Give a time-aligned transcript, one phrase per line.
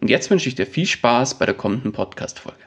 [0.00, 2.58] Und jetzt wünsche ich dir viel Spaß bei der kommenden Podcast-Folge.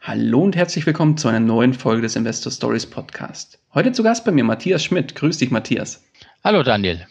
[0.00, 3.58] Hallo und herzlich willkommen zu einer neuen Folge des Investor Stories Podcast.
[3.74, 5.14] Heute zu Gast bei mir Matthias Schmidt.
[5.14, 6.04] Grüß dich, Matthias.
[6.42, 7.06] Hallo, Daniel.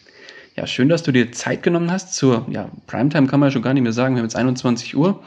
[0.56, 2.14] Ja, schön, dass du dir Zeit genommen hast.
[2.14, 4.16] Zur ja, Primetime kann man ja schon gar nicht mehr sagen.
[4.16, 5.22] Wir haben jetzt 21 Uhr.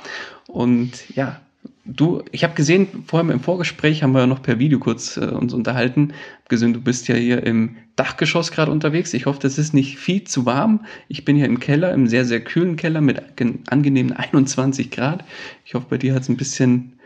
[0.48, 1.40] Und ja,
[1.84, 5.52] Du, ich habe gesehen, vorher im Vorgespräch haben wir noch per Video kurz äh, uns
[5.52, 6.14] unterhalten.
[6.38, 9.14] Hab gesehen, du bist ja hier im Dachgeschoss gerade unterwegs.
[9.16, 10.86] Ich hoffe, das ist nicht viel zu warm.
[11.08, 13.20] Ich bin hier im Keller, im sehr, sehr kühlen Keller mit
[13.68, 15.26] angenehmen 21 Grad.
[15.66, 17.00] Ich hoffe, bei dir hat es ein bisschen,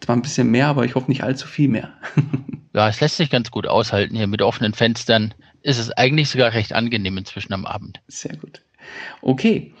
[0.00, 1.92] zwar ein bisschen mehr, aber ich hoffe nicht allzu viel mehr.
[2.72, 5.34] ja, es lässt sich ganz gut aushalten hier mit offenen Fenstern.
[5.60, 8.00] Ist es eigentlich sogar recht angenehm inzwischen am Abend.
[8.08, 8.62] Sehr gut.
[9.20, 9.72] Okay,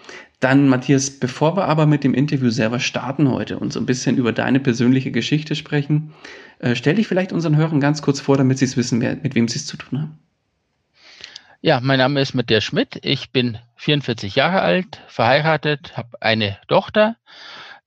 [0.42, 4.16] dann, Matthias, bevor wir aber mit dem Interview selber starten heute und so ein bisschen
[4.16, 6.12] über deine persönliche Geschichte sprechen,
[6.58, 9.34] äh, stell dich vielleicht unseren Hörern ganz kurz vor, damit sie es wissen, wer, mit
[9.34, 10.18] wem sie es zu tun haben.
[11.60, 12.98] Ja, mein Name ist Matthias Schmidt.
[13.04, 17.16] Ich bin 44 Jahre alt, verheiratet, habe eine Tochter.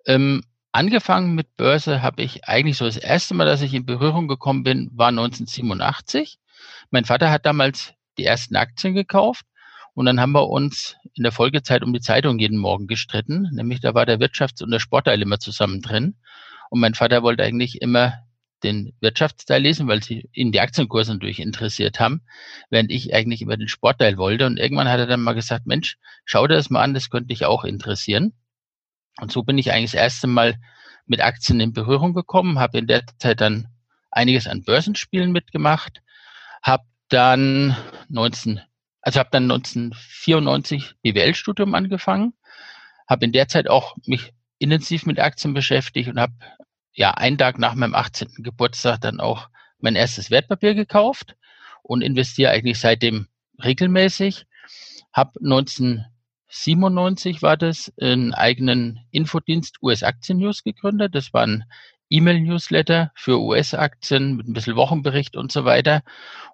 [0.05, 4.29] Ähm, angefangen mit Börse habe ich eigentlich so das erste Mal, dass ich in Berührung
[4.29, 6.39] gekommen bin, war 1987.
[6.89, 9.45] Mein Vater hat damals die ersten Aktien gekauft
[9.93, 13.49] und dann haben wir uns in der Folgezeit um die Zeitung jeden Morgen gestritten.
[13.53, 16.15] Nämlich da war der Wirtschafts- und der Sportteil immer zusammen drin.
[16.69, 18.13] Und mein Vater wollte eigentlich immer
[18.63, 22.21] den Wirtschaftsteil lesen, weil sie ihn die Aktienkurse natürlich interessiert haben,
[22.69, 24.45] während ich eigentlich immer den Sportteil wollte.
[24.45, 27.27] Und irgendwann hat er dann mal gesagt, Mensch, schau dir das mal an, das könnte
[27.27, 28.33] dich auch interessieren.
[29.21, 30.55] Und so bin ich eigentlich das erste Mal
[31.05, 33.67] mit Aktien in Berührung gekommen, habe in der Zeit dann
[34.11, 36.01] einiges an Börsenspielen mitgemacht,
[36.61, 37.77] habe dann
[38.09, 38.61] 19
[39.05, 42.33] also habe dann 1994 BWL-Studium angefangen,
[43.07, 46.33] habe in der Zeit auch mich intensiv mit Aktien beschäftigt und habe
[46.91, 48.29] ja einen Tag nach meinem 18.
[48.39, 51.35] Geburtstag dann auch mein erstes Wertpapier gekauft
[51.83, 53.27] und investiere eigentlich seitdem
[53.63, 54.47] regelmäßig.
[55.13, 61.13] Habe 1997 war das einen eigenen Infodienst US Aktien News gegründet.
[61.13, 61.65] Das war ein
[62.09, 66.03] E-Mail-Newsletter für US-Aktien mit ein bisschen Wochenbericht und so weiter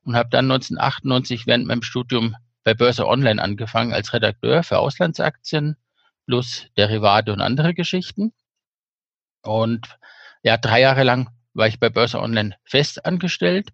[0.03, 5.77] und habe dann 1998 während meinem Studium bei Börse Online angefangen als Redakteur für Auslandsaktien
[6.25, 8.33] plus Derivate und andere Geschichten.
[9.43, 9.97] Und
[10.43, 13.69] ja, drei Jahre lang war ich bei Börse Online fest angestellt.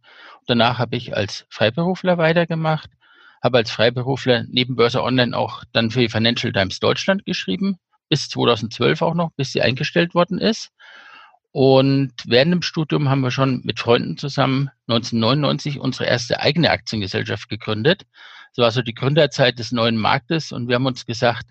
[0.48, 2.90] Danach habe ich als Freiberufler weitergemacht,
[3.44, 7.78] habe als Freiberufler neben Börse Online auch dann für die Financial Times Deutschland geschrieben,
[8.10, 10.72] bis 2012 auch noch, bis sie eingestellt worden ist.
[11.60, 17.50] Und während dem Studium haben wir schon mit Freunden zusammen 1999 unsere erste eigene Aktiengesellschaft
[17.50, 18.06] gegründet.
[18.56, 21.48] Das war so die Gründerzeit des neuen Marktes und wir haben uns gesagt,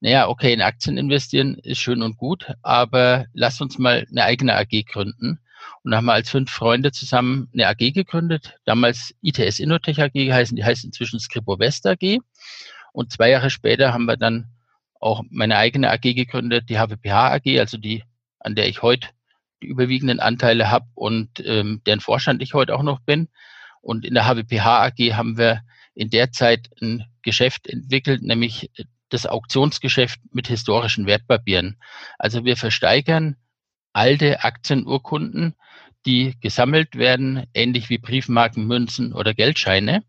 [0.00, 4.54] naja, okay, in Aktien investieren ist schön und gut, aber lass uns mal eine eigene
[4.54, 5.40] AG gründen.
[5.82, 10.12] Und dann haben wir als fünf Freunde zusammen eine AG gegründet, damals ITS Innotech AG
[10.12, 12.18] geheißen, die heißt inzwischen Scribo West AG.
[12.92, 14.48] Und zwei Jahre später haben wir dann
[15.00, 18.04] auch meine eigene AG gegründet, die HWPH AG, also die,
[18.38, 19.08] an der ich heute
[19.62, 23.28] die überwiegenden Anteile habe und ähm, deren Vorstand ich heute auch noch bin.
[23.80, 25.62] Und in der HWPH AG haben wir
[25.94, 28.70] in der Zeit ein Geschäft entwickelt, nämlich
[29.08, 31.80] das Auktionsgeschäft mit historischen Wertpapieren.
[32.18, 33.36] Also wir versteigern
[33.92, 35.54] alte Aktienurkunden,
[36.04, 40.02] die gesammelt werden, ähnlich wie Briefmarken, Münzen oder Geldscheine.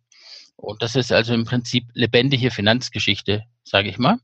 [0.55, 4.17] Und das ist also im Prinzip lebendige Finanzgeschichte, sage ich mal.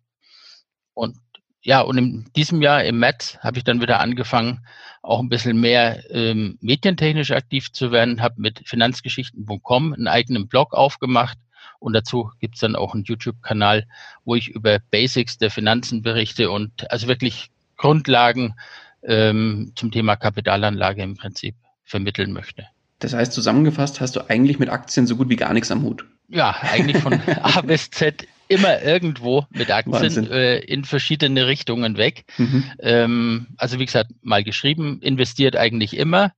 [0.94, 1.18] Und
[1.64, 4.66] ja, und in diesem Jahr im März habe ich dann wieder angefangen,
[5.02, 10.74] auch ein bisschen mehr ähm, medientechnisch aktiv zu werden, habe mit finanzgeschichten.com einen eigenen Blog
[10.74, 11.38] aufgemacht
[11.80, 13.86] und dazu gibt's dann auch einen YouTube-Kanal,
[14.26, 18.56] wo ich über Basics der Finanzen berichte und also wirklich Grundlagen
[19.04, 22.66] ähm, zum Thema Kapitalanlage im Prinzip vermitteln möchte.
[23.00, 26.06] Das heißt, zusammengefasst hast du eigentlich mit Aktien so gut wie gar nichts am Hut.
[26.30, 32.26] Ja, eigentlich von A bis Z immer irgendwo mit Aktien äh, in verschiedene Richtungen weg.
[32.38, 32.64] Mhm.
[32.80, 36.32] Ähm, also wie gesagt, mal geschrieben, investiert eigentlich immer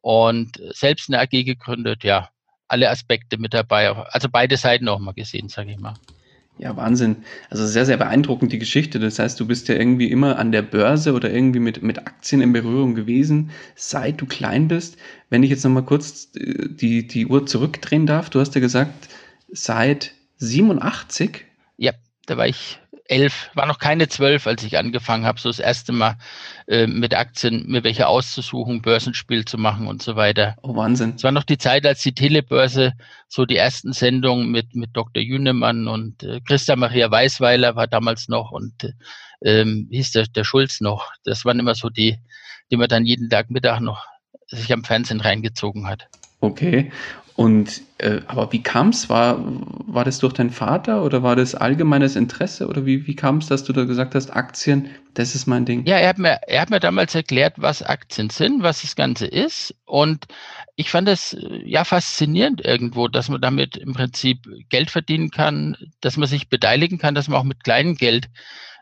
[0.00, 2.30] und selbst eine AG gegründet, ja,
[2.68, 3.90] alle Aspekte mit dabei.
[3.90, 5.94] Also beide Seiten auch mal gesehen, sage ich mal.
[6.58, 7.18] Ja, Wahnsinn.
[7.50, 8.98] Also sehr, sehr beeindruckend die Geschichte.
[8.98, 12.40] Das heißt, du bist ja irgendwie immer an der Börse oder irgendwie mit, mit Aktien
[12.40, 14.96] in Berührung gewesen, seit du klein bist.
[15.30, 19.08] Wenn ich jetzt nochmal kurz äh, die, die Uhr zurückdrehen darf, du hast ja gesagt,
[19.52, 21.44] seit 87?
[21.78, 21.92] Ja,
[22.26, 22.78] da war ich
[23.08, 26.18] elf, war noch keine zwölf, als ich angefangen habe, so das erste Mal
[26.66, 30.56] äh, mit Aktien mir welche auszusuchen, Börsenspiel zu machen und so weiter.
[30.62, 31.14] Oh, Wahnsinn.
[31.16, 32.92] Es war noch die Zeit, als die Telebörse
[33.26, 35.22] so die ersten Sendungen mit, mit Dr.
[35.22, 38.92] Jünemann und äh, Christa Maria Weißweiler war damals noch und äh,
[39.42, 41.12] ähm, hieß der, der Schulz noch.
[41.24, 42.18] Das waren immer so die,
[42.70, 44.04] die man dann jeden Tag Mittag noch
[44.48, 46.08] sich am Fernsehen reingezogen hat.
[46.40, 46.92] Okay.
[47.38, 49.08] Und äh, aber wie kam es?
[49.08, 52.66] War, war das durch deinen Vater oder war das allgemeines Interesse?
[52.66, 55.86] Oder wie, wie kam es, dass du da gesagt hast, Aktien, das ist mein Ding?
[55.86, 59.28] Ja, er hat, mir, er hat mir damals erklärt, was Aktien sind, was das Ganze
[59.28, 59.72] ist.
[59.84, 60.26] Und
[60.74, 65.76] ich fand das äh, ja faszinierend irgendwo, dass man damit im Prinzip Geld verdienen kann,
[66.00, 68.30] dass man sich beteiligen kann, dass man auch mit kleinem Geld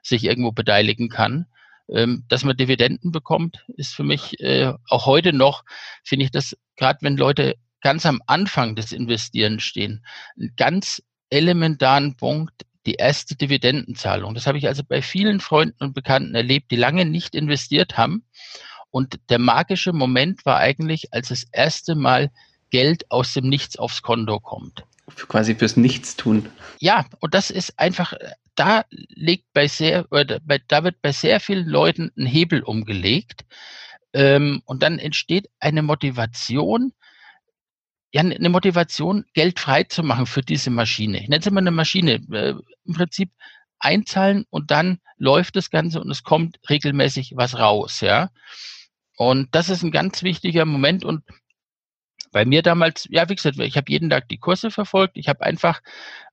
[0.02, 1.44] sich irgendwo beteiligen kann.
[1.90, 5.62] Ähm, dass man Dividenden bekommt, ist für mich äh, auch heute noch,
[6.02, 10.04] finde ich das, gerade wenn Leute ganz am Anfang des Investierens stehen,
[10.38, 14.34] einen ganz elementaren Punkt, die erste Dividendenzahlung.
[14.34, 18.24] Das habe ich also bei vielen Freunden und Bekannten erlebt, die lange nicht investiert haben.
[18.90, 22.30] Und der magische Moment war eigentlich, als das erste Mal
[22.70, 24.84] Geld aus dem Nichts aufs Konto kommt.
[25.28, 26.48] Quasi fürs Nichtstun.
[26.78, 28.14] Ja, und das ist einfach,
[28.54, 33.44] da liegt bei sehr, oder bei, da wird bei sehr vielen Leuten ein Hebel umgelegt.
[34.12, 36.92] Ähm, und dann entsteht eine Motivation,
[38.16, 41.18] ja, eine Motivation, Geld frei zu machen für diese Maschine.
[41.18, 42.14] Ich nenne es immer eine Maschine.
[42.32, 42.54] Äh,
[42.86, 43.30] Im Prinzip
[43.78, 48.30] einzahlen und dann läuft das Ganze und es kommt regelmäßig was raus, ja.
[49.18, 51.24] Und das ist ein ganz wichtiger Moment und
[52.32, 55.18] bei mir damals, ja, wie gesagt, ich habe jeden Tag die Kurse verfolgt.
[55.18, 55.82] Ich habe einfach,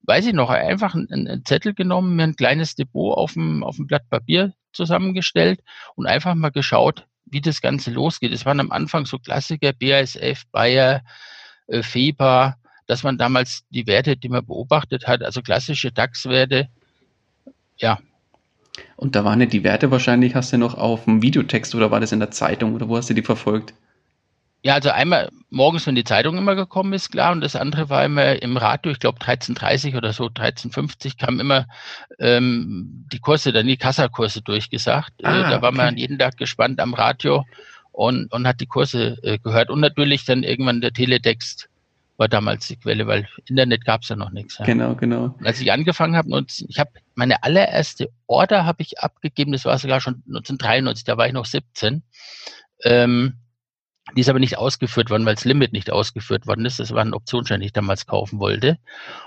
[0.04, 3.76] weiß ich noch, einfach einen, einen, Zettel genommen, mir ein kleines Depot auf dem, auf
[3.76, 5.60] dem Blatt Papier zusammengestellt
[5.96, 8.32] und einfach mal geschaut, wie das Ganze losgeht.
[8.32, 11.04] Es waren am Anfang so Klassiker, BASF, Bayer,
[11.68, 12.58] äh, FEBA,
[12.88, 16.70] dass man damals die Werte, die man beobachtet hat, also klassische DAX-Werte,
[17.78, 18.00] ja.
[18.96, 22.00] Und da waren ja die Werte wahrscheinlich, hast du noch auf dem Videotext oder war
[22.00, 23.74] das in der Zeitung oder wo hast du die verfolgt?
[24.66, 28.06] Ja, also einmal morgens, wenn die Zeitung immer gekommen ist, klar, und das andere war
[28.06, 31.68] immer im Radio, ich glaube 13.30 oder so, 13.50 kam immer
[32.18, 35.12] ähm, die Kurse, dann die Kassakurse durchgesagt.
[35.22, 35.78] Äh, ah, äh, da war okay.
[35.78, 37.44] man jeden Tag gespannt am Radio,
[37.94, 39.70] und, und hat die Kurse äh, gehört.
[39.70, 41.70] Und natürlich dann irgendwann der Teletext
[42.18, 44.58] war damals die Quelle, weil Internet gab es ja noch nichts.
[44.58, 44.66] Ja.
[44.66, 45.36] Genau, genau.
[45.40, 49.66] Und als ich angefangen habe, und ich habe meine allererste Order habe ich abgegeben, das
[49.66, 52.04] war sogar schon 1993, da war ich noch 17.
[52.84, 53.34] Ähm,
[54.16, 56.80] die ist aber nicht ausgeführt worden, weil das Limit nicht ausgeführt worden ist.
[56.80, 58.78] Das war ein Optionsschein, den ich damals kaufen wollte.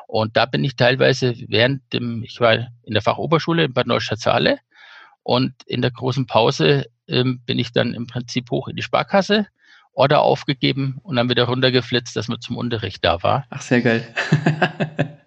[0.07, 4.59] Und da bin ich teilweise während dem, ich war in der Fachoberschule in Bad Neustadt-Saale
[5.23, 9.47] und in der großen Pause ähm, bin ich dann im Prinzip hoch in die Sparkasse,
[9.93, 13.47] Order aufgegeben und dann wieder runtergeflitzt, dass man zum Unterricht da war.
[13.51, 14.07] Ach, sehr geil.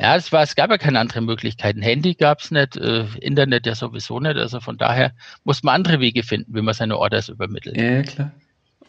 [0.00, 1.80] ja, es war, es gab ja keine anderen Möglichkeiten.
[1.80, 4.36] Handy gab es nicht, äh, Internet ja sowieso nicht.
[4.36, 5.12] Also von daher
[5.44, 7.76] muss man andere Wege finden, wie man seine Orders übermittelt.
[7.76, 8.32] Ja, klar.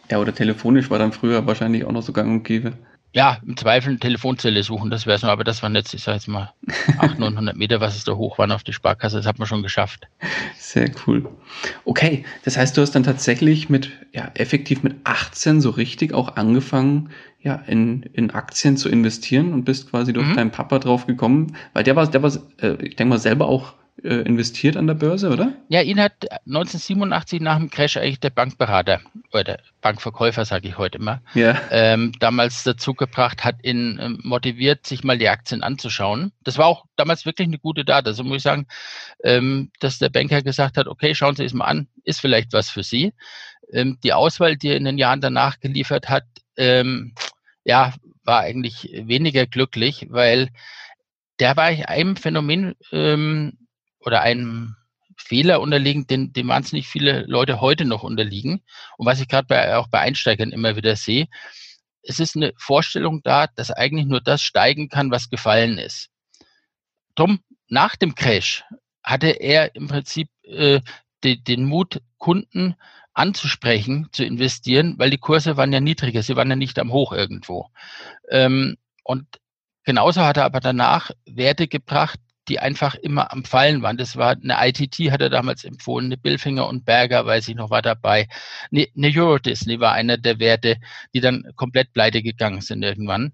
[0.10, 2.74] Ja, oder telefonisch war dann früher wahrscheinlich auch noch so gang und gäbe.
[3.14, 6.04] Ja, im Zweifel eine Telefonzelle suchen, das wäre es noch, aber das waren jetzt, ich
[6.04, 6.54] sag jetzt mal,
[6.98, 9.64] 800, 900 Meter, was es da hoch waren auf die Sparkasse, das hat man schon
[9.64, 10.08] geschafft.
[10.58, 11.28] Sehr cool.
[11.84, 16.38] Okay, das heißt, du hast dann tatsächlich mit, ja, effektiv mit 18 so richtig auch
[16.38, 17.10] angefangen,
[17.42, 20.36] ja, in, in Aktien zu investieren und bist quasi durch mhm.
[20.36, 23.74] deinen Papa drauf gekommen, weil der war, der war, äh, ich denke mal, selber auch
[24.04, 25.54] äh, investiert an der Börse, oder?
[25.70, 26.14] Ja, ihn hat
[26.48, 31.60] 1987 nach dem Crash eigentlich der Bankberater oder der Bankverkäufer, sage ich heute immer, ja.
[31.72, 36.32] ähm, damals dazu gebracht, hat ihn ähm, motiviert, sich mal die Aktien anzuschauen.
[36.44, 38.08] Das war auch damals wirklich eine gute Date.
[38.08, 38.68] Also muss ich sagen,
[39.24, 42.70] ähm, dass der Banker gesagt hat, okay, schauen Sie es mal an, ist vielleicht was
[42.70, 43.14] für Sie.
[43.72, 46.26] Ähm, die Auswahl, die er in den Jahren danach geliefert hat,
[46.58, 47.14] ähm,
[47.64, 47.94] ja,
[48.24, 50.50] war eigentlich weniger glücklich, weil
[51.40, 53.58] der war einem Phänomen ähm,
[54.02, 54.76] oder einem
[55.18, 58.62] Fehler unterliegen, den, dem wahnsinnig viele Leute heute noch unterliegen.
[58.98, 61.28] Und was ich gerade auch bei Einsteigern immer wieder sehe,
[62.04, 66.10] es ist eine Vorstellung da, dass eigentlich nur das steigen kann, was gefallen ist.
[67.16, 68.64] Drum, nach dem Crash
[69.04, 70.82] hatte er im Prinzip äh,
[71.24, 72.76] die, den Mut, Kunden
[73.14, 77.12] anzusprechen, zu investieren, weil die Kurse waren ja niedriger, sie waren ja nicht am Hoch
[77.12, 77.70] irgendwo.
[78.30, 79.26] Ähm, und
[79.84, 82.20] genauso hat er aber danach Werte gebracht,
[82.52, 83.96] die einfach immer am Fallen waren.
[83.96, 87.70] Das war eine ITT, hat er damals empfohlen, eine Billfinger und Berger, weiß ich noch,
[87.70, 88.28] war dabei.
[88.72, 90.76] Eine, eine Euro Disney war einer der Werte,
[91.14, 93.32] die dann komplett pleite gegangen sind irgendwann.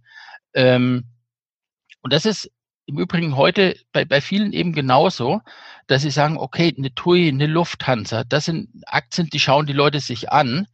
[0.53, 1.05] Ähm,
[2.03, 2.51] und das ist
[2.85, 5.41] im Übrigen heute bei, bei vielen eben genauso,
[5.87, 9.99] dass sie sagen, okay, eine TUI, eine Lufthansa, das sind Aktien, die schauen die Leute
[9.99, 10.67] sich an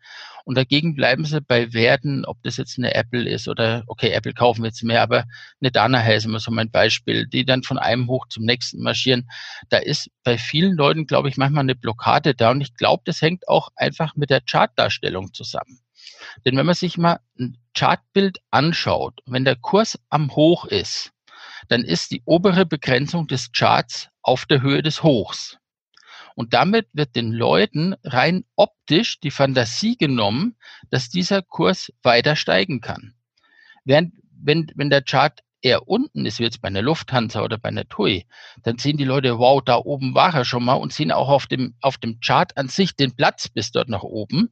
[0.46, 4.34] und dagegen bleiben sie bei Werten, ob das jetzt eine Apple ist oder, okay, Apple
[4.34, 5.26] kaufen wir jetzt mehr, aber
[5.62, 9.30] eine Danaher ist immer so mein Beispiel, die dann von einem hoch zum nächsten marschieren.
[9.70, 13.22] Da ist bei vielen Leuten, glaube ich, manchmal eine Blockade da und ich glaube, das
[13.22, 15.80] hängt auch einfach mit der Chartdarstellung zusammen.
[16.46, 21.12] Denn wenn man sich mal ein Chartbild anschaut, wenn der Kurs am Hoch ist,
[21.70, 25.58] dann ist die obere Begrenzung des Charts auf der Höhe des Hochs.
[26.36, 30.56] Und damit wird den Leuten rein optisch die Fantasie genommen,
[30.90, 33.14] dass dieser Kurs weiter steigen kann.
[33.86, 37.70] Während, wenn, wenn der Chart eher unten ist, wie jetzt bei einer Lufthansa oder bei
[37.70, 38.26] einer TUI,
[38.64, 41.48] dann sehen die Leute, wow, da oben war er schon mal und sehen auch auf
[41.48, 44.50] dem, auf dem Chart an sich den Platz bis dort nach oben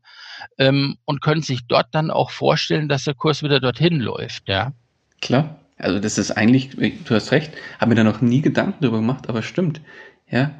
[0.58, 4.48] ähm, und können sich dort dann auch vorstellen, dass der Kurs wieder dorthin läuft.
[4.48, 4.74] Ja.
[5.20, 5.58] Klar.
[5.78, 9.28] Also das ist eigentlich, du hast recht, habe mir da noch nie Gedanken darüber gemacht,
[9.28, 9.82] aber stimmt.
[10.30, 10.52] Ja,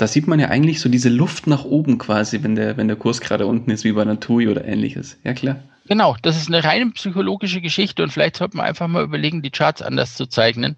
[0.00, 2.96] da sieht man ja eigentlich so diese Luft nach oben quasi, wenn der, wenn der
[2.96, 5.18] Kurs gerade unten ist, wie bei einer TUI oder ähnliches.
[5.24, 5.56] Ja, klar.
[5.88, 9.50] Genau, das ist eine reine psychologische Geschichte und vielleicht sollte man einfach mal überlegen, die
[9.50, 10.76] Charts anders zu zeichnen,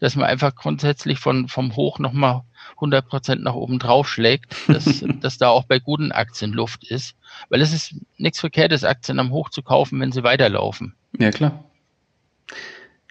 [0.00, 2.42] dass man einfach grundsätzlich von, vom Hoch nochmal
[2.76, 7.14] 100 Prozent nach oben drauf schlägt, dass, dass da auch bei guten Aktien Luft ist,
[7.50, 10.94] weil es ist nichts Verkehrtes, Aktien am Hoch zu kaufen, wenn sie weiterlaufen.
[11.18, 11.64] Ja, klar.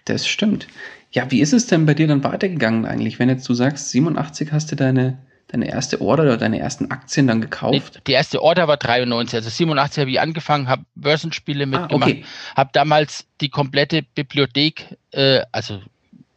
[0.04, 0.66] Das stimmt.
[1.12, 4.52] Ja, wie ist es denn bei dir dann weitergegangen eigentlich, wenn jetzt du sagst, 87
[4.52, 8.00] hast du deine, deine erste Order oder deine ersten Aktien dann gekauft?
[8.06, 12.24] Die erste Order war 93, also 87 habe ich angefangen, habe Börsenspiele mitgemacht, ah, okay.
[12.56, 15.80] habe damals die komplette Bibliothek, äh, also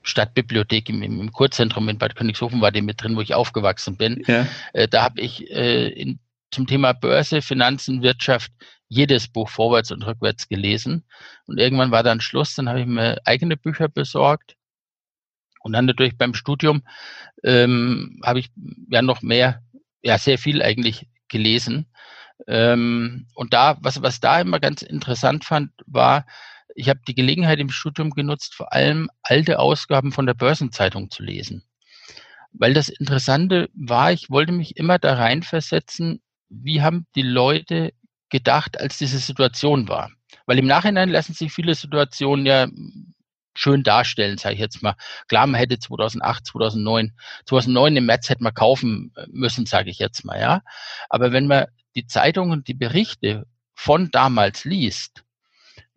[0.04, 4.24] Stadtbibliothek im, im Kurzentrum in Bad Königshofen war die mit drin, wo ich aufgewachsen bin.
[4.28, 4.48] Ja.
[4.74, 6.20] Äh, da habe ich äh, in,
[6.52, 8.52] zum Thema Börse, Finanzen, Wirtschaft
[8.90, 11.04] jedes Buch vorwärts und rückwärts gelesen.
[11.46, 14.56] Und irgendwann war dann Schluss, dann habe ich mir eigene Bücher besorgt.
[15.68, 16.82] Und dann natürlich beim Studium
[17.44, 18.50] ähm, habe ich
[18.90, 19.62] ja noch mehr,
[20.02, 21.88] ja sehr viel eigentlich gelesen.
[22.48, 26.26] Ähm, und da, was, was da immer ganz interessant fand, war,
[26.74, 31.22] ich habe die Gelegenheit im Studium genutzt, vor allem alte Ausgaben von der Börsenzeitung zu
[31.22, 31.64] lesen.
[32.54, 37.92] Weil das Interessante war, ich wollte mich immer da reinversetzen, wie haben die Leute
[38.30, 40.12] gedacht, als diese Situation war.
[40.46, 42.68] Weil im Nachhinein lassen sich viele Situationen ja
[43.58, 44.96] schön darstellen, sage ich jetzt mal.
[45.28, 47.14] Klar, man hätte 2008, 2009,
[47.46, 50.62] 2009 im März hätte man kaufen müssen, sage ich jetzt mal, ja.
[51.10, 55.24] Aber wenn man die Zeitungen, die Berichte von damals liest,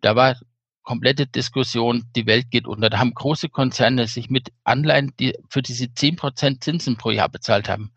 [0.01, 0.35] da war
[0.83, 2.89] komplette Diskussion, die Welt geht unter.
[2.89, 7.69] Da haben große Konzerne sich mit Anleihen, die für diese 10% Zinsen pro Jahr bezahlt
[7.69, 7.93] haben,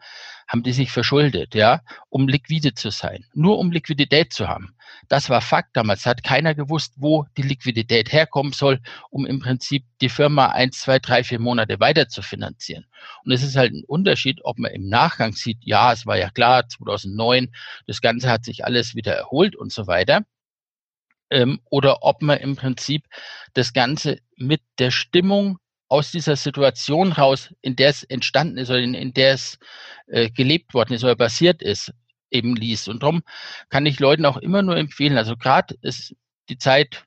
[0.47, 1.81] haben die sich verschuldet, ja,
[2.11, 4.74] um liquide zu sein, nur um Liquidität zu haben.
[5.09, 6.07] Das war Fakt damals.
[6.07, 8.81] Hat keiner gewusst, wo die Liquidität herkommen soll,
[9.11, 12.87] um im Prinzip die Firma eins, zwei, drei, vier Monate weiter zu finanzieren.
[13.25, 16.31] Und es ist halt ein Unterschied, ob man im Nachgang sieht, ja, es war ja
[16.31, 17.53] klar, 2009,
[17.87, 20.23] das Ganze hat sich alles wieder erholt und so weiter.
[21.31, 23.07] Ähm, oder ob man im Prinzip
[23.55, 25.59] das Ganze mit der Stimmung
[25.89, 29.59] aus dieser Situation raus, in der es entstanden ist oder in, in der es
[30.07, 31.93] äh, gelebt worden ist oder basiert ist,
[32.35, 32.89] eben liest.
[32.89, 33.23] Und darum
[33.69, 36.15] kann ich Leuten auch immer nur empfehlen, also gerade ist
[36.49, 37.05] die Zeit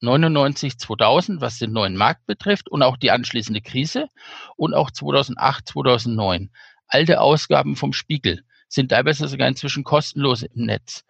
[0.00, 4.08] 99, 2000, was den neuen Markt betrifft und auch die anschließende Krise
[4.56, 6.50] und auch 2008, 2009.
[6.86, 11.04] Alte Ausgaben vom Spiegel sind teilweise sogar inzwischen kostenlos im Netz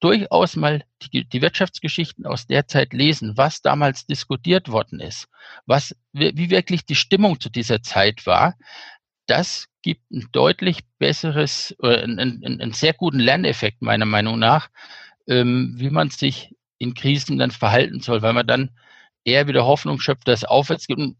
[0.00, 5.28] durchaus mal die, die Wirtschaftsgeschichten aus der Zeit lesen, was damals diskutiert worden ist,
[5.64, 8.56] was, wie wirklich die Stimmung zu dieser Zeit war,
[9.26, 14.68] das gibt ein deutlich besseres, äh, einen, einen, sehr guten Lerneffekt meiner Meinung nach,
[15.26, 18.70] ähm, wie man sich in Krisen dann verhalten soll, weil man dann
[19.24, 21.16] eher wieder Hoffnung schöpft, dass es aufwärts gibt und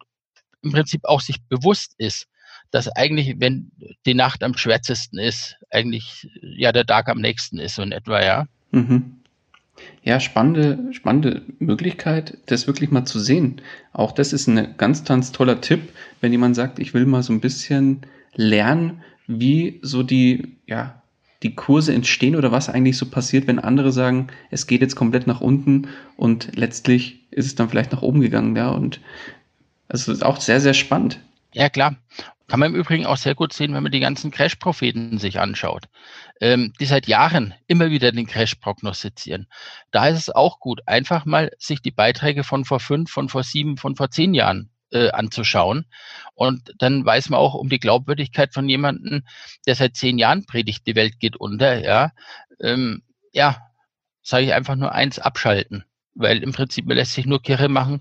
[0.62, 2.28] im Prinzip auch sich bewusst ist,
[2.70, 3.70] dass eigentlich, wenn
[4.04, 8.22] die Nacht am schwärzesten ist, eigentlich ja der Tag am nächsten ist, so in etwa,
[8.22, 8.46] ja.
[8.70, 9.20] Mhm.
[10.02, 13.60] Ja, spannende, spannende Möglichkeit, das wirklich mal zu sehen.
[13.92, 15.80] Auch das ist ein ganz, ganz toller Tipp,
[16.20, 18.02] wenn jemand sagt, ich will mal so ein bisschen
[18.34, 21.02] lernen, wie so die, ja,
[21.42, 25.26] die Kurse entstehen oder was eigentlich so passiert, wenn andere sagen, es geht jetzt komplett
[25.26, 29.00] nach unten und letztlich ist es dann vielleicht nach oben gegangen, ja, und
[29.88, 31.20] es ist auch sehr, sehr spannend.
[31.52, 31.96] Ja, klar.
[32.48, 35.84] Kann man im Übrigen auch sehr gut sehen, wenn man die ganzen Crash-Propheten sich anschaut,
[36.40, 39.48] ähm, die seit Jahren immer wieder den Crash prognostizieren.
[39.90, 43.42] Da ist es auch gut, einfach mal sich die Beiträge von vor fünf, von vor
[43.42, 45.86] sieben, von vor zehn Jahren äh, anzuschauen.
[46.34, 49.24] Und dann weiß man auch um die Glaubwürdigkeit von jemandem,
[49.66, 52.12] der seit zehn Jahren predigt, die Welt geht unter, ja.
[52.60, 53.58] Ähm, ja,
[54.22, 55.84] sage ich einfach nur eins, abschalten.
[56.14, 58.00] Weil im Prinzip lässt sich nur Kirre machen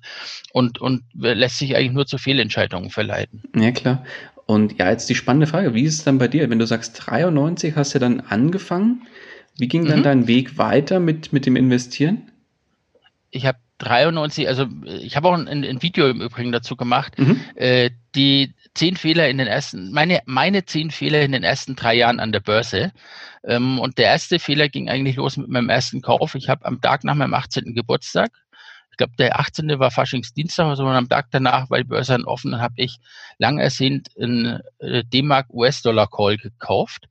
[0.53, 3.43] und, und lässt sich eigentlich nur zu Fehlentscheidungen verleiten.
[3.55, 4.05] Ja, klar.
[4.45, 6.49] Und ja, jetzt die spannende Frage, wie ist es dann bei dir?
[6.49, 9.07] Wenn du sagst, 93 hast du dann angefangen,
[9.57, 10.03] wie ging dann mhm.
[10.03, 12.31] dein Weg weiter mit, mit dem Investieren?
[13.31, 17.41] Ich habe 93, also ich habe auch ein, ein, Video im Übrigen dazu gemacht, mhm.
[17.55, 21.95] äh, die zehn Fehler in den ersten, meine, meine zehn Fehler in den ersten drei
[21.95, 22.91] Jahren an der Börse.
[23.43, 26.35] Ähm, und der erste Fehler ging eigentlich los mit meinem ersten Kauf.
[26.35, 27.73] Ich habe am Tag nach meinem 18.
[27.73, 28.31] Geburtstag,
[28.95, 29.77] ich glaube der 18.
[29.77, 32.99] war Faschingsdienstag, also am Tag danach, weil die Börse offen, dann habe ich
[33.37, 37.09] lang ersehnt einen äh, D-Mark US-Dollar Call gekauft.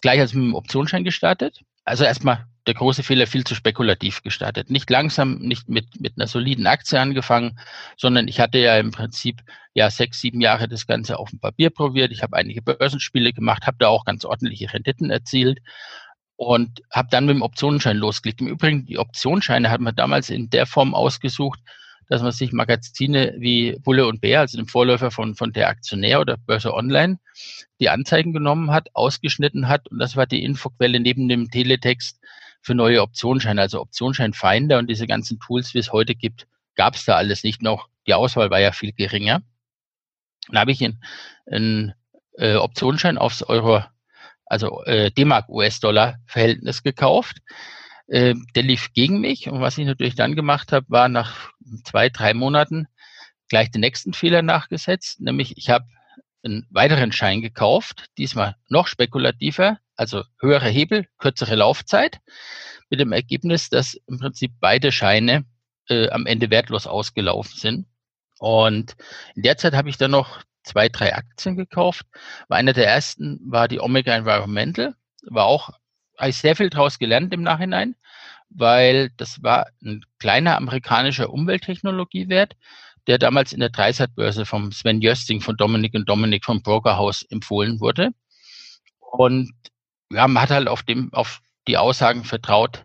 [0.00, 1.62] Gleich als mit dem Optionsschein gestartet.
[1.84, 4.70] Also erstmal der große Fehler viel zu spekulativ gestartet.
[4.70, 7.58] Nicht langsam, nicht mit, mit einer soliden Aktie angefangen,
[7.96, 9.40] sondern ich hatte ja im Prinzip
[9.74, 12.12] ja sechs, sieben Jahre das Ganze auf dem Papier probiert.
[12.12, 15.58] Ich habe einige Börsenspiele gemacht, habe da auch ganz ordentliche Renditen erzielt
[16.36, 18.40] und habe dann mit dem Optionsschein losgelegt.
[18.40, 21.60] Im Übrigen, die Optionsscheine hat man damals in der Form ausgesucht,
[22.08, 26.20] dass man sich Magazine wie Bulle und Bär, also dem Vorläufer von, von der Aktionär
[26.20, 27.18] oder Börse Online,
[27.80, 32.18] die Anzeigen genommen hat, ausgeschnitten hat und das war die Infoquelle neben dem Teletext
[32.60, 37.04] für neue Optionsscheine, also Optionsscheinfinder und diese ganzen Tools, wie es heute gibt, gab es
[37.04, 37.88] da alles nicht noch.
[38.06, 39.42] Die Auswahl war ja viel geringer.
[40.48, 40.84] Dann habe ich
[41.46, 41.94] einen
[42.34, 43.84] äh, Optionsschein aufs Euro,
[44.52, 47.38] also äh, D-Mark US-Dollar Verhältnis gekauft.
[48.06, 51.50] Äh, der lief gegen mich und was ich natürlich dann gemacht habe, war nach
[51.84, 52.86] zwei, drei Monaten
[53.48, 55.86] gleich den nächsten Fehler nachgesetzt, nämlich ich habe
[56.44, 62.18] einen weiteren Schein gekauft, diesmal noch spekulativer, also höhere Hebel, kürzere Laufzeit,
[62.90, 65.46] mit dem Ergebnis, dass im Prinzip beide Scheine
[65.88, 67.86] äh, am Ende wertlos ausgelaufen sind.
[68.38, 68.96] Und
[69.34, 72.06] in der Zeit habe ich dann noch zwei, drei Aktien gekauft.
[72.48, 75.70] War einer der ersten war die Omega Environmental, war auch
[76.18, 77.96] habe ich sehr viel daraus gelernt im Nachhinein,
[78.48, 82.54] weil das war ein kleiner amerikanischer Umwelttechnologiewert,
[83.06, 87.80] der damals in der Dreisat-Börse vom Sven Jösting von Dominik und Dominik vom Brokerhaus empfohlen
[87.80, 88.10] wurde.
[89.00, 89.52] Und
[90.10, 92.84] ja, man hat halt auf dem, auf die Aussagen vertraut,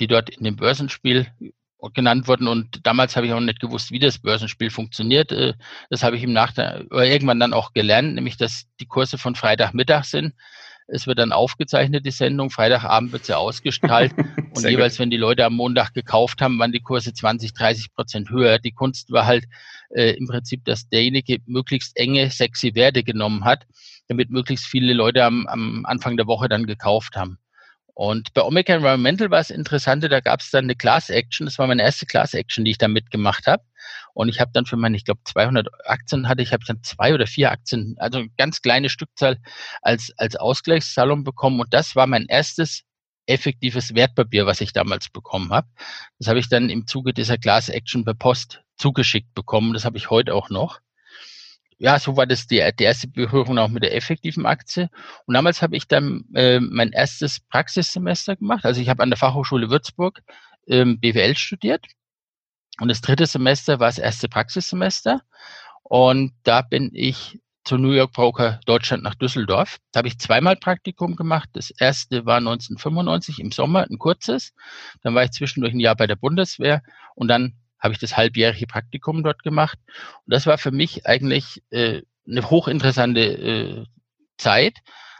[0.00, 1.26] die dort in dem Börsenspiel
[1.94, 2.48] genannt wurden.
[2.48, 5.32] Und damals habe ich auch nicht gewusst, wie das Börsenspiel funktioniert.
[5.32, 5.54] Äh,
[5.90, 10.04] das habe ich im Nachhinein irgendwann dann auch gelernt, nämlich dass die Kurse von Freitagmittag
[10.04, 10.34] sind.
[10.88, 12.50] Es wird dann aufgezeichnet, die Sendung.
[12.50, 14.12] Freitagabend wird sie ausgestrahlt.
[14.54, 15.00] und jeweils, gut.
[15.00, 18.58] wenn die Leute am Montag gekauft haben, waren die Kurse 20, 30 Prozent höher.
[18.60, 19.46] Die Kunst war halt
[19.90, 23.66] äh, im Prinzip, dass derjenige möglichst enge, sexy Werte genommen hat,
[24.06, 27.38] damit möglichst viele Leute am, am Anfang der Woche dann gekauft haben.
[27.96, 31.46] Und bei Omega Environmental war es interessante, da gab es dann eine Class Action.
[31.46, 33.62] Das war meine erste Class Action, die ich da mitgemacht habe.
[34.12, 37.14] Und ich habe dann für meine, ich glaube, 200 Aktien hatte ich, habe dann zwei
[37.14, 39.38] oder vier Aktien, also ganz kleine Stückzahl
[39.80, 41.58] als, als Ausgleichszahlung bekommen.
[41.58, 42.82] Und das war mein erstes
[43.24, 45.68] effektives Wertpapier, was ich damals bekommen habe.
[46.18, 49.72] Das habe ich dann im Zuge dieser Class Action per Post zugeschickt bekommen.
[49.72, 50.80] Das habe ich heute auch noch
[51.78, 54.88] ja, so war das die, die erste Berührung auch mit der effektiven Aktie.
[55.26, 58.64] Und damals habe ich dann äh, mein erstes Praxissemester gemacht.
[58.64, 60.22] Also ich habe an der Fachhochschule Würzburg
[60.66, 61.86] ähm, BWL studiert.
[62.80, 65.20] Und das dritte Semester war das erste Praxissemester.
[65.82, 69.78] Und da bin ich zu New York Broker Deutschland nach Düsseldorf.
[69.92, 71.48] Da habe ich zweimal Praktikum gemacht.
[71.52, 74.54] Das erste war 1995 im Sommer, ein kurzes.
[75.02, 76.82] Dann war ich zwischendurch ein Jahr bei der Bundeswehr
[77.16, 79.78] und dann habe ich das halbjährige Praktikum dort gemacht.
[80.24, 83.84] Und das war für mich eigentlich äh, eine hochinteressante äh,
[84.38, 84.78] Zeit,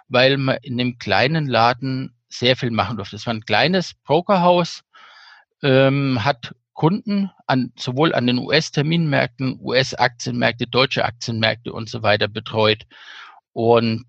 [0.09, 3.17] weil man in einem kleinen Laden sehr viel machen durfte.
[3.17, 4.83] Es war ein kleines Brokerhaus,
[5.63, 12.85] ähm, hat Kunden an, sowohl an den US-Terminmärkten, US-Aktienmärkte, deutsche Aktienmärkte und so weiter betreut.
[13.53, 14.05] Und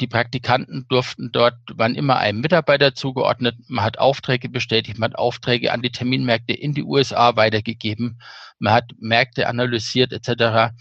[0.00, 3.56] die Praktikanten durften dort, waren immer einem Mitarbeiter zugeordnet.
[3.68, 8.20] Man hat Aufträge bestätigt, man hat Aufträge an die Terminmärkte in die USA weitergegeben,
[8.58, 10.72] man hat Märkte analysiert etc.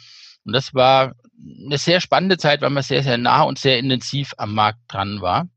[0.43, 1.13] Und das war
[1.65, 5.21] eine sehr spannende Zeit, weil man sehr, sehr nah und sehr intensiv am Markt dran
[5.21, 5.47] war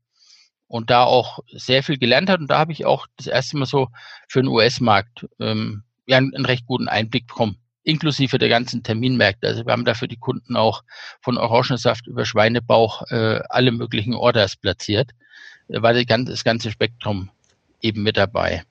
[0.67, 2.39] und da auch sehr viel gelernt hat.
[2.39, 3.87] Und da habe ich auch das erste Mal so
[4.27, 9.47] für den US-Markt ähm, ja, einen recht guten Einblick bekommen inklusive der ganzen Terminmärkte.
[9.47, 10.83] Also wir haben da für die Kunden auch
[11.21, 15.11] von Orangensaft über Schweinebauch äh, alle möglichen Orders platziert.
[15.69, 17.29] Da war ganze, das ganze Spektrum
[17.81, 18.63] eben mit dabei.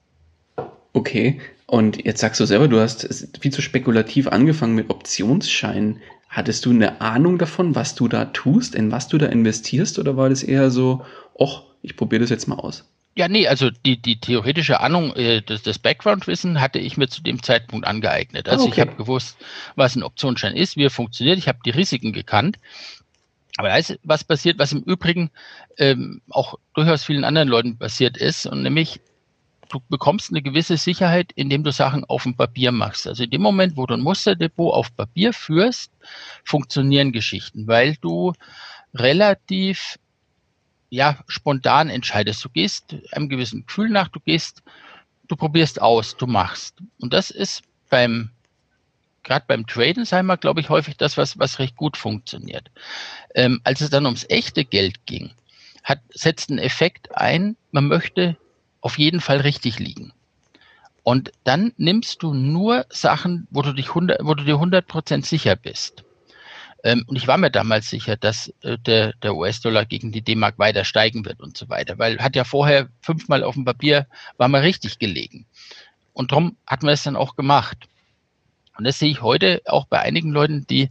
[0.92, 6.00] Okay, und jetzt sagst du selber, du hast viel zu spekulativ angefangen mit Optionsscheinen.
[6.28, 10.16] Hattest du eine Ahnung davon, was du da tust, in was du da investierst, oder
[10.16, 11.04] war das eher so,
[11.38, 12.84] ach, ich probiere das jetzt mal aus?
[13.16, 17.22] Ja, nee, also die, die theoretische Ahnung, äh, das, das Background-Wissen hatte ich mir zu
[17.22, 18.48] dem Zeitpunkt angeeignet.
[18.48, 18.72] Also okay.
[18.72, 19.36] ich habe gewusst,
[19.76, 22.58] was ein Optionsschein ist, wie er funktioniert, ich habe die Risiken gekannt.
[23.56, 25.30] Aber da ist was passiert, was im Übrigen
[25.78, 29.00] ähm, auch durchaus vielen anderen Leuten passiert ist, und nämlich
[29.68, 33.06] du bekommst eine gewisse Sicherheit, indem du Sachen auf dem Papier machst.
[33.06, 35.92] Also in dem Moment, wo du ein Musterdepot auf Papier führst,
[36.44, 38.32] funktionieren Geschichten, weil du
[38.94, 39.98] relativ
[40.90, 42.44] ja, spontan entscheidest.
[42.44, 44.62] Du gehst einem gewissen Gefühl nach, du gehst,
[45.28, 46.76] du probierst aus, du machst.
[47.00, 48.30] Und das ist beim,
[49.22, 52.70] gerade beim Traden, sagen wir, glaube ich, häufig das, was, was recht gut funktioniert.
[53.34, 55.32] Ähm, als es dann ums echte Geld ging,
[55.82, 58.36] hat, setzt ein Effekt ein, man möchte
[58.80, 60.12] auf jeden Fall richtig liegen.
[61.02, 65.54] Und dann nimmst du nur Sachen, wo du dich 100, wo du dir 100% sicher
[65.54, 66.04] bist.
[66.84, 70.58] Ähm, und ich war mir damals sicher, dass äh, der, der US-Dollar gegen die D-Mark
[70.58, 74.48] weiter steigen wird und so weiter, weil hat ja vorher fünfmal auf dem Papier, war
[74.48, 75.46] mal richtig gelegen.
[76.12, 77.88] Und darum hatten wir es dann auch gemacht.
[78.76, 80.90] Und das sehe ich heute auch bei einigen Leuten, die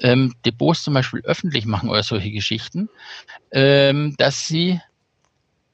[0.00, 2.90] ähm, Depots zum Beispiel öffentlich machen oder solche Geschichten,
[3.52, 4.80] ähm, dass sie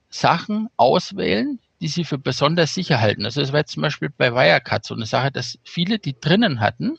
[0.09, 3.24] Sachen auswählen, die sie für besonders sicher halten.
[3.24, 6.61] Also das war jetzt zum Beispiel bei Wirecard so eine Sache, dass viele die drinnen
[6.61, 6.98] hatten,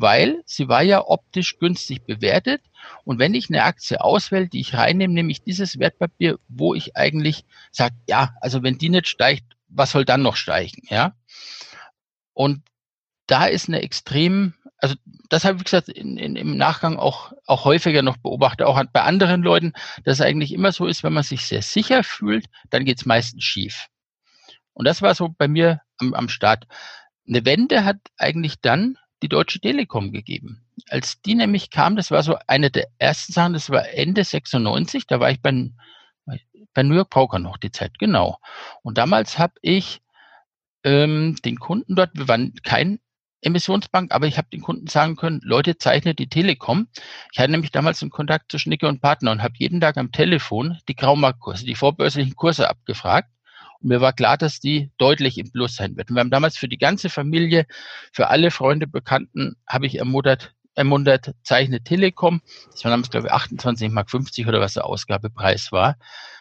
[0.00, 2.62] weil sie war ja optisch günstig bewertet.
[3.04, 6.96] Und wenn ich eine Aktie auswähle, die ich reinnehme, nehme ich dieses Wertpapier, wo ich
[6.96, 11.14] eigentlich sage, ja, also wenn die nicht steigt, was soll dann noch steigen, ja?
[12.32, 12.62] Und
[13.26, 14.94] da ist eine extrem, also
[15.28, 19.02] das habe ich gesagt in, in, im Nachgang auch, auch häufiger noch beobachtet, auch bei
[19.02, 19.72] anderen Leuten,
[20.04, 23.04] dass es eigentlich immer so ist, wenn man sich sehr sicher fühlt, dann geht es
[23.04, 23.88] meistens schief.
[24.74, 26.68] Und das war so bei mir am, am Start.
[27.26, 30.64] Eine Wende hat eigentlich dann die Deutsche Telekom gegeben.
[30.88, 35.06] Als die nämlich kam, das war so eine der ersten Sachen, das war Ende 96,
[35.06, 35.70] da war ich bei,
[36.74, 38.38] bei New York Poker noch die Zeit, genau.
[38.82, 40.00] Und damals habe ich
[40.84, 43.00] ähm, den Kunden dort, wir waren kein
[43.40, 46.88] Emissionsbank, aber ich habe den Kunden sagen können, Leute, zeichnet die Telekom.
[47.32, 50.10] Ich hatte nämlich damals einen Kontakt zu Schnicke und Partner und habe jeden Tag am
[50.10, 53.30] Telefon die Graumarktkurse, die vorbörslichen Kurse abgefragt
[53.80, 56.10] und mir war klar, dass die deutlich im Plus sein wird.
[56.10, 57.66] Und wir haben damals für die ganze Familie,
[58.12, 62.40] für alle Freunde, Bekannten, habe ich ermuntert, ermuntert, zeichne Telekom.
[62.70, 65.96] Das war damals, glaube ich, 28 Mark 50 oder was der Ausgabepreis war.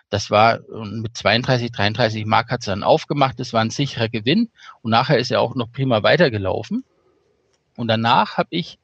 [0.10, 3.39] Das war mit 32, 33 Mark hat es dann aufgemacht.
[3.39, 4.50] Das war ein sicherer Gewinn.
[4.82, 6.86] Und nachher ist er auch noch prima weitergelaufen.
[7.76, 8.80] Und danach habe ich,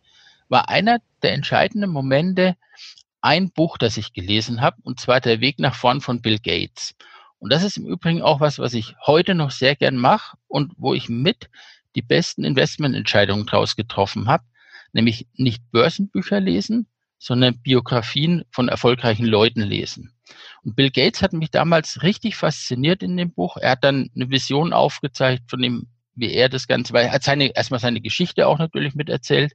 [0.49, 2.55] war einer der entscheidenden Momente
[3.21, 6.93] ein Buch, das ich gelesen habe, und zwar Der Weg nach vorn von Bill Gates.
[7.43, 10.71] Und das ist im Übrigen auch was, was ich heute noch sehr gern mache und
[10.77, 11.49] wo ich mit
[11.93, 14.45] die besten Investmententscheidungen draus getroffen habe,
[14.93, 16.87] nämlich nicht Börsenbücher lesen,
[17.19, 20.13] sondern Biografien von erfolgreichen Leuten lesen.
[20.63, 23.57] Und Bill Gates hat mich damals richtig fasziniert in dem Buch.
[23.57, 27.23] Er hat dann eine Vision aufgezeigt von dem, wie er das Ganze, weil er hat
[27.23, 29.51] seine, erstmal seine Geschichte auch natürlich miterzählt.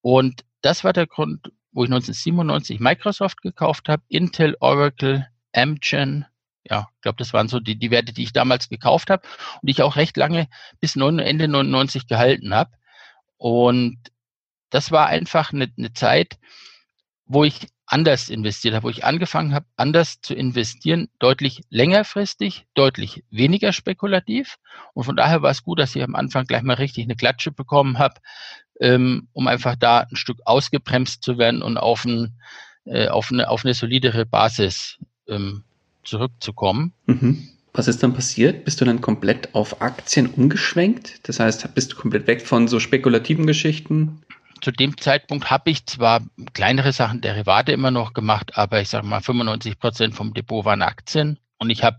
[0.00, 6.24] Und das war der Grund, wo ich 1997 Microsoft gekauft habe, Intel, Oracle, Amgen,
[6.64, 9.26] ja, ich glaube, das waren so die, die Werte, die ich damals gekauft habe
[9.60, 10.48] und die ich auch recht lange
[10.80, 12.70] bis Ende 99 gehalten habe.
[13.36, 13.98] Und
[14.70, 16.38] das war einfach eine, eine Zeit,
[17.26, 23.22] wo ich anders investiert habe, wo ich angefangen habe, anders zu investieren, deutlich längerfristig, deutlich
[23.30, 24.56] weniger spekulativ.
[24.94, 27.52] Und von daher war es gut, dass ich am Anfang gleich mal richtig eine Klatsche
[27.52, 28.20] bekommen habe,
[28.80, 32.40] ähm, um einfach da ein Stück ausgebremst zu werden und auf, ein,
[32.86, 34.98] äh, auf, eine, auf eine solidere Basis
[35.28, 35.64] ähm,
[36.04, 36.92] zurückzukommen.
[37.06, 37.48] Mhm.
[37.74, 38.64] Was ist dann passiert?
[38.64, 41.26] Bist du dann komplett auf Aktien umgeschwenkt?
[41.26, 44.22] Das heißt, bist du komplett weg von so spekulativen Geschichten?
[44.60, 46.20] Zu dem Zeitpunkt habe ich zwar
[46.52, 50.82] kleinere Sachen, Derivate immer noch gemacht, aber ich sage mal, 95 Prozent vom Depot waren
[50.82, 51.38] Aktien.
[51.58, 51.96] Und ich habe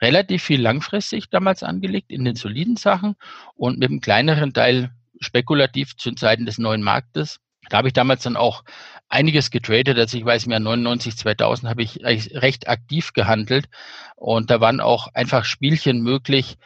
[0.00, 3.16] relativ viel langfristig damals angelegt in den soliden Sachen
[3.54, 7.40] und mit einem kleineren Teil spekulativ zu Zeiten des neuen Marktes.
[7.68, 8.64] Da habe ich damals dann auch
[9.08, 9.98] einiges getradet.
[9.98, 13.68] Also ich weiß im Jahr 99, 2000 habe ich recht aktiv gehandelt
[14.16, 16.56] und da waren auch einfach Spielchen möglich,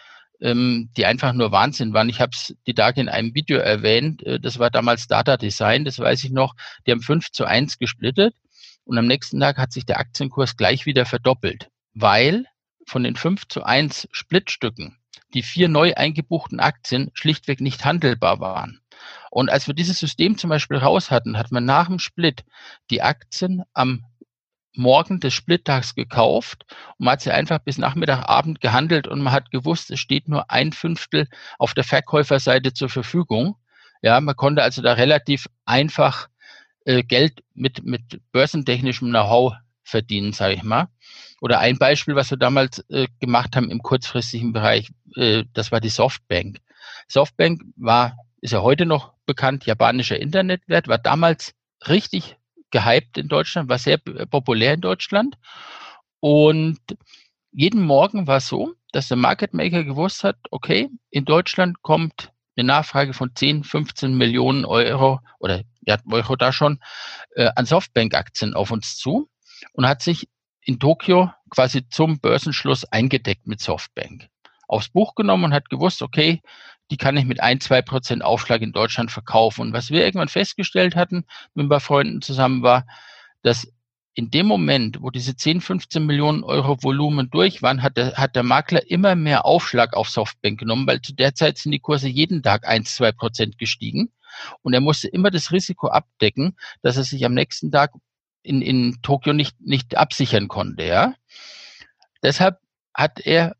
[0.40, 2.08] ähm, die einfach nur Wahnsinn waren.
[2.08, 4.22] Ich habe es die Tage in einem Video erwähnt.
[4.24, 6.54] Äh, das war damals Data Design, das weiß ich noch.
[6.86, 8.34] Die haben 5 zu 1 gesplittet
[8.84, 12.44] und am nächsten Tag hat sich der Aktienkurs gleich wieder verdoppelt, weil
[12.86, 14.98] von den 5 zu 1 Splitstücken
[15.34, 18.81] die vier neu eingebuchten Aktien schlichtweg nicht handelbar waren.
[19.32, 22.44] Und als wir dieses System zum Beispiel raus hatten, hat man nach dem Split
[22.90, 24.04] die Aktien am
[24.74, 26.66] Morgen des Splittags gekauft
[26.98, 30.28] und man hat sie einfach bis Nachmittag, Abend gehandelt und man hat gewusst, es steht
[30.28, 33.56] nur ein Fünftel auf der Verkäuferseite zur Verfügung.
[34.02, 36.28] Ja, man konnte also da relativ einfach
[36.84, 40.88] äh, Geld mit, mit börsentechnischem Know-how verdienen, sage ich mal.
[41.40, 45.80] Oder ein Beispiel, was wir damals äh, gemacht haben im kurzfristigen Bereich, äh, das war
[45.80, 46.58] die Softbank.
[47.08, 51.54] Softbank war, ist ja heute noch bekannt, japanischer Internetwert, war damals
[51.88, 52.36] richtig
[52.70, 55.36] gehypt in Deutschland, war sehr populär in Deutschland.
[56.20, 56.80] Und
[57.50, 62.30] jeden Morgen war es so, dass der Market Maker gewusst hat, okay, in Deutschland kommt
[62.56, 66.78] eine Nachfrage von 10, 15 Millionen Euro oder ja, Euro da schon
[67.34, 69.30] äh, an Softbank-Aktien auf uns zu
[69.72, 70.28] und hat sich
[70.60, 74.28] in Tokio quasi zum Börsenschluss eingedeckt mit Softbank.
[74.68, 76.42] Aufs Buch genommen und hat gewusst, okay,
[76.92, 79.62] die kann ich mit ein, zwei Prozent Aufschlag in Deutschland verkaufen.
[79.62, 81.24] Und was wir irgendwann festgestellt hatten,
[81.54, 82.86] wenn wir bei Freunden zusammen war,
[83.40, 83.66] dass
[84.12, 88.36] in dem Moment, wo diese 10, 15 Millionen Euro Volumen durch waren, hat der, hat
[88.36, 92.08] der Makler immer mehr Aufschlag auf Softbank genommen, weil zu der Zeit sind die Kurse
[92.08, 94.12] jeden Tag 1, 2 Prozent gestiegen.
[94.60, 97.92] Und er musste immer das Risiko abdecken, dass er sich am nächsten Tag
[98.42, 100.84] in, in Tokio nicht, nicht absichern konnte.
[100.84, 101.14] Ja?
[102.22, 102.58] Deshalb
[102.92, 103.56] hat er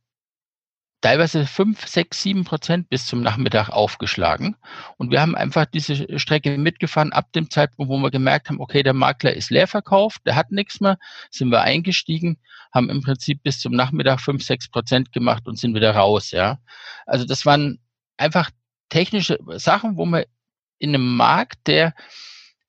[1.02, 4.56] teilweise fünf, sechs, sieben Prozent bis zum Nachmittag aufgeschlagen.
[4.96, 8.82] Und wir haben einfach diese Strecke mitgefahren ab dem Zeitpunkt, wo wir gemerkt haben, okay,
[8.82, 10.98] der Makler ist leer verkauft, der hat nichts mehr,
[11.30, 12.38] sind wir eingestiegen,
[12.72, 16.58] haben im Prinzip bis zum Nachmittag fünf, sechs Prozent gemacht und sind wieder raus, ja.
[17.04, 17.80] Also das waren
[18.16, 18.50] einfach
[18.88, 20.24] technische Sachen, wo man
[20.78, 21.94] in einem Markt, der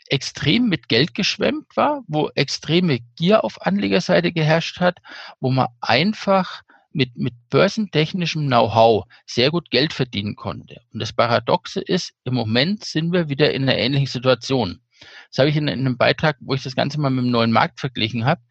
[0.07, 4.99] extrem mit Geld geschwemmt war, wo extreme Gier auf Anlegerseite geherrscht hat,
[5.39, 10.81] wo man einfach mit, mit börsentechnischem Know-how sehr gut Geld verdienen konnte.
[10.93, 14.81] Und das Paradoxe ist, im Moment sind wir wieder in einer ähnlichen Situation.
[15.29, 17.51] Das habe ich in, in einem Beitrag, wo ich das Ganze mal mit dem neuen
[17.51, 18.41] Markt verglichen habe,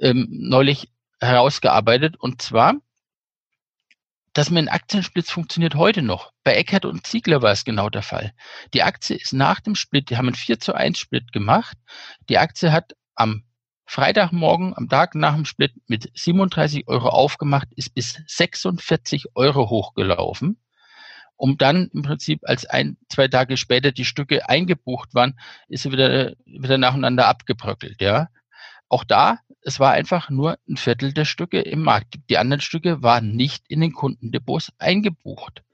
[0.00, 0.88] ähm, neulich
[1.20, 2.16] herausgearbeitet.
[2.18, 2.74] Und zwar,
[4.32, 6.32] dass mir ein Aktiensplitz funktioniert heute noch.
[6.44, 8.32] Bei Eckert und Ziegler war es genau der Fall.
[8.72, 11.76] Die Aktie ist nach dem Split, die haben einen 4 zu 1 Split gemacht.
[12.28, 13.44] Die Aktie hat am
[13.92, 20.56] Freitagmorgen am Tag nach dem Split mit 37 Euro aufgemacht, ist bis 46 Euro hochgelaufen,
[21.36, 25.92] um dann im Prinzip als ein, zwei Tage später die Stücke eingebucht waren, ist sie
[25.92, 28.28] wieder, wieder nacheinander abgebröckelt, ja.
[28.88, 32.14] Auch da, es war einfach nur ein Viertel der Stücke im Markt.
[32.30, 35.64] Die anderen Stücke waren nicht in den Kundendepots eingebucht.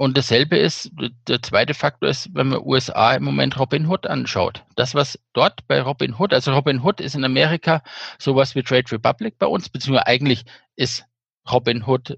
[0.00, 0.90] Und dasselbe ist,
[1.28, 4.64] der zweite Faktor ist, wenn man USA im Moment Robin Hood anschaut.
[4.74, 7.82] Das, was dort bei Robin Hood, also Robin Hood ist in Amerika
[8.18, 11.04] sowas wie Trade Republic bei uns, beziehungsweise eigentlich ist
[11.52, 12.16] Robin Hood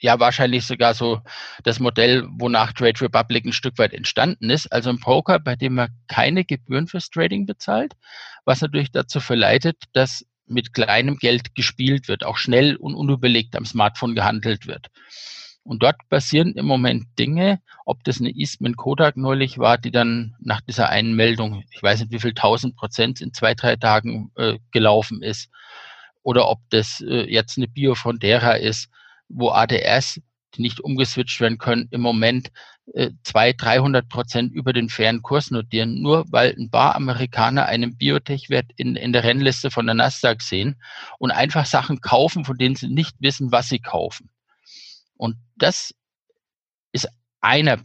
[0.00, 1.20] ja wahrscheinlich sogar so
[1.62, 4.72] das Modell, wonach Trade Republic ein Stück weit entstanden ist.
[4.72, 7.92] Also ein Broker, bei dem man keine Gebühren fürs Trading bezahlt,
[8.44, 13.64] was natürlich dazu verleitet, dass mit kleinem Geld gespielt wird, auch schnell und unüberlegt am
[13.64, 14.88] Smartphone gehandelt wird.
[15.64, 20.34] Und dort passieren im Moment Dinge, ob das eine Eastman Kodak neulich war, die dann
[20.40, 24.32] nach dieser einen Meldung, ich weiß nicht wie viel tausend Prozent in zwei, drei Tagen
[24.36, 25.50] äh, gelaufen ist,
[26.22, 28.88] oder ob das äh, jetzt eine Biofrontera ist,
[29.28, 30.20] wo ADS,
[30.54, 32.50] die nicht umgeswitcht werden können, im Moment
[32.94, 37.96] äh, zwei, 300 Prozent über den fairen Kurs notieren, nur weil ein paar Amerikaner einen
[37.96, 40.76] Biotech-Wert in, in der Rennliste von der Nasdaq sehen
[41.18, 44.28] und einfach Sachen kaufen, von denen sie nicht wissen, was sie kaufen.
[45.22, 45.94] Und das
[46.90, 47.06] ist
[47.40, 47.80] einer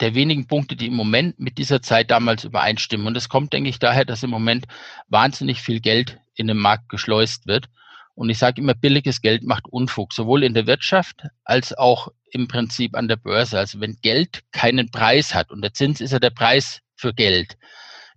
[0.00, 3.06] der wenigen Punkte, die im Moment mit dieser Zeit damals übereinstimmen.
[3.06, 4.64] Und das kommt, denke ich, daher, dass im Moment
[5.08, 7.68] wahnsinnig viel Geld in den Markt geschleust wird.
[8.14, 12.48] Und ich sage immer, billiges Geld macht Unfug, sowohl in der Wirtschaft als auch im
[12.48, 13.58] Prinzip an der Börse.
[13.58, 17.58] Also wenn Geld keinen Preis hat und der Zins ist ja der Preis für Geld,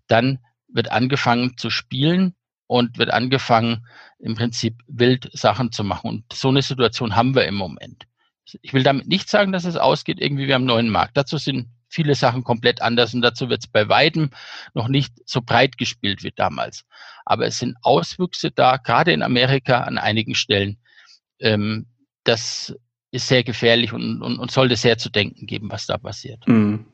[0.07, 0.39] dann
[0.69, 2.35] wird angefangen zu spielen
[2.67, 3.85] und wird angefangen,
[4.17, 6.09] im Prinzip wild Sachen zu machen.
[6.09, 8.05] Und so eine Situation haben wir im Moment.
[8.61, 11.17] Ich will damit nicht sagen, dass es ausgeht irgendwie wie am neuen Markt.
[11.17, 14.29] Dazu sind viele Sachen komplett anders und dazu wird es bei weitem
[14.73, 16.85] noch nicht so breit gespielt wie damals.
[17.25, 20.77] Aber es sind Auswüchse da, gerade in Amerika an einigen Stellen.
[21.39, 21.87] Ähm,
[22.23, 22.75] das
[23.11, 26.47] ist sehr gefährlich und, und, und sollte sehr zu denken geben, was da passiert.
[26.47, 26.85] Mhm.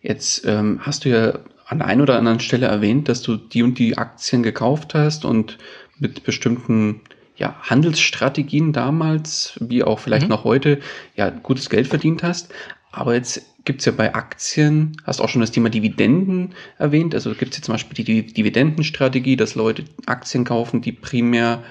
[0.00, 3.78] Jetzt ähm, hast du ja an einen oder anderen Stelle erwähnt, dass du die und
[3.78, 5.58] die Aktien gekauft hast und
[5.98, 7.02] mit bestimmten
[7.38, 10.30] ja, Handelsstrategien damals, wie auch vielleicht mhm.
[10.30, 10.80] noch heute,
[11.16, 12.52] ja, gutes Geld verdient hast.
[12.90, 17.14] Aber jetzt gibt's ja bei Aktien, hast auch schon das Thema Dividenden erwähnt.
[17.14, 21.62] Also gibt's jetzt zum Beispiel die Dividendenstrategie, dass Leute Aktien kaufen, die primär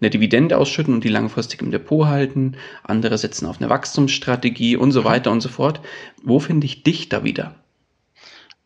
[0.00, 2.56] eine Dividende ausschütten und die langfristig im Depot halten.
[2.84, 5.06] Andere setzen auf eine Wachstumsstrategie und so mhm.
[5.06, 5.80] weiter und so fort.
[6.22, 7.56] Wo finde ich dich da wieder?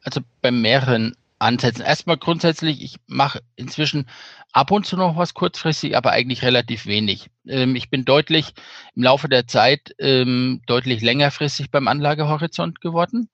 [0.02, 1.84] Also bei mehreren Ansätzen.
[1.84, 4.08] Erstmal grundsätzlich, ich mache inzwischen
[4.52, 7.30] ab und zu noch was kurzfristig, aber eigentlich relativ wenig.
[7.48, 8.52] Ähm, ich bin deutlich
[8.94, 13.30] im Laufe der Zeit ähm, deutlich längerfristig beim Anlagehorizont geworden.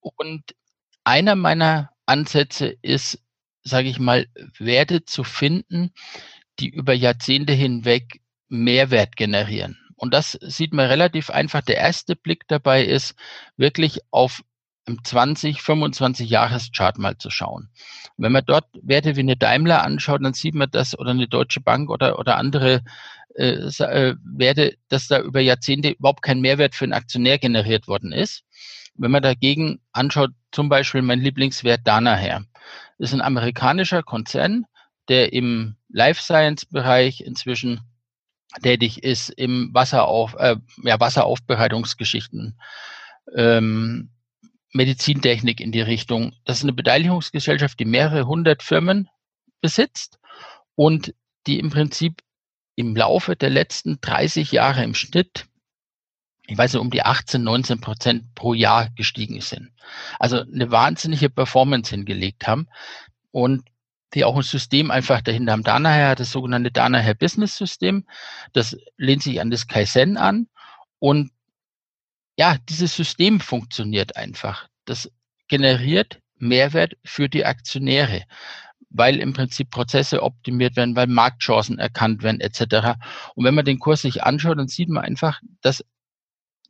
[0.00, 0.42] Und
[1.04, 3.18] einer meiner Ansätze ist
[3.62, 4.26] sage ich mal,
[4.58, 5.92] Werte zu finden,
[6.58, 9.78] die über Jahrzehnte hinweg Mehrwert generieren.
[9.96, 11.60] Und das sieht man relativ einfach.
[11.62, 13.14] Der erste Blick dabei ist,
[13.56, 14.42] wirklich auf
[14.90, 17.68] im 20, 25 Jahreschart mal zu schauen.
[18.16, 21.60] wenn man dort Werte wie eine Daimler anschaut, dann sieht man das oder eine Deutsche
[21.60, 22.82] Bank oder, oder andere
[23.36, 28.12] äh, äh, Werte, dass da über Jahrzehnte überhaupt kein Mehrwert für einen Aktionär generiert worden
[28.12, 28.42] ist.
[28.94, 32.44] Wenn man dagegen anschaut, zum Beispiel mein Lieblingswert Danaher,
[32.98, 34.66] ist ein amerikanischer Konzern,
[35.08, 37.80] der im Life Science Bereich inzwischen
[38.62, 42.58] tätig ist, im Wasserauf, äh, ja, Wasseraufbereitungsgeschichten,
[43.34, 44.10] ähm,
[44.72, 46.34] Medizintechnik in die Richtung.
[46.44, 49.08] Das ist eine Beteiligungsgesellschaft, die mehrere hundert Firmen
[49.60, 50.18] besitzt
[50.74, 51.14] und
[51.46, 52.22] die im Prinzip
[52.76, 55.46] im Laufe der letzten 30 Jahre im Schnitt,
[56.46, 59.70] ich weiß nicht, um die 18, 19 Prozent pro Jahr gestiegen sind.
[60.18, 62.68] Also eine wahnsinnige Performance hingelegt haben
[63.30, 63.62] und
[64.14, 65.62] die auch ein System einfach dahinter haben.
[65.62, 68.06] Danaher hat das sogenannte Danaher Business System.
[68.52, 70.48] Das lehnt sich an das Kaizen an
[70.98, 71.30] und
[72.40, 74.66] ja, dieses System funktioniert einfach.
[74.86, 75.12] Das
[75.48, 78.22] generiert Mehrwert für die Aktionäre,
[78.88, 82.98] weil im Prinzip Prozesse optimiert werden, weil Marktchancen erkannt werden etc.
[83.34, 85.84] Und wenn man den Kurs sich anschaut, dann sieht man einfach, dass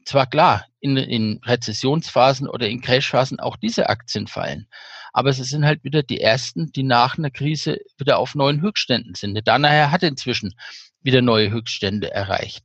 [0.04, 4.66] zwar klar, in, in Rezessionsphasen oder in Crashphasen auch diese Aktien fallen.
[5.12, 9.14] Aber es sind halt wieder die ersten, die nach einer Krise wieder auf neuen Höchstständen
[9.14, 9.40] sind.
[9.46, 10.52] Danaher hat inzwischen
[11.00, 12.64] wieder neue Höchststände erreicht.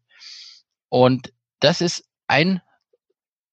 [0.90, 2.62] Und das ist ein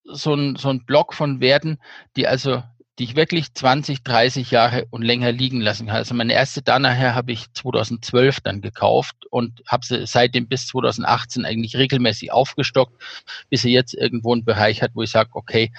[0.04, 1.78] so ein, so ein Block von Werten,
[2.16, 2.62] die also,
[2.98, 5.96] die ich wirklich 20, 30 Jahre und länger liegen lassen kann.
[5.96, 11.44] Also meine erste Danaher habe ich 2012 dann gekauft und habe sie seitdem bis 2018
[11.44, 13.00] eigentlich regelmäßig aufgestockt,
[13.48, 15.72] bis sie jetzt irgendwo einen Bereich hat, wo ich sage, okay,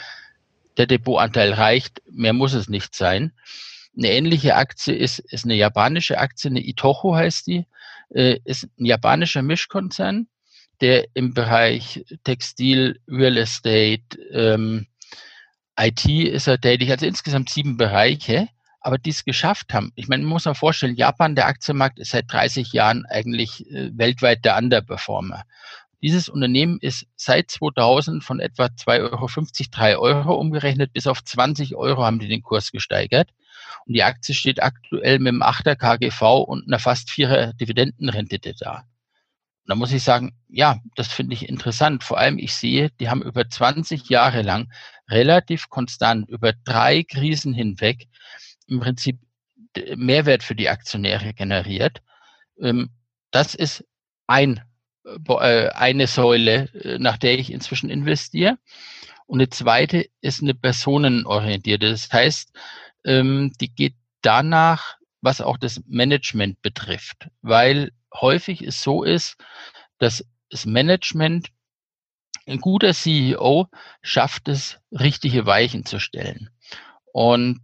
[0.77, 3.31] der Depotanteil reicht, mehr muss es nicht sein.
[3.95, 7.67] Eine ähnliche Aktie ist, ist eine japanische Aktie, eine Itocho heißt die,
[8.09, 10.27] äh, ist ein japanischer Mischkonzern,
[10.81, 14.87] der im Bereich Textil, Real Estate, ähm,
[15.79, 18.47] IT ist er tätig, also insgesamt sieben Bereiche,
[18.79, 19.91] aber die es geschafft haben.
[19.95, 23.89] Ich meine, man muss sich vorstellen, Japan, der Aktienmarkt ist seit 30 Jahren eigentlich äh,
[23.97, 25.43] weltweit der Underperformer.
[26.01, 31.75] Dieses Unternehmen ist seit 2000 von etwa 2,50 Euro, 3 Euro umgerechnet bis auf 20
[31.75, 33.29] Euro haben die den Kurs gesteigert.
[33.85, 38.83] Und die Aktie steht aktuell mit einem 8er KGV und einer fast 4er Dividendenrendite da.
[39.65, 42.03] Da muss ich sagen, ja, das finde ich interessant.
[42.03, 44.71] Vor allem, ich sehe, die haben über 20 Jahre lang
[45.09, 48.07] relativ konstant über drei Krisen hinweg
[48.67, 49.19] im Prinzip
[49.95, 52.01] Mehrwert für die Aktionäre generiert.
[52.59, 52.91] Ähm,
[53.31, 53.85] das ist
[54.27, 54.61] ein
[55.03, 58.57] äh, eine Säule, äh, nach der ich inzwischen investiere.
[59.25, 61.89] Und eine zweite ist eine personenorientierte.
[61.89, 62.51] Das heißt,
[63.05, 69.37] ähm, die geht danach, was auch das Management betrifft, weil häufig es so ist,
[69.99, 71.49] dass das Management,
[72.45, 73.67] ein guter CEO
[74.01, 76.49] schafft es, richtige Weichen zu stellen.
[77.11, 77.61] Und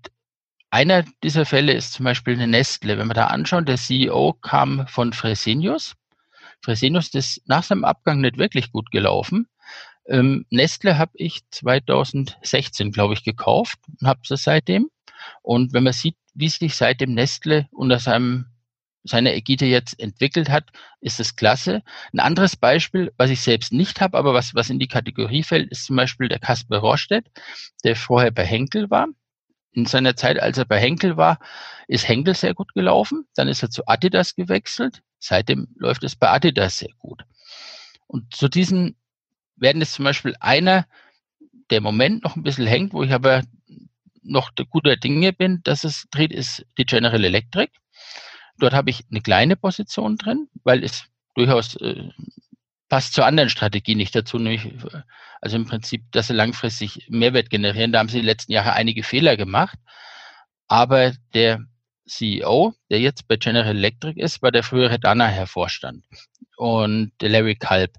[0.70, 2.98] einer dieser Fälle ist zum Beispiel eine Nestle.
[2.98, 5.96] Wenn wir da anschauen, der CEO kam von Fresenius
[6.62, 9.48] Fresenius ist nach seinem Abgang nicht wirklich gut gelaufen.
[10.08, 14.90] Ähm, Nestle habe ich 2016, glaube ich, gekauft und habe es seitdem.
[15.42, 18.48] Und wenn man sieht, wie sich seitdem Nestle unter seinem
[19.04, 20.66] seine Ägide jetzt entwickelt hat,
[21.02, 21.84] ist es klasse.
[22.14, 25.72] Ein anderes Beispiel, was ich selbst nicht habe, aber was, was in die Kategorie fällt,
[25.72, 27.26] ist zum Beispiel der Kasper Rostedt,
[27.84, 29.08] der vorher bei Henkel war.
[29.72, 31.40] In seiner Zeit, als er bei Henkel war,
[31.88, 33.26] ist Henkel sehr gut gelaufen.
[33.36, 35.02] Dann ist er zu Adidas gewechselt.
[35.20, 37.24] Seitdem läuft es bei Adidas sehr gut.
[38.08, 38.96] Und zu diesen
[39.56, 40.88] werden es zum Beispiel einer,
[41.70, 43.44] der im Moment noch ein bisschen hängt, wo ich aber
[44.24, 47.72] noch guter Dinge bin, dass es dreht, ist die General Electric.
[48.60, 52.10] Dort habe ich eine kleine Position drin, weil es durchaus äh,
[52.90, 54.74] passt zur anderen Strategie nicht dazu, nämlich
[55.42, 57.92] also im Prinzip, dass sie langfristig Mehrwert generieren.
[57.92, 59.78] Da haben sie die letzten Jahre einige Fehler gemacht.
[60.68, 61.66] Aber der
[62.08, 66.06] CEO, der jetzt bei General Electric ist, war der frühere Danaher-Vorstand.
[66.58, 67.92] Und Larry Kalb,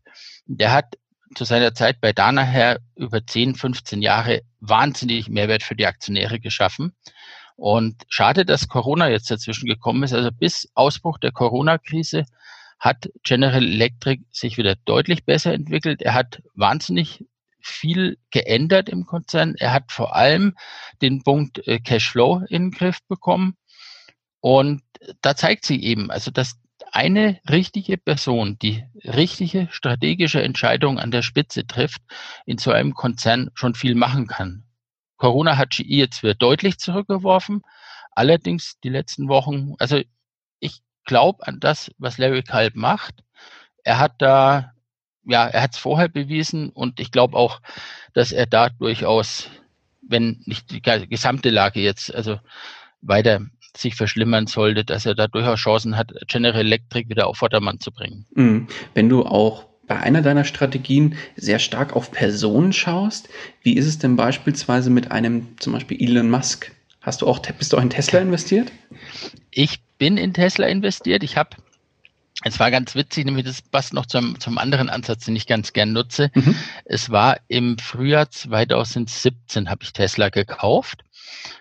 [0.46, 0.96] der hat
[1.34, 6.92] zu seiner Zeit bei Danaher über 10, 15 Jahre wahnsinnig Mehrwert für die Aktionäre geschaffen.
[7.60, 10.14] Und schade, dass Corona jetzt dazwischen gekommen ist.
[10.14, 12.24] Also bis Ausbruch der Corona-Krise
[12.78, 16.00] hat General Electric sich wieder deutlich besser entwickelt.
[16.00, 17.26] Er hat wahnsinnig
[17.60, 19.56] viel geändert im Konzern.
[19.58, 20.56] Er hat vor allem
[21.02, 23.58] den Punkt äh, Cashflow in den Griff bekommen.
[24.40, 24.80] Und
[25.20, 26.58] da zeigt sie eben, also dass
[26.92, 32.00] eine richtige Person, die richtige strategische Entscheidung an der Spitze trifft,
[32.46, 34.64] in so einem Konzern schon viel machen kann.
[35.20, 37.62] Corona hat GE jetzt wieder deutlich zurückgeworfen,
[38.12, 40.00] Allerdings die letzten Wochen, also
[40.58, 43.22] ich glaube an das, was Larry Kalb macht.
[43.84, 44.72] Er hat da,
[45.24, 47.60] ja, er hat es vorher bewiesen und ich glaube auch,
[48.12, 49.48] dass er da durchaus,
[50.02, 52.38] wenn nicht die gesamte Lage jetzt, also
[53.00, 53.40] weiter
[53.76, 57.92] sich verschlimmern sollte, dass er da durchaus Chancen hat, General Electric wieder auf Vordermann zu
[57.92, 58.26] bringen.
[58.34, 58.68] Mhm.
[58.94, 63.28] Wenn du auch bei einer deiner Strategien sehr stark auf Personen schaust,
[63.64, 66.70] wie ist es denn beispielsweise mit einem zum Beispiel Elon Musk?
[67.00, 68.70] Hast du auch, bist du auch in Tesla investiert?
[69.50, 71.24] Ich bin in Tesla investiert.
[71.24, 71.56] Ich habe
[72.44, 75.72] es war ganz witzig, nämlich das passt noch zum, zum anderen Ansatz, den ich ganz
[75.72, 76.30] gern nutze.
[76.34, 76.54] Mhm.
[76.84, 81.02] Es war im Frühjahr 2017 habe ich Tesla gekauft.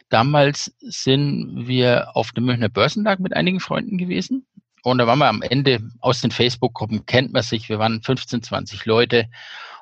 [0.10, 4.46] Damals sind wir auf dem Münchner Börsentag mit einigen Freunden gewesen.
[4.90, 8.44] Und da waren wir am Ende aus den Facebook-Gruppen, kennt man sich, wir waren 15,
[8.44, 9.30] 20 Leute.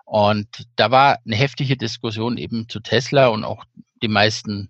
[0.05, 3.65] Und da war eine heftige Diskussion eben zu Tesla und auch
[4.01, 4.69] die meisten,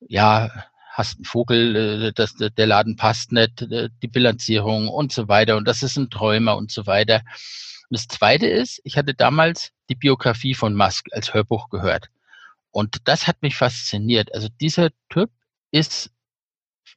[0.00, 0.50] ja,
[0.90, 5.56] hast einen Vogel, äh, das, der Laden passt nicht, äh, die Bilanzierung und so weiter
[5.56, 7.22] und das ist ein Träumer und so weiter.
[7.88, 12.08] Und das Zweite ist, ich hatte damals die Biografie von Musk als Hörbuch gehört
[12.70, 14.34] und das hat mich fasziniert.
[14.34, 15.30] Also dieser Typ
[15.70, 16.10] ist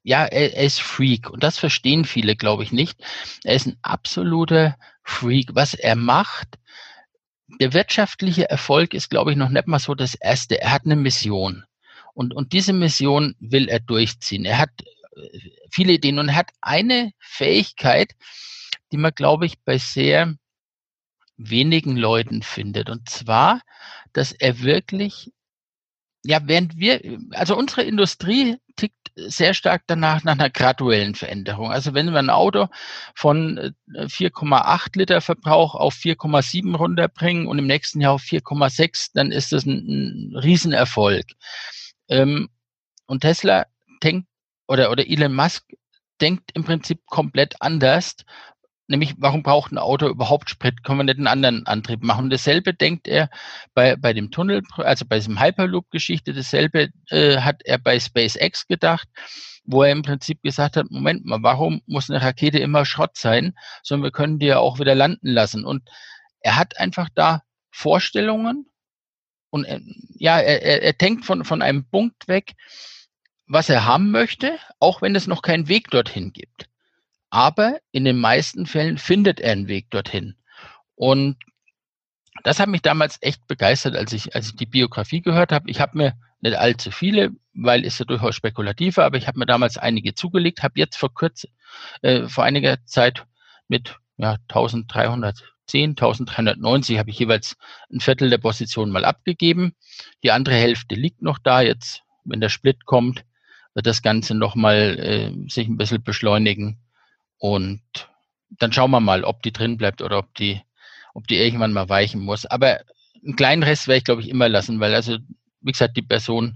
[0.04, 2.99] ja, er, er ist Freak und das verstehen viele, glaube ich, nicht.
[3.43, 5.56] Er ist ein absoluter Freak.
[5.56, 6.60] Was er macht,
[7.60, 10.60] der wirtschaftliche Erfolg ist, glaube ich, noch nicht mal so das Erste.
[10.62, 11.64] Er hat eine Mission.
[12.14, 14.45] Und, und diese Mission will er durchziehen.
[14.45, 14.72] Er hat
[15.16, 15.39] äh,
[15.72, 18.14] viele Ideen und er hat eine Fähigkeit,
[18.91, 20.36] die man, glaube ich, bei sehr
[21.38, 22.89] wenigen Leuten findet.
[22.89, 23.62] Und zwar,
[24.12, 25.32] dass er wirklich,
[26.24, 27.01] ja, während wir,
[27.32, 31.72] also unsere Industrie tickt sehr stark danach nach einer graduellen Veränderung.
[31.72, 32.68] Also wenn wir ein Auto
[33.16, 39.32] von 4,8 äh, Liter Verbrauch auf 4,7 runterbringen und im nächsten Jahr auf 4,6, dann
[39.32, 41.26] ist das ein, ein Riesenerfolg.
[42.09, 42.49] Ähm,
[43.05, 43.66] und Tesla
[44.03, 44.28] denkt,
[44.68, 45.66] oder, oder Elon Musk
[46.22, 48.16] denkt im Prinzip komplett anders.
[48.93, 50.83] Nämlich, warum braucht ein Auto überhaupt Sprit?
[50.83, 52.25] Können wir nicht einen anderen Antrieb machen?
[52.25, 53.27] Und dasselbe denkt er
[53.73, 59.07] bei, bei dem Tunnel, also bei diesem Hyperloop-Geschichte, dasselbe äh, hat er bei SpaceX gedacht,
[59.65, 63.55] wo er im Prinzip gesagt hat, Moment mal, warum muss eine Rakete immer Schrott sein,
[63.81, 65.65] sondern wir können die ja auch wieder landen lassen.
[65.65, 65.89] Und
[66.41, 67.41] er hat einfach da
[67.71, 68.67] Vorstellungen,
[69.49, 69.79] und äh,
[70.19, 72.53] ja, er, er, er denkt von, von einem Punkt weg,
[73.47, 76.69] was er haben möchte, auch wenn es noch keinen Weg dorthin gibt.
[77.34, 80.36] Aber in den meisten Fällen findet er einen Weg dorthin.
[80.93, 81.36] Und
[82.43, 85.67] das hat mich damals echt begeistert, als ich, als ich die Biografie gehört habe.
[85.71, 89.47] Ich habe mir nicht allzu viele, weil ist ja durchaus spekulative, aber ich habe mir
[89.47, 91.49] damals einige zugelegt, habe jetzt vor kurzem,
[92.03, 93.25] äh, vor einiger Zeit
[93.67, 97.55] mit ja, 1300 10.390 habe ich jeweils
[97.91, 99.73] ein Viertel der Position mal abgegeben.
[100.21, 101.61] Die andere Hälfte liegt noch da.
[101.61, 103.25] Jetzt, wenn der Split kommt,
[103.73, 106.82] wird das Ganze nochmal äh, sich ein bisschen beschleunigen.
[107.43, 107.81] Und
[108.51, 110.61] dann schauen wir mal, ob die drin bleibt oder ob die,
[111.13, 112.45] ob die irgendwann mal weichen muss.
[112.45, 112.79] Aber
[113.21, 115.17] einen kleinen Rest werde ich, glaube ich, immer lassen, weil also,
[115.59, 116.55] wie gesagt, die Person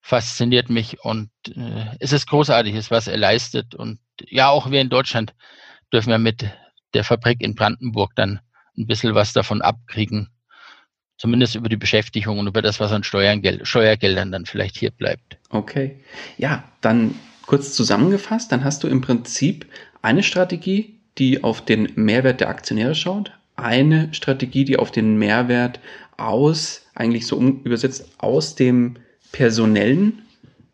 [0.00, 3.76] fasziniert mich und äh, es ist großartig, was er leistet.
[3.76, 5.32] Und ja, auch wir in Deutschland
[5.92, 6.44] dürfen wir mit
[6.92, 8.40] der Fabrik in Brandenburg dann
[8.76, 10.30] ein bisschen was davon abkriegen.
[11.18, 15.38] Zumindest über die Beschäftigung und über das, was an Steuergeld, Steuergeldern dann vielleicht hier bleibt.
[15.50, 16.02] Okay.
[16.36, 17.14] Ja, dann
[17.50, 19.66] kurz zusammengefasst, dann hast du im Prinzip
[20.02, 25.80] eine Strategie, die auf den Mehrwert der Aktionäre schaut, eine Strategie, die auf den Mehrwert
[26.16, 28.98] aus, eigentlich so übersetzt, aus dem
[29.32, 30.22] Personellen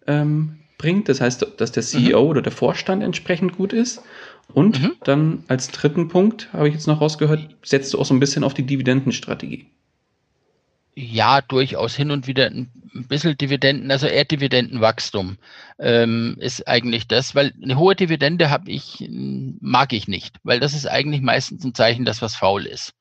[0.06, 1.08] ähm, bringt.
[1.08, 2.28] Das heißt, dass der CEO mhm.
[2.28, 4.02] oder der Vorstand entsprechend gut ist.
[4.52, 4.92] Und mhm.
[5.02, 8.44] dann als dritten Punkt, habe ich jetzt noch rausgehört, setzt du auch so ein bisschen
[8.44, 9.64] auf die Dividendenstrategie.
[10.98, 12.70] Ja, durchaus hin und wieder ein
[13.06, 15.36] bisschen Dividenden, also eher Dividendenwachstum
[15.78, 20.72] ähm, ist eigentlich das, weil eine hohe Dividende habe ich, mag ich nicht, weil das
[20.72, 22.94] ist eigentlich meistens ein Zeichen, dass was faul ist.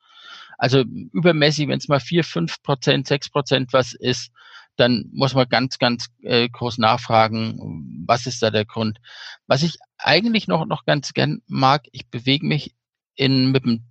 [0.58, 4.30] Also übermäßig, wenn es mal vier, fünf Prozent, sechs Prozent was ist,
[4.76, 9.00] dann muss man ganz, ganz äh, groß nachfragen, was ist da der Grund.
[9.48, 12.76] Was ich eigentlich noch, noch ganz gern mag, ich bewege mich
[13.16, 13.86] in, mit dem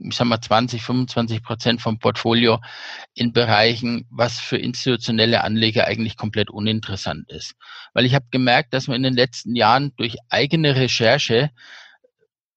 [0.00, 2.60] ich sag mal 20, 25 Prozent vom Portfolio
[3.14, 7.54] in Bereichen, was für institutionelle Anleger eigentlich komplett uninteressant ist.
[7.94, 11.50] Weil ich habe gemerkt, dass man in den letzten Jahren durch eigene Recherche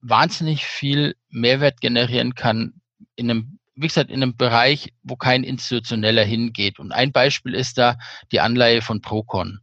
[0.02, 2.82] wahnsinnig viel Mehrwert generieren kann
[3.16, 6.80] in einem wie gesagt, in einem Bereich, wo kein institutioneller hingeht.
[6.80, 7.98] Und ein Beispiel ist da
[8.34, 9.62] die Anleihe von Procon.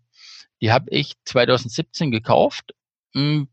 [0.62, 2.72] Die habe ich 2017 gekauft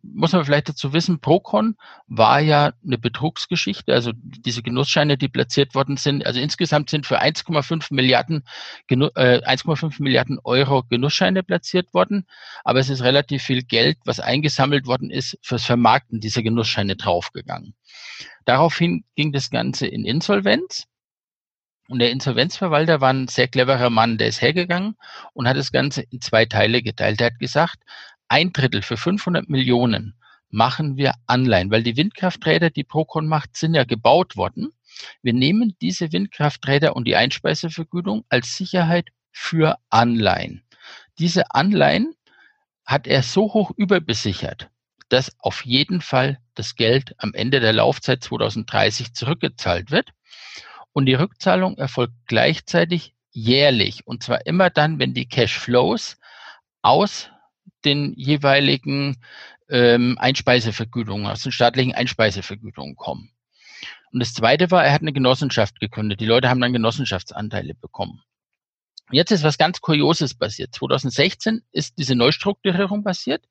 [0.02, 5.74] muss man vielleicht dazu wissen, Procon war ja eine Betrugsgeschichte, also diese Genussscheine, die platziert
[5.74, 8.44] worden sind, also insgesamt sind für 1,5 Milliarden,
[8.90, 8.96] äh,
[9.42, 12.28] 1,5 Milliarden Euro Genussscheine platziert worden,
[12.66, 17.74] aber es ist relativ viel Geld, was eingesammelt worden ist, fürs Vermarkten dieser Genussscheine draufgegangen.
[18.44, 20.88] Daraufhin ging das Ganze in Insolvenz.
[21.90, 24.96] Und der Insolvenzverwalter war ein sehr cleverer Mann, der ist hergegangen
[25.34, 27.20] und hat das Ganze in zwei Teile geteilt.
[27.20, 27.84] Er hat gesagt,
[28.28, 30.16] ein Drittel für 500 Millionen
[30.50, 34.72] machen wir Anleihen, weil die Windkrafträder, die Procon macht, sind ja gebaut worden.
[35.24, 40.64] Wir nehmen diese Windkrafträder und die Einspeisevergütung als Sicherheit für Anleihen.
[41.18, 42.14] Diese Anleihen
[42.86, 44.70] hat er so hoch überbesichert,
[45.10, 50.12] dass auf jeden Fall das Geld am Ende der Laufzeit 2030 zurückgezahlt wird.
[50.92, 54.06] Und die Rückzahlung erfolgt gleichzeitig jährlich.
[54.06, 56.18] Und zwar immer dann, wenn die Cashflows
[56.84, 57.30] aus
[57.86, 59.18] den jeweiligen
[59.70, 63.32] ähm, Einspeisevergütungen, aus den staatlichen Einspeisevergütungen kommen.
[64.12, 66.20] Und das Zweite war, er hat eine Genossenschaft gegründet.
[66.20, 68.22] Die Leute haben dann Genossenschaftsanteile bekommen.
[69.12, 70.74] Jetzt ist was ganz Kurioses passiert.
[70.74, 73.44] 2016 ist diese Neustrukturierung passiert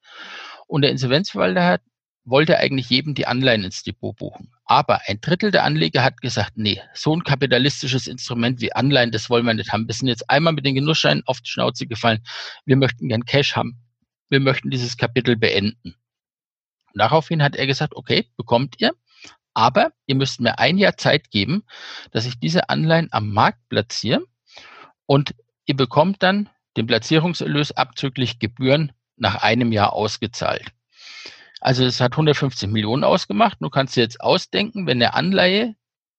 [0.67, 1.83] und der Insolvenzverwalter hat,
[2.25, 4.53] wollte eigentlich jedem die Anleihen ins Depot buchen.
[4.65, 9.29] Aber ein Drittel der Anleger hat gesagt, nee, so ein kapitalistisches Instrument wie Anleihen, das
[9.29, 9.89] wollen wir nicht haben.
[9.89, 12.23] Wir sind jetzt einmal mit den Genussscheinen auf die Schnauze gefallen.
[12.65, 13.83] Wir möchten gern Cash haben
[14.33, 15.95] wir möchten dieses Kapitel beenden.
[16.95, 18.93] Daraufhin hat er gesagt, okay, bekommt ihr,
[19.55, 21.65] aber ihr müsst mir ein Jahr Zeit geben,
[22.11, 24.25] dass ich diese Anleihen am Markt platziere
[25.07, 25.35] und
[25.67, 30.73] ihr bekommt dann den Platzierungserlös abzüglich Gebühren nach einem Jahr ausgezahlt.
[31.61, 33.59] Also es hat 150 Millionen ausgemacht.
[33.61, 35.77] Du kannst dir jetzt ausdenken, wenn eine Anleihe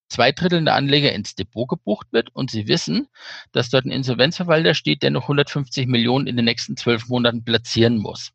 [0.10, 3.08] zwei Drittel der Anleger ins Depot gebucht wird und sie wissen,
[3.52, 7.98] dass dort ein Insolvenzverwalter steht, der noch 150 Millionen in den nächsten zwölf Monaten platzieren
[7.98, 8.32] muss.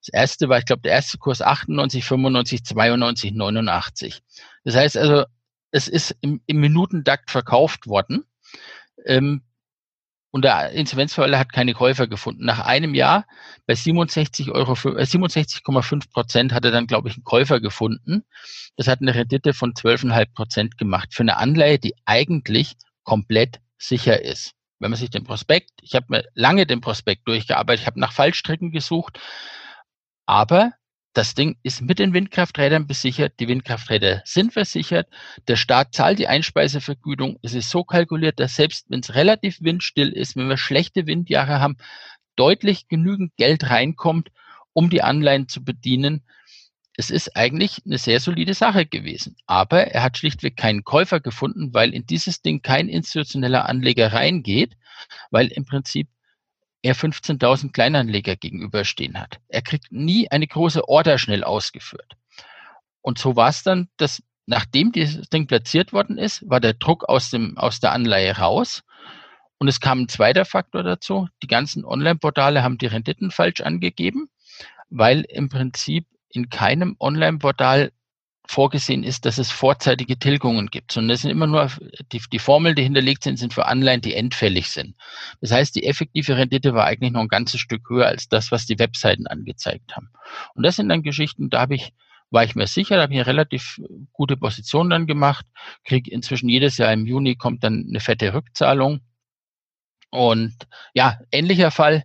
[0.00, 4.22] Das erste war, ich glaube, der erste Kurs 98, 95, 92, 89.
[4.64, 5.24] Das heißt also,
[5.72, 8.24] es ist im, im Minutentakt verkauft worden.
[9.04, 9.42] Ähm,
[10.30, 12.44] und der Insolvenzverwalter hat keine Käufer gefunden.
[12.44, 13.26] Nach einem Jahr
[13.66, 18.24] bei 67 Euro, 67,5 äh, Prozent hat er dann, glaube ich, einen Käufer gefunden.
[18.76, 24.22] Das hat eine Rendite von 12,5 Prozent gemacht für eine Anleihe, die eigentlich komplett sicher
[24.22, 24.52] ist.
[24.78, 28.12] Wenn man sich den Prospekt, ich habe mir lange den Prospekt durchgearbeitet, ich habe nach
[28.12, 29.18] Fallstricken gesucht,
[30.26, 30.72] aber
[31.16, 33.40] das Ding ist mit den Windkrafträdern besichert.
[33.40, 35.08] Die Windkrafträder sind versichert.
[35.48, 37.38] Der Staat zahlt die Einspeisevergütung.
[37.42, 41.58] Es ist so kalkuliert, dass selbst wenn es relativ windstill ist, wenn wir schlechte Windjahre
[41.58, 41.78] haben,
[42.36, 44.30] deutlich genügend Geld reinkommt,
[44.74, 46.22] um die Anleihen zu bedienen.
[46.98, 49.36] Es ist eigentlich eine sehr solide Sache gewesen.
[49.46, 54.76] Aber er hat schlichtweg keinen Käufer gefunden, weil in dieses Ding kein institutioneller Anleger reingeht,
[55.30, 56.08] weil im Prinzip
[56.86, 59.40] er 15.000 Kleinanleger gegenüberstehen hat.
[59.48, 62.16] Er kriegt nie eine große Order schnell ausgeführt.
[63.02, 67.04] Und so war es dann, dass nachdem dieses Ding platziert worden ist, war der Druck
[67.08, 68.84] aus, dem, aus der Anleihe raus.
[69.58, 71.28] Und es kam ein zweiter Faktor dazu.
[71.42, 74.28] Die ganzen Online-Portale haben die Renditen falsch angegeben,
[74.88, 77.90] weil im Prinzip in keinem Online-Portal
[78.46, 81.70] vorgesehen ist, dass es vorzeitige Tilgungen gibt, sondern es sind immer nur
[82.12, 84.94] die, die Formeln, die hinterlegt sind, sind für Anleihen, die endfällig sind.
[85.40, 88.66] Das heißt, die effektive Rendite war eigentlich noch ein ganzes Stück höher als das, was
[88.66, 90.10] die Webseiten angezeigt haben.
[90.54, 91.92] Und das sind dann Geschichten, da habe ich
[92.30, 93.80] war ich mir sicher, da habe ich eine relativ
[94.12, 95.46] gute Position dann gemacht,
[95.84, 99.00] kriege inzwischen jedes Jahr im Juni kommt dann eine fette Rückzahlung.
[100.10, 100.54] Und
[100.92, 102.04] ja, ähnlicher Fall,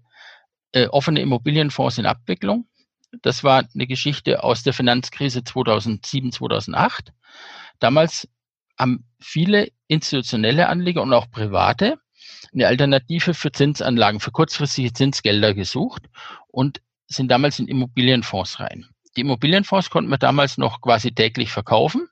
[0.73, 2.67] äh, offene Immobilienfonds in Abwicklung.
[3.21, 7.13] Das war eine Geschichte aus der Finanzkrise 2007, 2008.
[7.79, 8.27] Damals
[8.77, 11.97] haben viele institutionelle Anleger und auch private
[12.53, 16.09] eine Alternative für Zinsanlagen, für kurzfristige Zinsgelder gesucht
[16.47, 18.87] und sind damals in Immobilienfonds rein.
[19.15, 22.07] Die Immobilienfonds konnten wir damals noch quasi täglich verkaufen.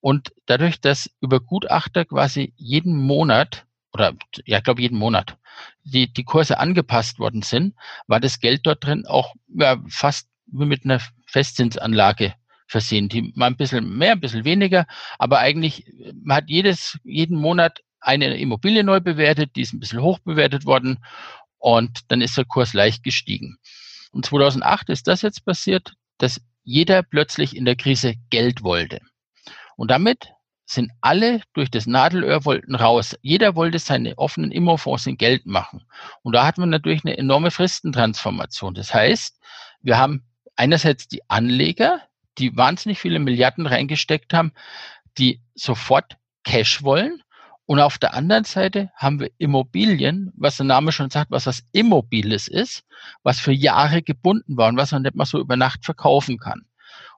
[0.00, 4.14] Und dadurch, dass über Gutachter quasi jeden Monat oder
[4.44, 5.38] ja, ich glaube jeden Monat
[5.84, 7.74] die, die Kurse angepasst worden sind,
[8.06, 12.34] war das Geld dort drin auch ja, fast mit einer Festzinsanlage
[12.66, 13.08] versehen.
[13.08, 14.86] Die mal ein bisschen mehr, ein bisschen weniger,
[15.18, 15.84] aber eigentlich,
[16.22, 20.66] man hat jedes, jeden Monat eine Immobilie neu bewertet, die ist ein bisschen hoch bewertet
[20.66, 20.98] worden
[21.58, 23.56] und dann ist der Kurs leicht gestiegen.
[24.12, 29.00] Und 2008 ist das jetzt passiert, dass jeder plötzlich in der Krise Geld wollte.
[29.76, 30.33] Und damit
[30.66, 33.16] sind alle durch das Nadelöhr wollten raus.
[33.22, 35.84] Jeder wollte seine offenen Immofonds in Geld machen.
[36.22, 38.74] Und da hat man natürlich eine enorme Fristentransformation.
[38.74, 39.38] Das heißt,
[39.82, 40.24] wir haben
[40.56, 42.00] einerseits die Anleger,
[42.38, 44.52] die wahnsinnig viele Milliarden reingesteckt haben,
[45.18, 47.22] die sofort Cash wollen.
[47.66, 51.62] Und auf der anderen Seite haben wir Immobilien, was der Name schon sagt, was was
[51.72, 52.84] Immobiles ist,
[53.22, 56.66] was für Jahre gebunden war und was man nicht mal so über Nacht verkaufen kann.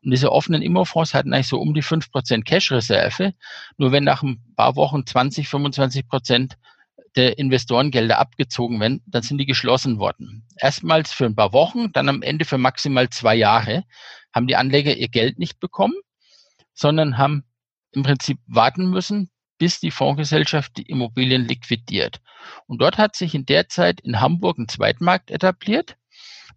[0.06, 3.34] Und diese offenen Immofonds hatten eigentlich so um die fünf Prozent Cash-Reserve.
[3.76, 6.58] Nur wenn nach ein paar Wochen 20, 25 Prozent
[7.16, 10.46] der Investorengelder abgezogen werden, dann sind die geschlossen worden.
[10.58, 13.82] Erstmals für ein paar Wochen, dann am Ende für maximal zwei Jahre
[14.32, 15.96] haben die Anleger ihr Geld nicht bekommen,
[16.72, 17.42] sondern haben
[17.90, 19.28] im Prinzip warten müssen,
[19.58, 22.20] bis die Fondsgesellschaft die Immobilien liquidiert.
[22.68, 25.96] Und dort hat sich in der Zeit in Hamburg ein Zweitmarkt etabliert.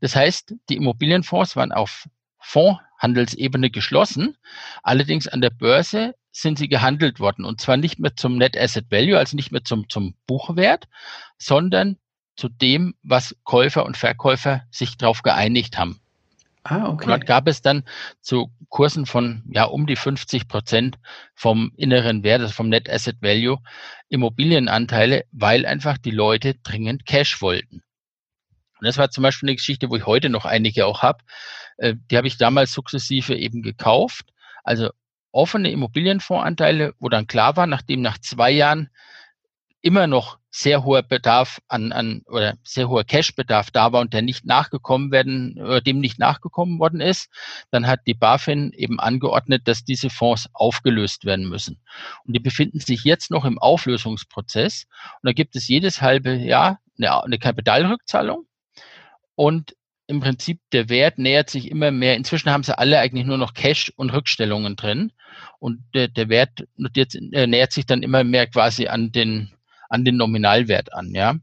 [0.01, 2.05] Das heißt, die Immobilienfonds waren auf
[2.39, 4.37] Fondshandelsebene geschlossen.
[4.83, 7.45] Allerdings an der Börse sind sie gehandelt worden.
[7.45, 10.87] Und zwar nicht mehr zum Net Asset Value, also nicht mehr zum, zum Buchwert,
[11.37, 11.97] sondern
[12.35, 15.99] zu dem, was Käufer und Verkäufer sich darauf geeinigt haben.
[16.63, 17.05] Ah, okay.
[17.05, 17.83] Und dort gab es dann
[18.21, 20.99] zu Kursen von ja um die 50 Prozent
[21.33, 23.57] vom inneren Wert, also vom Net Asset Value,
[24.09, 27.81] Immobilienanteile, weil einfach die Leute dringend Cash wollten.
[28.79, 31.23] Und das war zum Beispiel eine Geschichte, wo ich heute noch einige auch habe.
[31.79, 34.33] Äh, die habe ich damals sukzessive eben gekauft.
[34.63, 34.89] Also
[35.31, 38.89] offene Immobilienfondsanteile, wo dann klar war, nachdem nach zwei Jahren
[39.81, 44.23] immer noch sehr hoher Bedarf an, an oder sehr hoher Cashbedarf da war und der
[44.23, 47.29] nicht nachgekommen werden, oder dem nicht nachgekommen worden ist,
[47.71, 51.79] dann hat die BaFin eben angeordnet, dass diese Fonds aufgelöst werden müssen.
[52.25, 54.85] Und die befinden sich jetzt noch im Auflösungsprozess.
[55.21, 58.47] Und da gibt es jedes halbe Jahr eine, eine Kapitalrückzahlung.
[59.35, 59.75] Und
[60.09, 62.15] im Prinzip der Wert nähert sich immer mehr.
[62.15, 65.13] Inzwischen haben sie alle eigentlich nur noch Cash und Rückstellungen drin.
[65.59, 69.53] Und der, der Wert notiert, äh, nähert sich dann immer mehr quasi an den,
[69.87, 71.35] an den Nominalwert an, ja.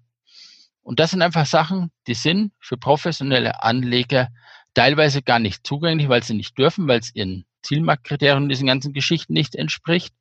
[0.82, 4.28] Und das sind einfach Sachen, die sind für professionelle Anleger
[4.74, 9.32] teilweise gar nicht zugänglich, weil sie nicht dürfen, weil es ihren Zielmarktkriterien diesen ganzen Geschichten
[9.32, 10.12] nicht entspricht.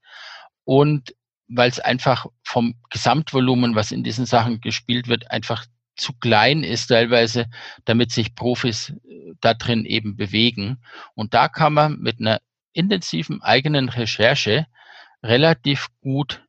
[0.66, 1.16] Und
[1.48, 5.66] weil es einfach vom Gesamtvolumen, was in diesen Sachen gespielt wird, einfach
[5.96, 7.48] zu klein ist teilweise,
[7.86, 10.78] damit sich Profis äh, da drin eben bewegen.
[11.14, 12.39] Und da kann man mit einer
[12.74, 14.68] intensiven eigenen Recherche
[15.24, 16.46] relativ gut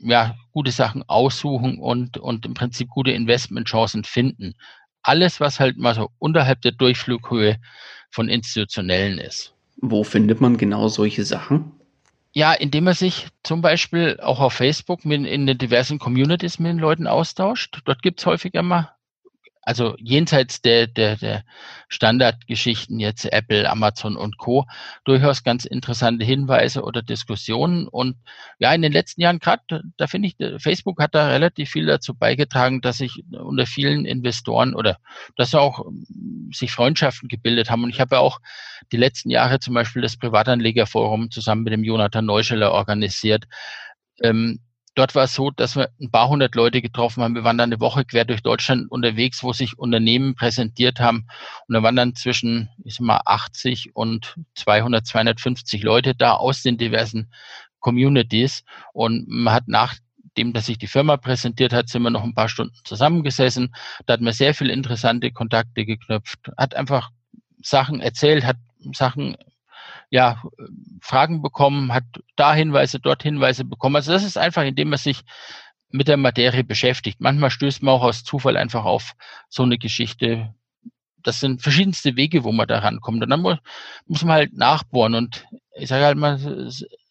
[0.00, 4.54] ja, gute Sachen aussuchen und, und im Prinzip gute Investmentchancen finden.
[5.02, 7.58] Alles, was halt mal so unterhalb der Durchflughöhe
[8.10, 9.54] von Institutionellen ist.
[9.76, 11.72] Wo findet man genau solche Sachen?
[12.36, 16.70] Ja, indem er sich zum Beispiel auch auf Facebook mit, in den diversen Communities mit
[16.70, 17.80] den Leuten austauscht.
[17.84, 18.93] Dort gibt's häufig immer
[19.64, 21.44] also jenseits der, der, der
[21.88, 24.66] Standardgeschichten jetzt Apple, Amazon und Co.
[25.04, 27.88] durchaus ganz interessante Hinweise oder Diskussionen.
[27.88, 28.16] Und
[28.58, 32.14] ja, in den letzten Jahren gerade, da finde ich, Facebook hat da relativ viel dazu
[32.14, 34.98] beigetragen, dass sich unter vielen Investoren oder
[35.36, 37.84] dass auch ähm, sich Freundschaften gebildet haben.
[37.84, 38.40] Und ich habe ja auch
[38.92, 43.44] die letzten Jahre zum Beispiel das Privatanlegerforum zusammen mit dem Jonathan Neuscheller organisiert.
[44.22, 44.60] Ähm,
[44.94, 47.34] Dort war es so, dass wir ein paar hundert Leute getroffen haben.
[47.34, 51.26] Wir waren dann eine Woche quer durch Deutschland unterwegs, wo sich Unternehmen präsentiert haben.
[51.66, 56.62] Und da waren dann zwischen, ich sag mal, 80 und 200, 250 Leute da aus
[56.62, 57.32] den diversen
[57.80, 58.62] Communities.
[58.92, 59.94] Und man hat nach
[60.36, 63.74] dem, dass sich die Firma präsentiert hat, sind wir noch ein paar Stunden zusammengesessen.
[64.06, 67.10] Da hat man sehr viele interessante Kontakte geknüpft, hat einfach
[67.62, 68.56] Sachen erzählt, hat
[68.92, 69.36] Sachen
[70.10, 70.42] ja,
[71.00, 72.04] Fragen bekommen, hat
[72.36, 73.96] da Hinweise, dort Hinweise bekommen.
[73.96, 75.22] Also das ist einfach, indem man sich
[75.90, 77.20] mit der Materie beschäftigt.
[77.20, 79.12] Manchmal stößt man auch aus Zufall einfach auf
[79.48, 80.54] so eine Geschichte.
[81.22, 83.22] Das sind verschiedenste Wege, wo man da rankommt.
[83.22, 83.58] Und dann muss,
[84.06, 85.14] muss man halt nachbohren.
[85.14, 85.46] Und
[85.76, 86.38] ich sage halt mal,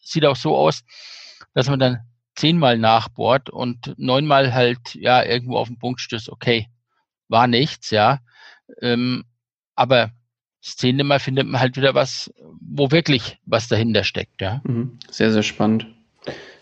[0.02, 0.84] sieht auch so aus,
[1.54, 2.00] dass man dann
[2.36, 6.68] zehnmal nachbohrt und neunmal halt ja irgendwo auf den Punkt stößt, okay,
[7.28, 8.20] war nichts, ja.
[8.82, 9.24] Ähm,
[9.76, 10.12] aber
[10.64, 14.62] das zehnte Mal findet man halt wieder was, wo wirklich was dahinter steckt, ja.
[14.64, 14.98] Mhm.
[15.12, 15.88] Sehr, sehr spannend.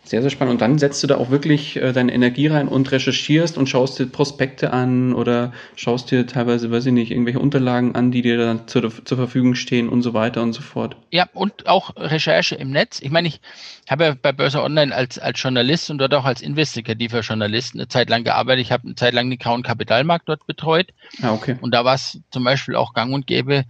[0.03, 0.53] Sehr, sehr spannend.
[0.53, 3.99] Und dann setzt du da auch wirklich äh, deine Energie rein und recherchierst und schaust
[3.99, 8.37] dir Prospekte an oder schaust dir teilweise, weiß ich nicht, irgendwelche Unterlagen an, die dir
[8.37, 10.97] dann zur, zur Verfügung stehen und so weiter und so fort.
[11.11, 12.99] Ja, und auch Recherche im Netz.
[12.99, 13.39] Ich meine, ich
[13.87, 17.87] habe ja bei Börse Online als, als Journalist und dort auch als investigativer Journalist eine
[17.87, 18.65] Zeit lang gearbeitet.
[18.65, 20.87] Ich habe eine Zeit lang den grauen Kapitalmarkt dort betreut.
[21.21, 21.57] Ah, okay.
[21.61, 23.65] Und da war es zum Beispiel auch gang und gäbe,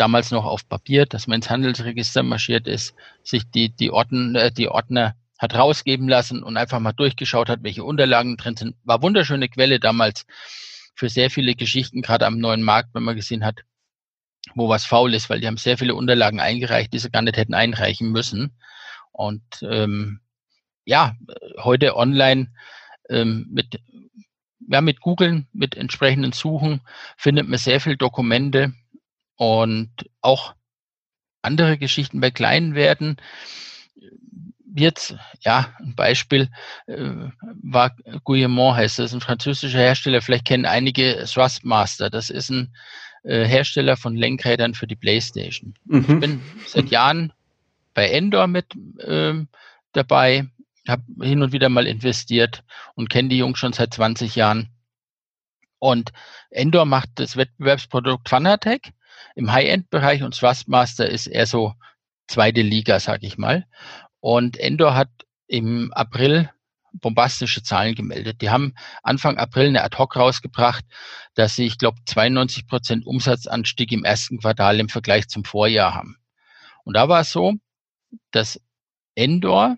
[0.00, 4.52] damals noch auf Papier, dass man ins Handelsregister marschiert ist, sich die, die, Ordner, äh,
[4.52, 8.76] die Ordner hat rausgeben lassen und einfach mal durchgeschaut hat, welche Unterlagen drin sind.
[8.84, 10.26] War wunderschöne Quelle damals
[10.94, 13.60] für sehr viele Geschichten, gerade am neuen Markt, wenn man gesehen hat,
[14.54, 17.36] wo was faul ist, weil die haben sehr viele Unterlagen eingereicht, die sie gar nicht
[17.36, 18.56] hätten einreichen müssen.
[19.12, 20.20] Und ähm,
[20.84, 21.14] ja,
[21.58, 22.52] heute online
[23.08, 23.80] ähm, mit
[24.68, 26.80] ja, mit Googlen, mit entsprechenden Suchen
[27.16, 28.72] findet man sehr viel Dokumente,
[29.40, 29.88] und
[30.20, 30.54] auch
[31.40, 33.16] andere Geschichten bei kleinen Werten.
[34.74, 36.50] jetzt, ja, ein Beispiel
[36.86, 37.30] äh,
[37.62, 40.20] war Guillemot heißt das, ein französischer Hersteller.
[40.20, 42.10] Vielleicht kennen einige Thrustmaster.
[42.10, 42.76] Das ist ein
[43.22, 45.72] äh, Hersteller von Lenkrädern für die Playstation.
[45.86, 46.00] Mhm.
[46.00, 47.32] Ich bin seit Jahren
[47.94, 48.66] bei Endor mit
[49.06, 49.48] ähm,
[49.92, 50.48] dabei,
[50.86, 52.62] habe hin und wieder mal investiert
[52.94, 54.68] und kenne die Jungs schon seit 20 Jahren.
[55.78, 56.12] Und
[56.50, 58.92] Endor macht das Wettbewerbsprodukt Fanatec
[59.34, 61.74] im High-End-Bereich und Thrustmaster ist eher so
[62.26, 63.66] zweite Liga, sag ich mal.
[64.20, 65.10] Und Endor hat
[65.46, 66.50] im April
[66.92, 68.42] bombastische Zahlen gemeldet.
[68.42, 70.84] Die haben Anfang April eine Ad-Hoc rausgebracht,
[71.34, 76.16] dass sie, ich glaube, 92 Prozent Umsatzanstieg im ersten Quartal im Vergleich zum Vorjahr haben.
[76.84, 77.54] Und da war es so,
[78.32, 78.60] dass
[79.14, 79.76] Endor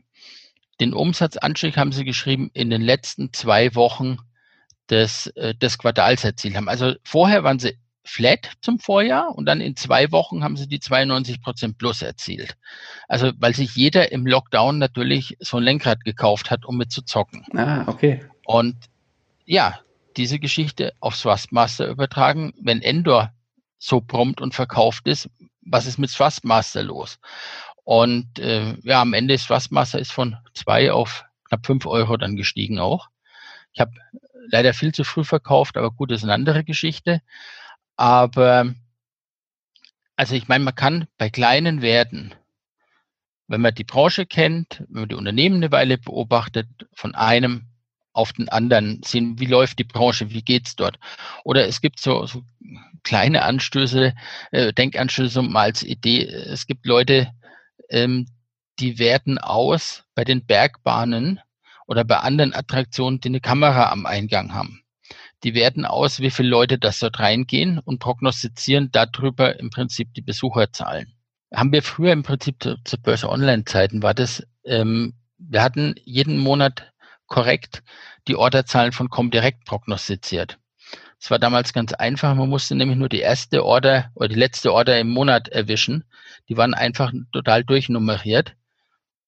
[0.80, 4.18] den Umsatzanstieg, haben sie geschrieben, in den letzten zwei Wochen
[4.90, 6.68] des, äh, des Quartals erzielt haben.
[6.68, 10.80] Also vorher waren sie flat zum Vorjahr und dann in zwei Wochen haben sie die
[10.80, 12.56] 92 Prozent plus erzielt.
[13.08, 17.02] Also weil sich jeder im Lockdown natürlich so ein Lenkrad gekauft hat, um mit zu
[17.02, 17.44] zocken.
[17.56, 18.24] Ah, okay.
[18.44, 18.76] Und
[19.44, 19.78] ja,
[20.16, 23.32] diese Geschichte auf Thrustmaster übertragen, wenn Endor
[23.78, 25.28] so prompt und verkauft ist,
[25.64, 27.18] was ist mit Thrustmaster los?
[27.84, 32.36] Und äh, ja, am Ende ist Thrustmaster ist von zwei auf knapp fünf Euro dann
[32.36, 33.08] gestiegen auch.
[33.72, 33.92] Ich habe
[34.48, 37.22] leider viel zu früh verkauft, aber gut, das ist eine andere Geschichte.
[38.02, 38.74] Aber
[40.16, 42.34] also ich meine, man kann bei kleinen Werten,
[43.46, 47.68] wenn man die Branche kennt, wenn man die Unternehmen eine Weile beobachtet, von einem
[48.12, 50.98] auf den anderen sehen, wie läuft die Branche, wie geht's dort.
[51.44, 52.42] Oder es gibt so, so
[53.04, 54.14] kleine Anstöße,
[54.50, 56.24] äh, Denkanstöße mal als Idee.
[56.24, 57.32] Es gibt Leute,
[57.88, 58.26] ähm,
[58.80, 61.38] die werten aus bei den Bergbahnen
[61.86, 64.81] oder bei anderen Attraktionen, die eine Kamera am Eingang haben.
[65.44, 70.22] Die werten aus, wie viele Leute das dort reingehen und prognostizieren darüber im Prinzip die
[70.22, 71.12] Besucherzahlen.
[71.52, 76.38] Haben wir früher im Prinzip zu, zu Börse Online-Zeiten war das, ähm, wir hatten jeden
[76.38, 76.92] Monat
[77.26, 77.82] korrekt
[78.28, 80.58] die Orderzahlen von Comdirect prognostiziert.
[81.18, 82.34] Es war damals ganz einfach.
[82.34, 86.04] Man musste nämlich nur die erste Order oder die letzte Order im Monat erwischen.
[86.48, 88.54] Die waren einfach total durchnummeriert.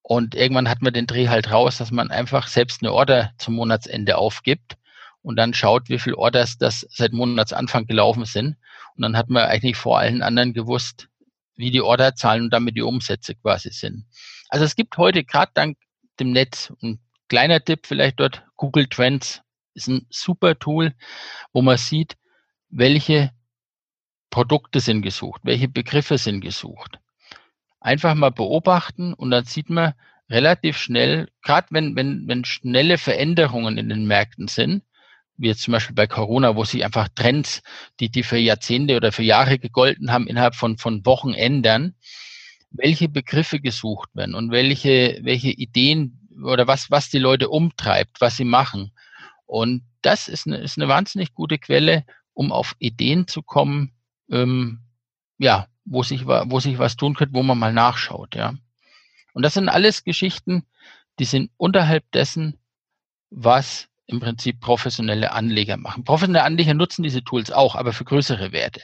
[0.02, 3.54] Und irgendwann hat man den Dreh halt raus, dass man einfach selbst eine Order zum
[3.54, 4.76] Monatsende aufgibt
[5.24, 8.56] und dann schaut, wie viele Orders das seit Monatsanfang gelaufen sind.
[8.94, 11.08] Und dann hat man eigentlich vor allen anderen gewusst,
[11.56, 14.04] wie die Orderzahlen und damit die Umsätze quasi sind.
[14.50, 15.78] Also es gibt heute gerade dank
[16.20, 19.40] dem Netz, ein kleiner Tipp vielleicht dort, Google Trends
[19.72, 20.92] ist ein super Tool,
[21.54, 22.18] wo man sieht,
[22.68, 23.30] welche
[24.28, 26.98] Produkte sind gesucht, welche Begriffe sind gesucht.
[27.80, 29.94] Einfach mal beobachten und dann sieht man
[30.28, 34.82] relativ schnell, gerade wenn, wenn, wenn schnelle Veränderungen in den Märkten sind,
[35.36, 37.62] wie jetzt zum Beispiel bei Corona, wo sich einfach Trends,
[38.00, 41.94] die, die für Jahrzehnte oder für Jahre gegolten haben, innerhalb von, von Wochen ändern,
[42.70, 48.36] welche Begriffe gesucht werden und welche, welche Ideen oder was, was die Leute umtreibt, was
[48.36, 48.92] sie machen.
[49.46, 53.92] Und das ist eine, ist eine wahnsinnig gute Quelle, um auf Ideen zu kommen,
[54.30, 54.80] ähm,
[55.38, 58.54] ja, wo sich, wo sich was tun könnte, wo man mal nachschaut, ja.
[59.32, 60.64] Und das sind alles Geschichten,
[61.18, 62.58] die sind unterhalb dessen,
[63.30, 66.04] was im Prinzip professionelle Anleger machen.
[66.04, 68.82] Professionelle Anleger nutzen diese Tools auch, aber für größere Werte.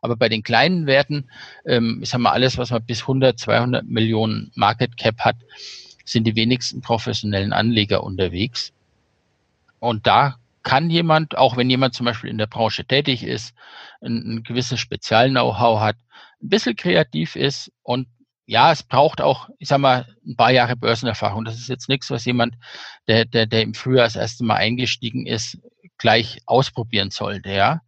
[0.00, 1.28] Aber bei den kleinen Werten,
[1.64, 5.36] ähm, ich sag mal, alles, was man bis 100, 200 Millionen Market Cap hat,
[6.04, 8.72] sind die wenigsten professionellen Anleger unterwegs.
[9.78, 13.54] Und da kann jemand, auch wenn jemand zum Beispiel in der Branche tätig ist,
[14.00, 15.96] ein, ein gewisses Spezial-Know-how hat,
[16.42, 18.08] ein bisschen kreativ ist und
[18.52, 21.46] ja, es braucht auch, ich sag mal, ein paar Jahre Börsenerfahrung.
[21.46, 22.56] Das ist jetzt nichts, was jemand,
[23.08, 25.58] der, der, der im Frühjahr das erste Mal eingestiegen ist,
[25.96, 27.80] gleich ausprobieren sollte, ja.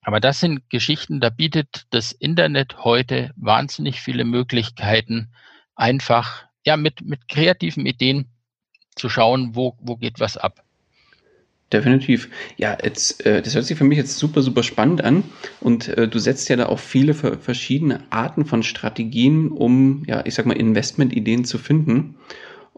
[0.00, 5.30] Aber das sind Geschichten, da bietet das Internet heute wahnsinnig viele Möglichkeiten,
[5.74, 8.32] einfach, ja, mit, mit kreativen Ideen
[8.94, 10.64] zu schauen, wo, wo geht was ab.
[11.72, 12.28] Definitiv.
[12.56, 15.24] Ja, jetzt, äh, das hört sich für mich jetzt super, super spannend an.
[15.60, 20.34] Und äh, du setzt ja da auch viele verschiedene Arten von Strategien, um, ja, ich
[20.34, 22.14] sag mal, Investmentideen zu finden.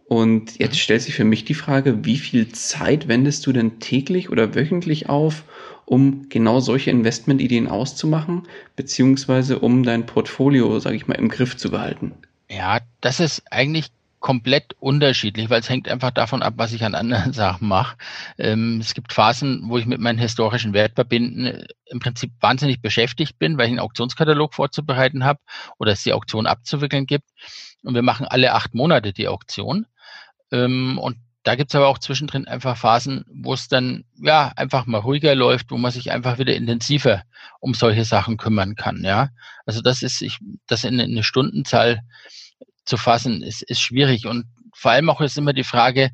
[0.07, 4.31] Und jetzt stellt sich für mich die Frage, wie viel Zeit wendest du denn täglich
[4.31, 5.45] oder wöchentlich auf,
[5.85, 11.71] um genau solche Investmentideen auszumachen, beziehungsweise um dein Portfolio, sage ich mal, im Griff zu
[11.71, 12.13] behalten?
[12.49, 13.89] Ja, das ist eigentlich
[14.21, 17.97] komplett unterschiedlich, weil es hängt einfach davon ab, was ich an anderen Sachen mache.
[18.39, 23.39] Ähm, es gibt Phasen, wo ich mit meinen historischen Wertverbinden äh, im Prinzip wahnsinnig beschäftigt
[23.39, 25.41] bin, weil ich einen Auktionskatalog vorzubereiten habe
[25.79, 27.29] oder es die Auktion abzuwickeln gibt.
[27.83, 29.87] Und wir machen alle acht Monate die Auktion.
[30.51, 34.85] Ähm, und da gibt es aber auch zwischendrin einfach Phasen, wo es dann ja einfach
[34.87, 37.23] mal ruhiger läuft, wo man sich einfach wieder intensiver
[37.61, 39.03] um solche Sachen kümmern kann.
[39.03, 39.31] Ja,
[39.65, 42.01] also das ist ich das in eine Stundenzahl
[42.89, 44.27] zu fassen, ist, ist schwierig.
[44.27, 46.11] Und vor allem auch ist immer die Frage,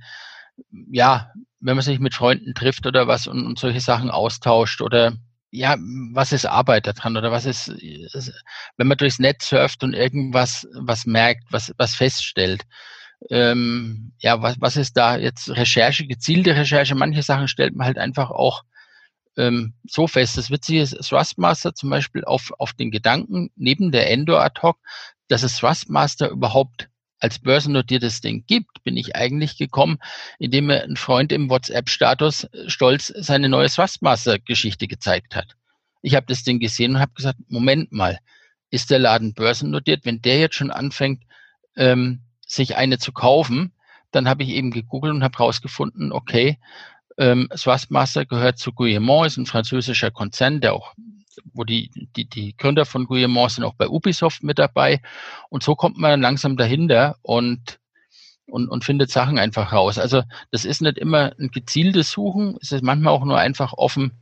[0.71, 5.15] ja, wenn man sich mit Freunden trifft oder was und, und solche Sachen austauscht oder
[5.51, 5.77] ja,
[6.13, 7.69] was ist Arbeit daran oder was ist,
[8.77, 12.65] wenn man durchs Netz surft und irgendwas was merkt, was, was feststellt.
[13.31, 16.97] Ähm, ja, was, was ist da jetzt Recherche, gezielte Recherche?
[16.97, 18.65] Manche Sachen stellt man halt einfach auch
[19.37, 20.37] ähm, so fest.
[20.37, 24.79] Das Witzige ist, Thrustmaster zum Beispiel auf, auf den Gedanken neben der Endor ad hoc,
[25.29, 26.89] dass es Thrustmaster überhaupt
[27.21, 29.99] als börsennotiertes Ding gibt, bin ich eigentlich gekommen,
[30.39, 35.57] indem mir ein Freund im WhatsApp-Status äh, stolz seine neue Thrustmaster-Geschichte gezeigt hat.
[36.03, 38.19] Ich habe das Ding gesehen und habe gesagt, Moment mal,
[38.71, 40.05] ist der Laden börsennotiert?
[40.05, 41.23] Wenn der jetzt schon anfängt,
[41.77, 43.73] ähm, sich eine zu kaufen,
[44.11, 46.59] dann habe ich eben gegoogelt und habe rausgefunden, okay,
[47.17, 50.95] ähm, Thrustmaster gehört zu Guillemot, ist ein französischer Konzern, der auch
[51.53, 55.01] wo die, die, die Gründer von Guillemot sind auch bei Ubisoft mit dabei.
[55.49, 57.79] Und so kommt man langsam dahinter und,
[58.47, 59.99] und, und findet Sachen einfach raus.
[59.99, 64.13] Also das ist nicht immer ein gezieltes Suchen, es ist manchmal auch nur einfach offen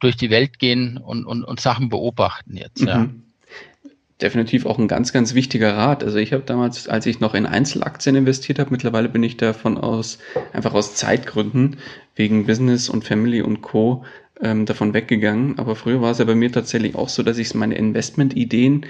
[0.00, 2.82] durch die Welt gehen und, und, und Sachen beobachten jetzt.
[2.82, 3.24] Mhm.
[4.20, 6.04] Definitiv auch ein ganz, ganz wichtiger Rat.
[6.04, 9.76] Also ich habe damals, als ich noch in Einzelaktien investiert habe, mittlerweile bin ich davon
[9.76, 10.18] aus,
[10.52, 11.78] einfach aus Zeitgründen,
[12.14, 14.04] wegen Business und Family und Co.
[14.42, 15.58] Ähm, davon weggegangen.
[15.58, 18.86] Aber früher war es ja bei mir tatsächlich auch so, dass ich meine Investmentideen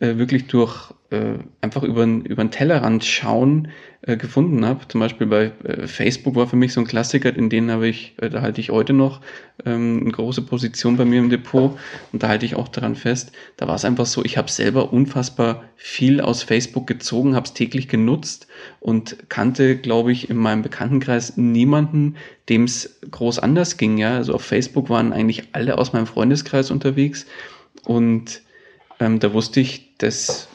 [0.00, 3.68] äh, wirklich durch äh, einfach über, über den Tellerrand schauen
[4.02, 4.86] äh, gefunden habe.
[4.88, 8.14] Zum Beispiel bei äh, Facebook war für mich so ein Klassiker, in denen habe ich,
[8.20, 9.20] äh, da halte ich heute noch
[9.64, 11.78] ähm, eine große Position bei mir im Depot
[12.12, 13.32] und da halte ich auch daran fest.
[13.56, 17.54] Da war es einfach so, ich habe selber unfassbar viel aus Facebook gezogen, habe es
[17.54, 18.48] täglich genutzt
[18.80, 22.16] und kannte, glaube ich, in meinem Bekanntenkreis niemanden,
[22.48, 23.96] dem es groß anders ging.
[23.98, 27.26] Ja, also auf Facebook waren eigentlich alle aus meinem Freundeskreis unterwegs
[27.84, 28.42] und
[29.00, 30.48] ähm, da wusste ich, dass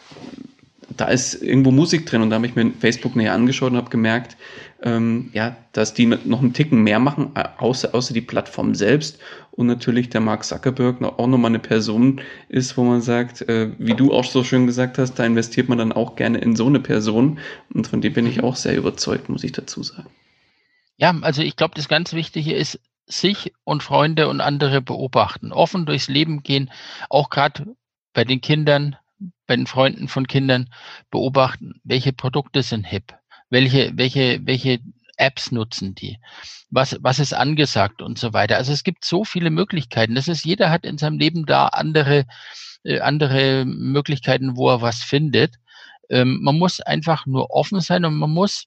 [1.00, 3.90] da ist irgendwo Musik drin und da habe ich mir Facebook näher angeschaut und habe
[3.90, 4.36] gemerkt,
[4.82, 9.20] ähm, ja, dass die noch einen Ticken mehr machen, außer, außer die Plattform selbst
[9.52, 13.94] und natürlich der Mark Zuckerberg auch nochmal eine Person ist, wo man sagt, äh, wie
[13.94, 16.80] du auch so schön gesagt hast, da investiert man dann auch gerne in so eine
[16.80, 17.40] Person
[17.74, 20.10] und von dem bin ich auch sehr überzeugt, muss ich dazu sagen.
[20.98, 25.86] Ja, also ich glaube, das ganz Wichtige ist, sich und Freunde und andere beobachten, offen
[25.86, 26.72] durchs Leben gehen,
[27.10, 27.76] auch gerade
[28.14, 28.96] bei den Kindern,
[29.48, 30.70] bei den Freunden von Kindern
[31.12, 33.14] beobachten, welche Produkte sind hip,
[33.50, 34.80] welche, welche, welche
[35.18, 36.18] Apps nutzen die,
[36.70, 38.58] was, was ist angesagt und so weiter.
[38.58, 40.16] Also es gibt so viele Möglichkeiten.
[40.16, 42.26] Das ist, jeder hat in seinem Leben da andere,
[42.84, 45.56] äh, andere Möglichkeiten, wo er was findet.
[46.10, 48.66] Ähm, man muss einfach nur offen sein und man muss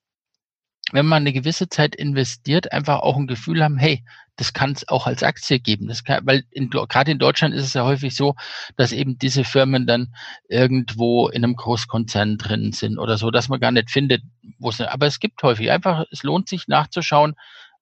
[0.91, 4.05] wenn man eine gewisse Zeit investiert, einfach auch ein Gefühl haben, hey,
[4.37, 5.89] das kann es auch als Aktie geben.
[5.89, 6.45] Das kann, weil
[6.89, 8.35] gerade in Deutschland ist es ja häufig so,
[8.76, 10.14] dass eben diese Firmen dann
[10.49, 14.22] irgendwo in einem Großkonzern drin sind oder so, dass man gar nicht findet,
[14.59, 14.80] wo es.
[14.80, 17.35] Aber es gibt häufig einfach, es lohnt sich nachzuschauen,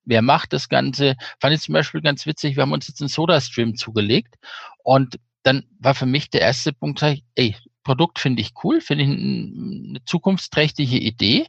[0.04, 1.16] wer macht das Ganze.
[1.40, 4.34] Fand ich zum Beispiel ganz witzig, wir haben uns jetzt einen Soda-Stream zugelegt
[4.82, 8.80] und dann war für mich der erste Punkt, sag ich, ey, Produkt finde ich cool,
[8.80, 11.46] finde ich eine zukunftsträchtige Idee.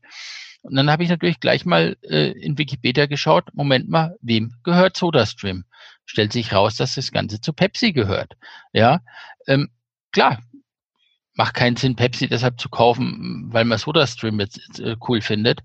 [0.61, 4.95] Und dann habe ich natürlich gleich mal äh, in Wikipedia geschaut, Moment mal, wem gehört
[4.95, 5.65] SodaStream?
[6.05, 8.33] Stellt sich raus, dass das Ganze zu Pepsi gehört.
[8.73, 9.01] Ja,
[9.47, 9.69] ähm,
[10.11, 10.39] klar,
[11.33, 15.61] macht keinen Sinn, Pepsi deshalb zu kaufen, weil man SodaStream jetzt äh, cool findet.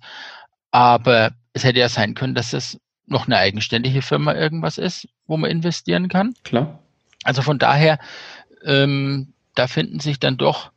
[0.71, 5.37] Aber es hätte ja sein können, dass das noch eine eigenständige Firma irgendwas ist, wo
[5.37, 6.35] man investieren kann.
[6.45, 6.81] Klar.
[7.25, 7.99] Also von daher,
[8.65, 10.71] ähm, da finden sich dann doch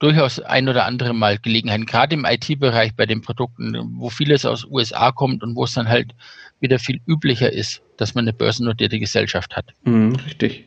[0.00, 4.64] durchaus ein oder andere Mal Gelegenheiten, gerade im IT-Bereich bei den Produkten, wo vieles aus
[4.64, 6.14] USA kommt und wo es dann halt
[6.60, 9.66] wieder viel üblicher ist, dass man eine börsennotierte Gesellschaft hat.
[9.84, 10.64] Mhm, richtig.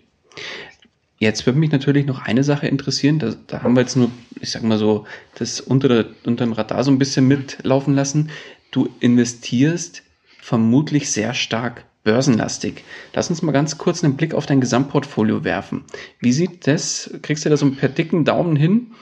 [1.20, 3.20] Jetzt würde mich natürlich noch eine Sache interessieren.
[3.20, 6.54] Da, da haben wir jetzt nur, ich sag mal so, das unter, der, unter dem
[6.54, 8.32] Radar so ein bisschen mitlaufen lassen.
[8.72, 10.02] Du investierst
[10.40, 12.84] vermutlich sehr stark börsenlastig.
[13.14, 15.86] Lass uns mal ganz kurz einen Blick auf dein Gesamtportfolio werfen.
[16.20, 18.94] Wie sieht das, kriegst du da so per dicken Daumen hin,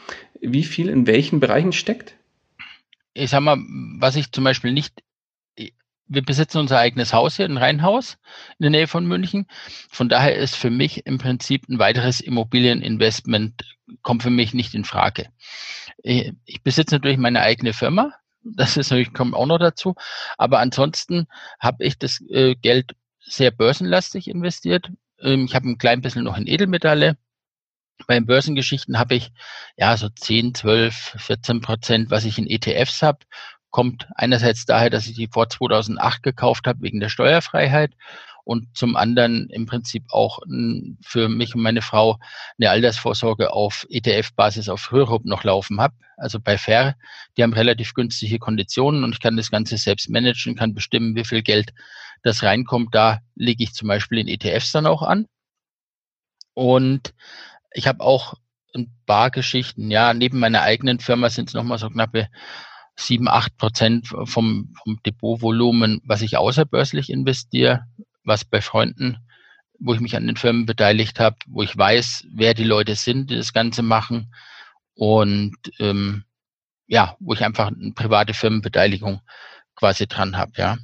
[0.41, 2.15] wie viel in welchen Bereichen steckt?
[3.13, 3.57] Ich sag mal,
[3.99, 5.01] was ich zum Beispiel nicht,
[6.07, 8.17] wir besitzen unser eigenes Haus hier, ein Reihenhaus
[8.57, 9.45] in der Nähe von München.
[9.89, 14.85] Von daher ist für mich im Prinzip ein weiteres Immobilieninvestment, kommt für mich nicht in
[14.85, 15.29] Frage.
[16.01, 18.13] Ich besitze natürlich meine eigene Firma,
[18.55, 19.95] das ist natürlich, kommt auch noch dazu.
[20.37, 21.27] Aber ansonsten
[21.59, 24.91] habe ich das äh, Geld sehr börsenlastig investiert.
[25.21, 27.17] Ähm, ich habe ein klein bisschen noch in Edelmetalle.
[28.07, 29.31] Bei den Börsengeschichten habe ich
[29.75, 33.19] ja so 10, 12, 14 Prozent, was ich in ETFs habe.
[33.71, 37.93] Kommt einerseits daher, dass ich die vor 2008 gekauft habe wegen der Steuerfreiheit
[38.49, 40.39] und zum anderen im Prinzip auch
[41.03, 42.17] für mich und meine Frau
[42.57, 45.93] eine Altersvorsorge auf ETF-Basis auf Rürup noch laufen habe.
[46.17, 46.95] Also bei Fair,
[47.37, 51.25] die haben relativ günstige Konditionen und ich kann das Ganze selbst managen, kann bestimmen, wie
[51.25, 51.73] viel Geld
[52.23, 52.95] das reinkommt.
[52.95, 55.27] Da lege ich zum Beispiel in ETFs dann auch an.
[56.55, 57.13] Und
[57.71, 58.33] ich habe auch
[58.73, 59.91] ein paar Geschichten.
[59.91, 62.29] Ja, neben meiner eigenen Firma sind es nochmal so knappe
[62.95, 67.85] sieben, acht Prozent vom, vom Depotvolumen, was ich außerbörslich investiere,
[68.23, 69.17] was bei Freunden,
[69.79, 73.29] wo ich mich an den Firmen beteiligt habe, wo ich weiß, wer die Leute sind,
[73.29, 74.33] die das Ganze machen
[74.95, 76.25] und ähm,
[76.87, 79.21] ja, wo ich einfach eine private Firmenbeteiligung
[79.75, 80.77] quasi dran habe, ja.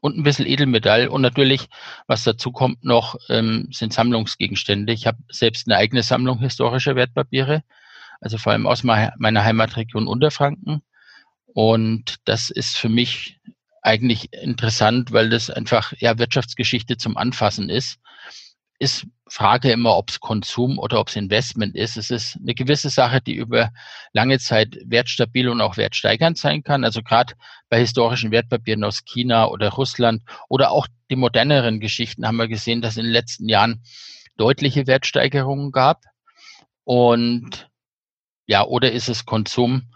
[0.00, 1.68] Und ein bisschen Edelmetall und natürlich,
[2.06, 4.92] was dazu kommt noch, ähm, sind Sammlungsgegenstände.
[4.92, 7.62] Ich habe selbst eine eigene Sammlung historischer Wertpapiere,
[8.20, 10.82] also vor allem aus meiner Heimatregion Unterfranken.
[11.46, 13.40] Und das ist für mich
[13.84, 17.98] eigentlich interessant, weil das einfach ja Wirtschaftsgeschichte zum Anfassen ist.
[18.78, 21.96] Ist Frage immer, ob es Konsum oder ob es Investment ist.
[21.96, 23.70] Es ist eine gewisse Sache, die über
[24.12, 26.84] lange Zeit wertstabil und auch wertsteigernd sein kann.
[26.84, 27.34] Also gerade
[27.68, 32.82] bei historischen Wertpapieren aus China oder Russland oder auch die moderneren Geschichten haben wir gesehen,
[32.82, 33.82] dass in den letzten Jahren
[34.36, 36.02] deutliche Wertsteigerungen gab.
[36.84, 37.70] Und
[38.46, 39.93] ja, oder ist es Konsum?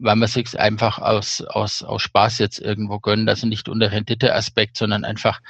[0.00, 4.76] Weil man sich einfach aus, aus, aus Spaß jetzt irgendwo gönnt, also nicht unter Renditeaspekt,
[4.76, 5.40] sondern einfach,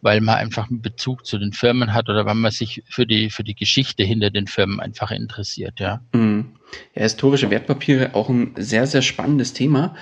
[0.00, 3.30] weil man einfach einen Bezug zu den Firmen hat oder weil man sich für die,
[3.30, 6.00] für die Geschichte hinter den Firmen einfach interessiert, ja.
[6.12, 6.56] Mhm.
[6.94, 9.94] Ja, historische Wertpapiere auch ein sehr, sehr spannendes Thema.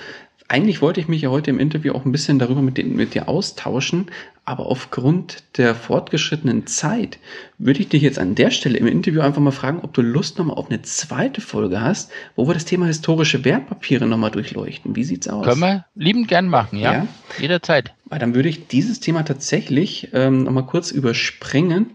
[0.48, 3.14] Eigentlich wollte ich mich ja heute im Interview auch ein bisschen darüber mit, den, mit
[3.14, 4.10] dir austauschen,
[4.50, 7.20] aber aufgrund der fortgeschrittenen Zeit
[7.56, 10.38] würde ich dich jetzt an der Stelle im Interview einfach mal fragen, ob du Lust
[10.38, 14.96] nochmal auf eine zweite Folge hast, wo wir das Thema historische Wertpapiere nochmal durchleuchten.
[14.96, 15.46] Wie sieht's aus?
[15.46, 16.92] Können wir liebend gern machen, ja.
[16.92, 17.06] ja?
[17.38, 17.94] Jederzeit.
[18.06, 21.86] Weil dann würde ich dieses Thema tatsächlich ähm, nochmal kurz überspringen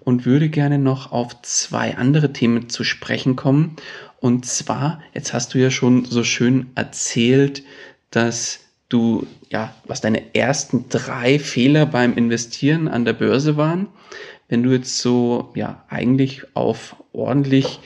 [0.00, 3.76] und würde gerne noch auf zwei andere Themen zu sprechen kommen.
[4.20, 7.62] Und zwar, jetzt hast du ja schon so schön erzählt,
[8.10, 8.60] dass
[8.94, 13.88] du, ja, was deine ersten drei Fehler beim Investieren an der Börse waren.
[14.48, 17.80] Wenn du jetzt so, ja, eigentlich auf ordentlich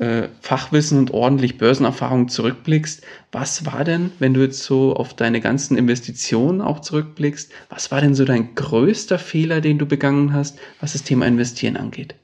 [0.00, 5.40] äh, Fachwissen und ordentlich Börsenerfahrung zurückblickst, was war denn, wenn du jetzt so auf deine
[5.40, 10.58] ganzen Investitionen auch zurückblickst, was war denn so dein größter Fehler, den du begangen hast,
[10.80, 12.14] was das Thema Investieren angeht?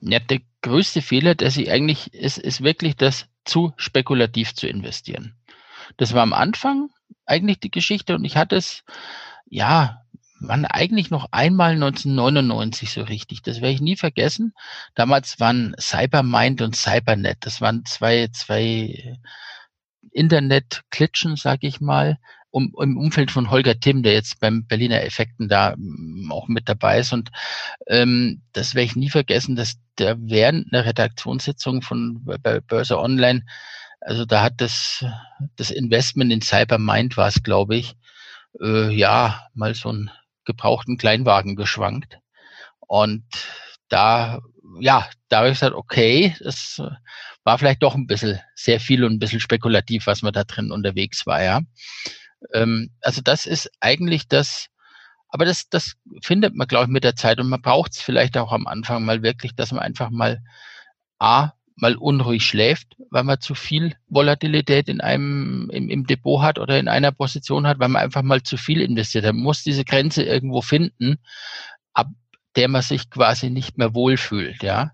[0.00, 5.34] Ja, der größte Fehler, der sie eigentlich ist, ist wirklich das zu spekulativ zu investieren.
[5.96, 6.88] Das war am Anfang
[7.26, 8.84] eigentlich die Geschichte und ich hatte es,
[9.46, 10.04] ja,
[10.40, 13.42] wann eigentlich noch einmal 1999 so richtig.
[13.42, 14.54] Das werde ich nie vergessen.
[14.94, 17.38] Damals waren Cybermind und Cybernet.
[17.40, 19.18] Das waren zwei, zwei
[20.12, 22.18] Internet-Klitschen, sag ich mal,
[22.50, 26.68] um, im Umfeld von Holger Timm, der jetzt beim Berliner Effekten da mm, auch mit
[26.68, 27.12] dabei ist.
[27.12, 27.30] Und
[27.88, 33.44] ähm, das werde ich nie vergessen, dass der während einer Redaktionssitzung von bei Börse Online
[34.04, 35.04] also da hat das,
[35.56, 37.96] das Investment in Cybermind war es, glaube ich,
[38.60, 40.10] äh, ja, mal so einen
[40.44, 42.18] gebrauchten Kleinwagen geschwankt.
[42.80, 43.24] Und
[43.88, 44.40] da,
[44.78, 46.82] ja, da habe ich gesagt, okay, das
[47.44, 50.70] war vielleicht doch ein bisschen sehr viel und ein bisschen spekulativ, was man da drin
[50.70, 51.60] unterwegs war, ja.
[52.52, 54.66] Ähm, also das ist eigentlich das,
[55.28, 58.36] aber das, das findet man, glaube ich, mit der Zeit und man braucht es vielleicht
[58.36, 60.42] auch am Anfang mal wirklich, dass man einfach mal
[61.18, 66.58] A, mal unruhig schläft, weil man zu viel Volatilität in einem im, im, Depot hat
[66.58, 69.24] oder in einer Position hat, weil man einfach mal zu viel investiert.
[69.24, 71.18] Man muss diese Grenze irgendwo finden,
[71.92, 72.08] ab
[72.56, 74.92] der man sich quasi nicht mehr wohlfühlt, ja.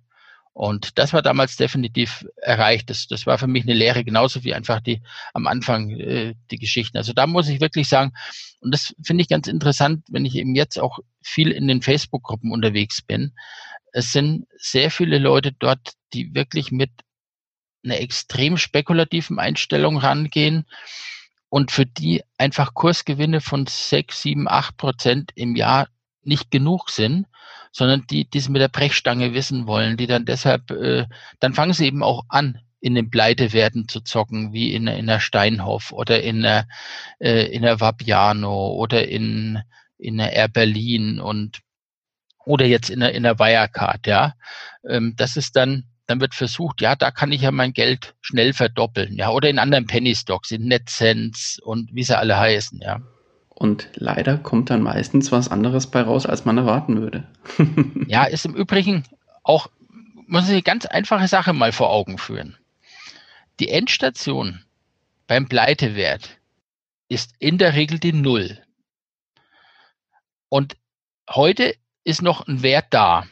[0.52, 2.90] Und das war damals definitiv erreicht.
[2.90, 5.00] Das, das war für mich eine Lehre, genauso wie einfach die
[5.32, 6.96] am Anfang äh, die Geschichten.
[6.96, 8.12] Also da muss ich wirklich sagen,
[8.60, 12.52] und das finde ich ganz interessant, wenn ich eben jetzt auch viel in den Facebook-Gruppen
[12.52, 13.32] unterwegs bin.
[13.92, 16.90] Es sind sehr viele Leute dort, die wirklich mit
[17.84, 20.66] einer extrem spekulativen Einstellung rangehen
[21.48, 25.88] und für die einfach Kursgewinne von sechs, sieben, acht Prozent im Jahr
[26.22, 27.26] nicht genug sind,
[27.72, 31.06] sondern die, die es mit der Brechstange wissen wollen, die dann deshalb, äh,
[31.40, 35.20] dann fangen sie eben auch an, in den Pleitewerten zu zocken, wie in, in der
[35.20, 36.66] Steinhoff oder in der,
[37.18, 39.60] äh, in der Vapiano oder in,
[39.98, 41.60] in der Air Berlin und
[42.50, 44.34] oder jetzt in der, in der Wirecard, ja.
[44.88, 48.52] Ähm, das ist dann, dann wird versucht, ja, da kann ich ja mein Geld schnell
[48.52, 53.00] verdoppeln, ja, oder in anderen Penny Stocks, in NetSense und wie sie alle heißen, ja.
[53.50, 57.28] Und leider kommt dann meistens was anderes bei raus, als man erwarten würde.
[58.08, 59.04] ja, ist im Übrigen
[59.44, 59.68] auch,
[60.26, 62.56] muss ich eine ganz einfache Sache mal vor Augen führen.
[63.60, 64.64] Die Endstation
[65.28, 66.38] beim Pleitewert
[67.08, 68.58] ist in der Regel die Null.
[70.48, 70.76] Und
[71.28, 71.74] heute
[72.10, 73.26] ist noch ein Wert da.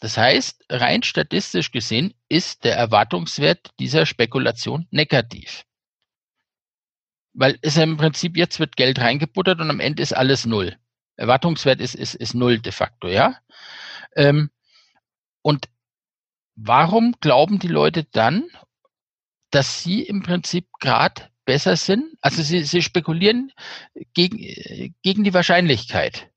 [0.00, 5.64] Das heißt, rein statistisch gesehen ist der Erwartungswert dieser Spekulation negativ.
[7.32, 10.76] Weil es im Prinzip jetzt wird Geld reingebuttert und am Ende ist alles null.
[11.16, 13.36] Erwartungswert ist, ist, ist null de facto, ja.
[14.14, 14.50] Ähm,
[15.42, 15.68] und
[16.54, 18.48] warum glauben die Leute dann,
[19.50, 22.16] dass sie im Prinzip gerade besser sind?
[22.20, 23.52] Also sie, sie spekulieren
[24.14, 24.38] gegen,
[25.02, 26.27] gegen die Wahrscheinlichkeit.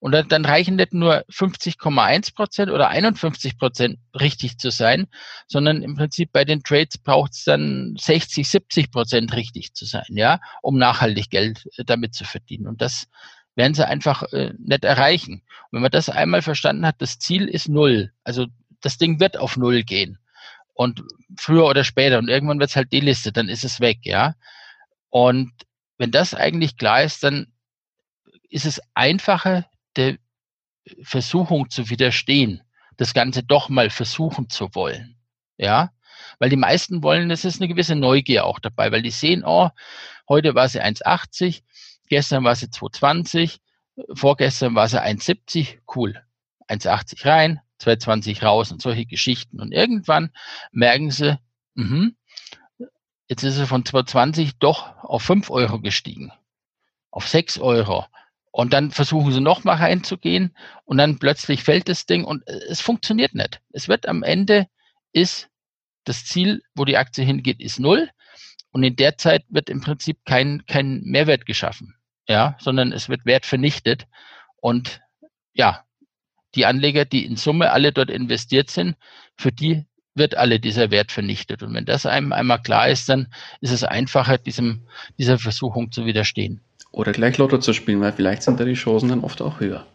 [0.00, 5.06] Und dann, dann reichen nicht nur 50,1 Prozent oder 51 Prozent richtig zu sein,
[5.46, 10.06] sondern im Prinzip bei den Trades braucht es dann 60, 70 Prozent richtig zu sein,
[10.08, 12.66] ja, um nachhaltig Geld äh, damit zu verdienen.
[12.66, 13.08] Und das
[13.54, 15.34] werden sie einfach äh, nicht erreichen.
[15.34, 18.10] Und wenn man das einmal verstanden hat, das Ziel ist null.
[18.24, 18.46] Also
[18.80, 20.18] das Ding wird auf null gehen.
[20.72, 21.02] Und
[21.36, 24.34] früher oder später, und irgendwann wird es halt delistet, dann ist es weg, ja.
[25.10, 25.52] Und
[25.98, 27.48] wenn das eigentlich klar ist, dann
[28.48, 29.66] ist es einfacher,
[29.96, 30.18] der
[31.02, 32.62] Versuchung zu widerstehen,
[32.96, 35.16] das Ganze doch mal versuchen zu wollen.
[35.56, 35.90] Ja,
[36.38, 39.70] weil die meisten wollen, es ist eine gewisse Neugier auch dabei, weil die sehen, oh,
[40.28, 41.62] heute war sie 1,80,
[42.08, 43.58] gestern war sie 2,20,
[44.14, 46.22] vorgestern war sie 1,70, cool,
[46.68, 49.60] 1,80 rein, 2,20 raus und solche Geschichten.
[49.60, 50.30] Und irgendwann
[50.72, 51.38] merken sie,
[51.74, 52.10] mh,
[53.28, 56.32] jetzt ist sie von 2,20 doch auf 5 Euro gestiegen,
[57.10, 58.06] auf 6 Euro,
[58.50, 62.80] und dann versuchen sie nochmal reinzugehen und dann plötzlich fällt das Ding und äh, es
[62.80, 63.60] funktioniert nicht.
[63.72, 64.66] Es wird am Ende
[65.12, 65.48] ist
[66.04, 68.10] das Ziel, wo die Aktie hingeht, ist null.
[68.72, 71.94] Und in der Zeit wird im Prinzip kein, kein Mehrwert geschaffen.
[72.28, 74.06] Ja, sondern es wird Wert vernichtet.
[74.56, 75.00] Und
[75.52, 75.84] ja,
[76.54, 78.96] die Anleger, die in Summe alle dort investiert sind,
[79.36, 81.62] für die wird alle dieser Wert vernichtet.
[81.62, 84.86] Und wenn das einem einmal klar ist, dann ist es einfacher, diesem,
[85.18, 86.62] dieser Versuchung zu widerstehen.
[86.92, 89.86] Oder gleich Lotto zu spielen, weil vielleicht sind da die Chancen dann oft auch höher.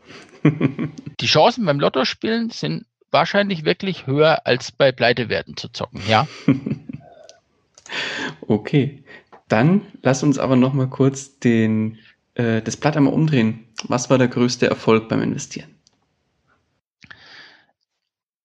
[1.19, 6.27] die Chancen beim Lotto spielen sind wahrscheinlich wirklich höher als bei Pleitewerten zu zocken, ja.
[8.41, 9.03] okay.
[9.47, 11.99] Dann lass uns aber noch mal kurz den,
[12.33, 13.67] äh, das Blatt einmal umdrehen.
[13.87, 15.75] Was war der größte Erfolg beim Investieren?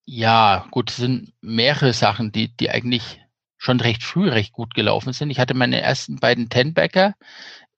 [0.05, 3.21] Ja, gut, es sind mehrere Sachen, die, die eigentlich
[3.57, 5.31] schon recht früh recht gut gelaufen sind.
[5.31, 7.15] Ich hatte meine ersten beiden Tenbacker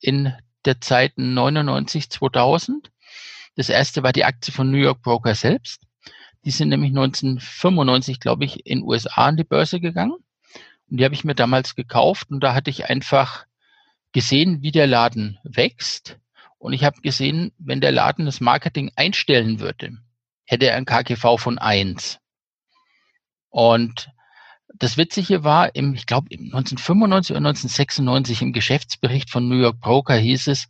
[0.00, 0.32] in
[0.64, 2.90] der Zeiten 99, 2000.
[3.56, 5.82] Das erste war die Aktie von New York Broker selbst.
[6.44, 10.16] Die sind nämlich 1995, glaube ich, in USA an die Börse gegangen.
[10.90, 13.46] Und die habe ich mir damals gekauft und da hatte ich einfach
[14.12, 16.18] gesehen, wie der Laden wächst.
[16.58, 19.98] Und ich habe gesehen, wenn der Laden das Marketing einstellen würde,
[20.44, 22.18] hätte er ein KGV von eins.
[23.48, 24.10] Und
[24.74, 30.14] das Witzige war, im, ich glaube 1995 oder 1996 im Geschäftsbericht von New York Broker
[30.14, 30.66] hieß es,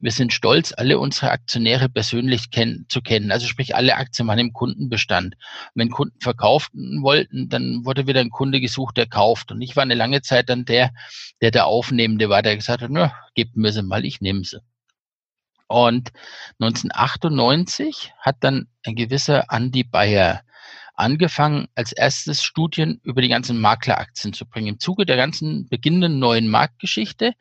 [0.00, 3.30] wir sind stolz, alle unsere Aktionäre persönlich kenn zu kennen.
[3.30, 5.34] Also sprich, alle Aktien waren im Kundenbestand.
[5.34, 9.52] Und wenn Kunden verkaufen wollten, dann wurde wieder ein Kunde gesucht, der kauft.
[9.52, 10.92] Und ich war eine lange Zeit dann der,
[11.42, 14.60] der der Aufnehmende war, der gesagt hat, na, gebt mir sie mal, ich nehme sie.
[15.66, 16.10] Und
[16.58, 20.42] 1998 hat dann ein gewisser Andy Bayer
[21.00, 24.68] angefangen, als erstes Studien über die ganzen Makleraktien zu bringen.
[24.68, 27.32] Im Zuge der ganzen beginnenden neuen Marktgeschichte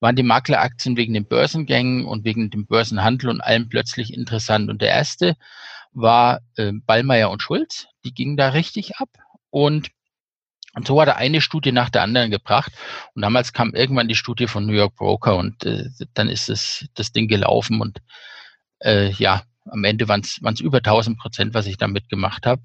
[0.00, 4.70] waren die Makleraktien wegen den Börsengängen und wegen dem Börsenhandel und allem plötzlich interessant.
[4.70, 5.36] Und der erste
[5.92, 7.86] war äh, Ballmeier und Schulz.
[8.04, 9.10] Die gingen da richtig ab.
[9.50, 9.90] Und
[10.74, 12.72] und so hat er eine Studie nach der anderen gebracht.
[13.14, 16.86] Und damals kam irgendwann die Studie von New York Broker und äh, dann ist es,
[16.94, 17.80] das Ding gelaufen.
[17.80, 17.98] Und
[18.80, 22.62] äh, ja, am Ende waren es über 1000 Prozent, was ich damit gemacht habe.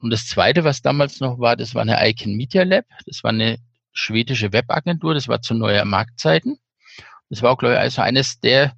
[0.00, 2.86] Und das Zweite, was damals noch war, das war eine Icon Media Lab.
[3.06, 3.58] Das war eine
[3.92, 5.14] schwedische Webagentur.
[5.14, 6.58] Das war zu neuer Marktzeiten.
[7.28, 8.74] Das war auch, glaube ich, also eines der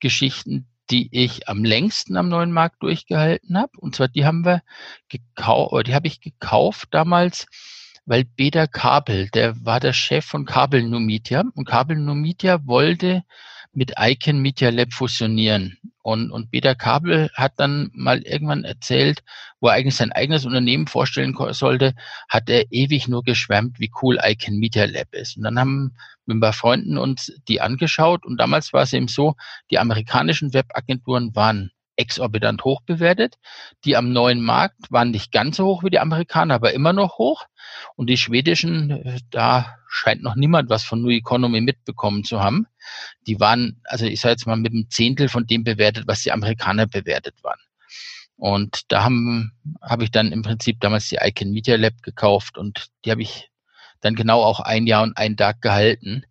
[0.00, 3.72] Geschichten, die ich am längsten am neuen Markt durchgehalten habe.
[3.78, 4.62] Und zwar die haben wir
[5.08, 7.46] gekauft, die habe ich gekauft damals,
[8.04, 13.24] weil Beda Kabel, der war der Chef von Kabel Numidia und Kabel Numidia wollte
[13.76, 15.78] mit Icon Media Lab fusionieren.
[16.02, 19.22] Und, und Peter Kabel hat dann mal irgendwann erzählt,
[19.60, 21.94] wo er eigentlich sein eigenes Unternehmen vorstellen sollte,
[22.28, 25.36] hat er ewig nur geschwärmt, wie cool Icon Media Lab ist.
[25.36, 29.34] Und dann haben wir bei Freunden uns die angeschaut und damals war es eben so,
[29.70, 33.36] die amerikanischen Webagenturen waren exorbitant hoch bewertet.
[33.84, 37.18] Die am neuen Markt waren nicht ganz so hoch wie die Amerikaner, aber immer noch
[37.18, 37.46] hoch.
[37.96, 42.66] Und die schwedischen, da scheint noch niemand was von New Economy mitbekommen zu haben.
[43.26, 46.32] Die waren, also ich sage jetzt mal, mit einem Zehntel von dem bewertet, was die
[46.32, 47.60] Amerikaner bewertet waren.
[48.36, 49.08] Und da
[49.82, 53.50] habe ich dann im Prinzip damals die Icon Media Lab gekauft und die habe ich
[54.02, 56.24] dann genau auch ein Jahr und einen Tag gehalten.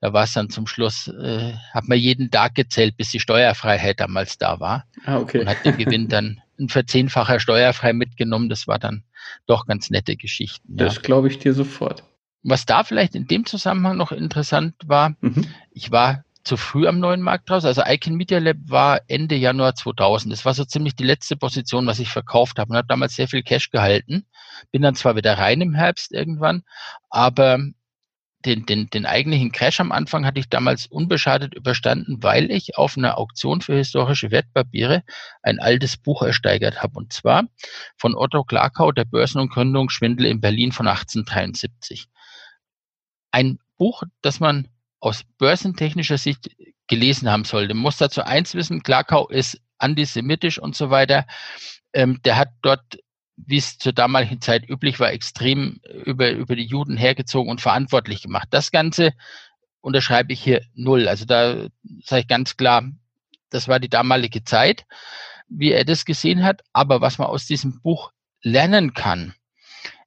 [0.00, 4.00] Da war es dann zum Schluss, äh, hat man jeden Tag gezählt, bis die Steuerfreiheit
[4.00, 4.86] damals da war.
[5.04, 5.40] Ah, okay.
[5.40, 8.48] Und hat den Gewinn dann ein verzehnfacher steuerfrei mitgenommen.
[8.48, 9.04] Das war dann
[9.46, 10.76] doch ganz nette Geschichten.
[10.76, 11.02] Das ja.
[11.02, 12.04] glaube ich dir sofort.
[12.42, 15.46] Was da vielleicht in dem Zusammenhang noch interessant war, mhm.
[15.72, 17.66] ich war zu früh am neuen Markt raus.
[17.66, 20.32] Also Icon Media Lab war Ende Januar 2000.
[20.32, 23.28] Das war so ziemlich die letzte Position, was ich verkauft habe und habe damals sehr
[23.28, 24.24] viel Cash gehalten.
[24.72, 26.62] Bin dann zwar wieder rein im Herbst irgendwann,
[27.10, 27.58] aber
[28.46, 32.96] den, den, den eigentlichen Crash am Anfang hatte ich damals unbeschadet überstanden, weil ich auf
[32.96, 35.02] einer Auktion für historische Wertpapiere
[35.42, 36.98] ein altes Buch ersteigert habe.
[36.98, 37.44] Und zwar
[37.96, 42.06] von Otto Klarkau, der Börsen- und Gründungsschwindel in Berlin von 1873.
[43.30, 44.68] Ein Buch, das man
[45.00, 46.50] aus börsentechnischer Sicht
[46.86, 47.74] gelesen haben sollte.
[47.74, 51.26] Man muss dazu eins wissen, Klarkau ist antisemitisch und so weiter.
[51.92, 52.98] Ähm, der hat dort
[53.46, 58.22] wie es zur damaligen Zeit üblich war, extrem über, über die Juden hergezogen und verantwortlich
[58.22, 58.48] gemacht.
[58.50, 59.12] Das Ganze
[59.80, 61.08] unterschreibe ich hier null.
[61.08, 61.66] Also da
[62.04, 62.84] sage ich ganz klar,
[63.50, 64.86] das war die damalige Zeit,
[65.48, 66.62] wie er das gesehen hat.
[66.72, 68.12] Aber was man aus diesem Buch
[68.42, 69.34] lernen kann,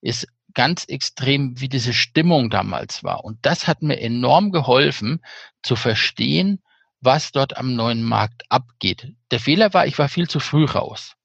[0.02, 3.26] ist ganz extrem, wie diese Stimmung damals war.
[3.26, 5.22] Und das hat mir enorm geholfen
[5.64, 6.62] zu verstehen,
[7.02, 9.14] was dort am neuen Markt abgeht.
[9.32, 11.16] Der Fehler war, ich war viel zu früh raus.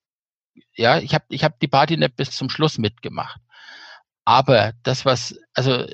[0.78, 3.40] Ja, ich habe ich hab die Party nicht bis zum Schluss mitgemacht.
[4.24, 5.84] Aber das, was, also,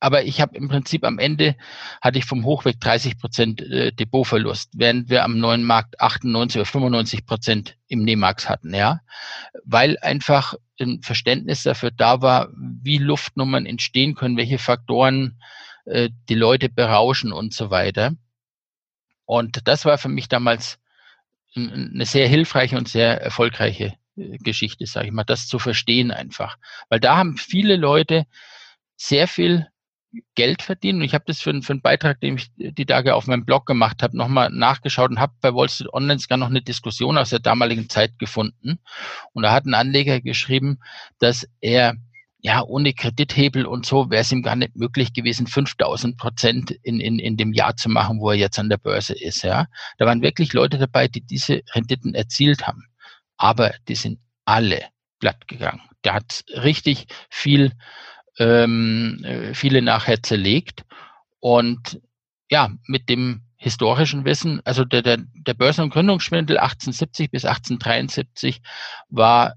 [0.00, 1.56] aber ich habe im Prinzip am Ende
[2.02, 6.66] hatte ich vom Hochweg 30 Prozent äh, Depotverlust, während wir am neuen Markt 98 oder
[6.66, 9.00] 95 Prozent im Nemax hatten, ja,
[9.64, 15.40] weil einfach ein Verständnis dafür da war, wie Luftnummern entstehen können, welche Faktoren
[15.84, 18.16] äh, die Leute berauschen und so weiter.
[19.26, 20.80] Und das war für mich damals
[21.54, 26.56] eine sehr hilfreiche und sehr erfolgreiche Geschichte, sage ich mal, das zu verstehen einfach.
[26.88, 28.26] Weil da haben viele Leute
[28.96, 29.66] sehr viel
[30.34, 30.98] Geld verdient.
[30.98, 33.66] Und ich habe das für, für einen Beitrag, den ich die Tage auf meinem Blog
[33.66, 37.30] gemacht habe, nochmal nachgeschaut und habe bei Wall Street Online sogar noch eine Diskussion aus
[37.30, 38.78] der damaligen Zeit gefunden.
[39.32, 40.78] Und da hat ein Anleger geschrieben,
[41.18, 41.94] dass er
[42.40, 47.00] ja, ohne Kredithebel und so wäre es ihm gar nicht möglich gewesen, 5000 Prozent in,
[47.00, 49.42] in, in dem Jahr zu machen, wo er jetzt an der Börse ist.
[49.44, 49.66] Ja,
[49.96, 52.84] da waren wirklich Leute dabei, die diese Renditen erzielt haben
[53.36, 54.88] aber die sind alle
[55.20, 55.82] glatt gegangen.
[56.04, 57.72] Der hat richtig viel,
[58.38, 60.84] ähm, äh, viele nachher zerlegt
[61.40, 62.00] und
[62.50, 68.60] ja, mit dem historischen Wissen, also der, der, der Börsen- und Gründungsschwindel 1870 bis 1873
[69.08, 69.54] war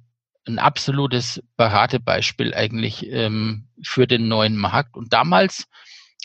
[0.48, 4.96] ein absolutes Paradebeispiel eigentlich ähm, für den neuen Markt.
[4.96, 5.68] Und damals,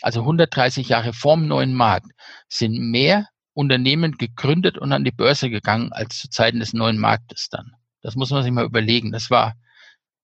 [0.01, 2.07] also 130 Jahre vorm neuen Markt,
[2.47, 7.49] sind mehr Unternehmen gegründet und an die Börse gegangen als zu Zeiten des neuen Marktes
[7.49, 7.73] dann.
[8.01, 9.11] Das muss man sich mal überlegen.
[9.11, 9.55] Das war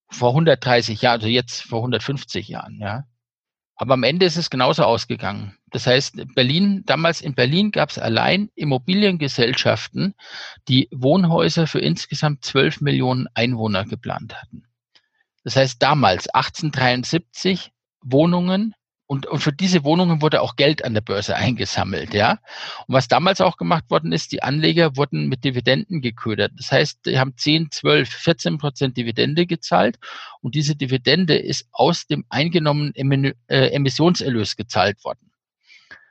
[0.08, 3.04] vor 130 Jahren, also jetzt vor 150 Jahren, ja.
[3.76, 5.56] Aber am Ende ist es genauso ausgegangen.
[5.70, 10.14] Das heißt, Berlin, damals in Berlin gab es allein Immobiliengesellschaften,
[10.68, 14.64] die Wohnhäuser für insgesamt 12 Millionen Einwohner geplant hatten.
[15.44, 18.74] Das heißt, damals, 1873, Wohnungen
[19.10, 22.38] und, und für diese Wohnungen wurde auch Geld an der Börse eingesammelt, ja.
[22.86, 26.52] Und was damals auch gemacht worden ist, die Anleger wurden mit Dividenden geködert.
[26.56, 29.98] Das heißt, die haben 10, 12, 14 Prozent Dividende gezahlt
[30.42, 35.32] und diese Dividende ist aus dem eingenommenen äh, Emissionserlös gezahlt worden.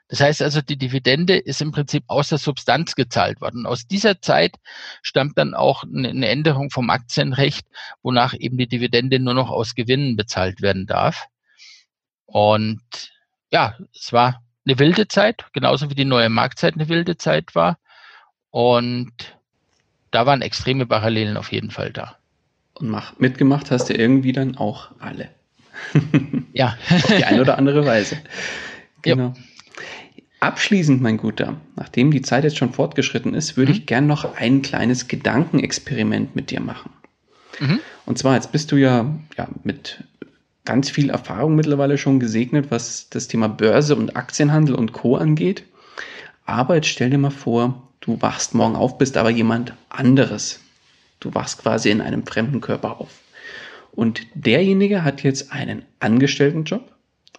[0.09, 3.65] Das heißt also, die Dividende ist im Prinzip aus der Substanz gezahlt worden.
[3.65, 4.57] Aus dieser Zeit
[5.03, 7.65] stammt dann auch eine Änderung vom Aktienrecht,
[8.03, 11.29] wonach eben die Dividende nur noch aus Gewinnen bezahlt werden darf.
[12.31, 12.81] Und
[13.51, 17.77] ja, es war eine wilde Zeit, genauso wie die neue Marktzeit eine wilde Zeit war.
[18.51, 19.11] Und
[20.11, 22.17] da waren extreme Parallelen auf jeden Fall da.
[22.75, 25.29] Und mach, mitgemacht hast du irgendwie dann auch alle.
[26.53, 26.77] ja.
[26.89, 28.17] auf die eine oder andere Weise.
[29.01, 29.27] Genau.
[29.27, 29.33] Ja.
[30.41, 33.77] Abschließend, mein Guter, nachdem die Zeit jetzt schon fortgeschritten ist, würde mhm.
[33.77, 36.91] ich gern noch ein kleines Gedankenexperiment mit dir machen.
[37.61, 37.79] Mhm.
[38.05, 40.03] Und zwar, jetzt bist du ja, ja mit
[40.69, 45.15] ganz viel Erfahrung mittlerweile schon gesegnet, was das Thema Börse und Aktienhandel und Co.
[45.15, 45.63] angeht.
[46.45, 50.59] Aber jetzt stell dir mal vor, du wachst morgen auf, bist aber jemand anderes.
[51.21, 53.09] Du wachst quasi in einem fremden Körper auf.
[53.93, 56.83] Und derjenige hat jetzt einen Angestelltenjob,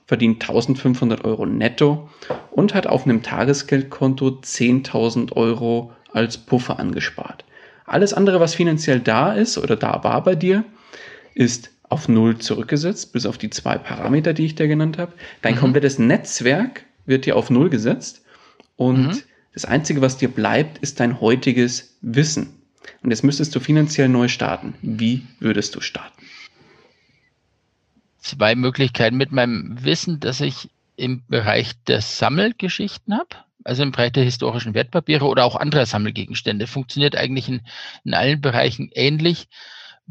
[0.09, 2.11] verdient 1500 Euro netto
[2.51, 7.45] und hat auf einem Tagesgeldkonto 10.000 Euro als Puffer angespart.
[7.87, 10.65] Alles andere, was finanziell da ist oder da war bei dir,
[11.37, 15.13] ist auf Null zurückgesetzt, bis auf die zwei Parameter, die ich dir genannt habe.
[15.43, 15.59] Dein mhm.
[15.59, 18.23] komplettes Netzwerk wird dir auf Null gesetzt
[18.77, 19.23] und mhm.
[19.53, 22.55] das Einzige, was dir bleibt, ist dein heutiges Wissen.
[23.03, 24.75] Und jetzt müsstest du finanziell neu starten.
[24.81, 26.25] Wie würdest du starten?
[28.19, 29.17] Zwei Möglichkeiten.
[29.17, 34.75] Mit meinem Wissen, das ich im Bereich der Sammelgeschichten habe, also im Bereich der historischen
[34.75, 37.63] Wertpapiere oder auch anderer Sammelgegenstände, funktioniert eigentlich in,
[38.05, 39.49] in allen Bereichen ähnlich,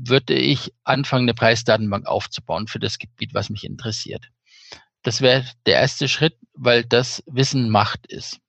[0.08, 4.30] würde ich anfangen, eine Preisdatenbank aufzubauen für das Gebiet, was mich interessiert.
[5.04, 8.40] Das wäre der erste Schritt, weil das Wissen Macht ist.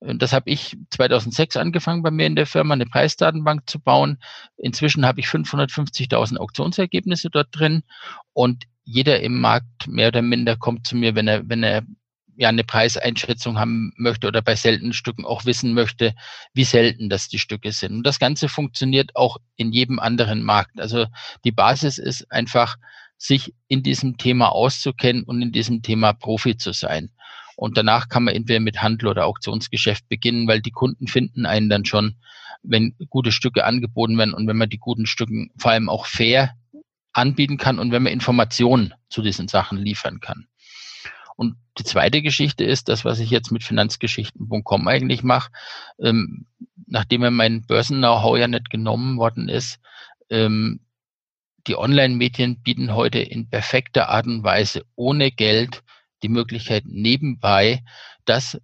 [0.00, 4.18] Das habe ich 2006 angefangen bei mir in der Firma, eine Preisdatenbank zu bauen.
[4.56, 7.84] Inzwischen habe ich 550.000 Auktionsergebnisse dort drin
[8.32, 11.82] und jeder im Markt mehr oder minder kommt zu mir, wenn er, wenn er
[12.36, 16.14] ja eine Preiseinschätzung haben möchte oder bei seltenen Stücken auch wissen möchte,
[16.54, 17.92] wie selten das die Stücke sind.
[17.92, 20.80] Und das Ganze funktioniert auch in jedem anderen Markt.
[20.80, 21.06] Also
[21.44, 22.76] die Basis ist einfach,
[23.22, 27.10] sich in diesem Thema auszukennen und in diesem Thema Profi zu sein.
[27.56, 31.68] Und danach kann man entweder mit Handel oder Auktionsgeschäft beginnen, weil die Kunden finden einen
[31.68, 32.16] dann schon,
[32.62, 36.54] wenn gute Stücke angeboten werden und wenn man die guten Stücken vor allem auch fair
[37.12, 40.46] anbieten kann und wenn man Informationen zu diesen Sachen liefern kann.
[41.78, 45.50] Die zweite Geschichte ist das, was ich jetzt mit Finanzgeschichten.com eigentlich mache.
[45.98, 46.46] Ähm,
[46.86, 49.80] nachdem mir mein Börsen-Know-how ja nicht genommen worden ist,
[50.28, 50.80] ähm,
[51.66, 55.82] die Online-Medien bieten heute in perfekter Art und Weise ohne Geld
[56.22, 57.82] die Möglichkeit nebenbei
[58.24, 58.60] das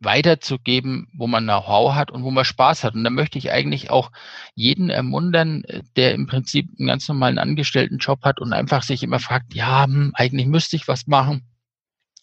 [0.00, 2.94] weiterzugeben, wo man Know-how hat und wo man Spaß hat.
[2.94, 4.10] Und da möchte ich eigentlich auch
[4.54, 5.62] jeden ermuntern,
[5.94, 10.12] der im Prinzip einen ganz normalen Angestelltenjob hat und einfach sich immer fragt, ja, hm,
[10.14, 11.49] eigentlich müsste ich was machen.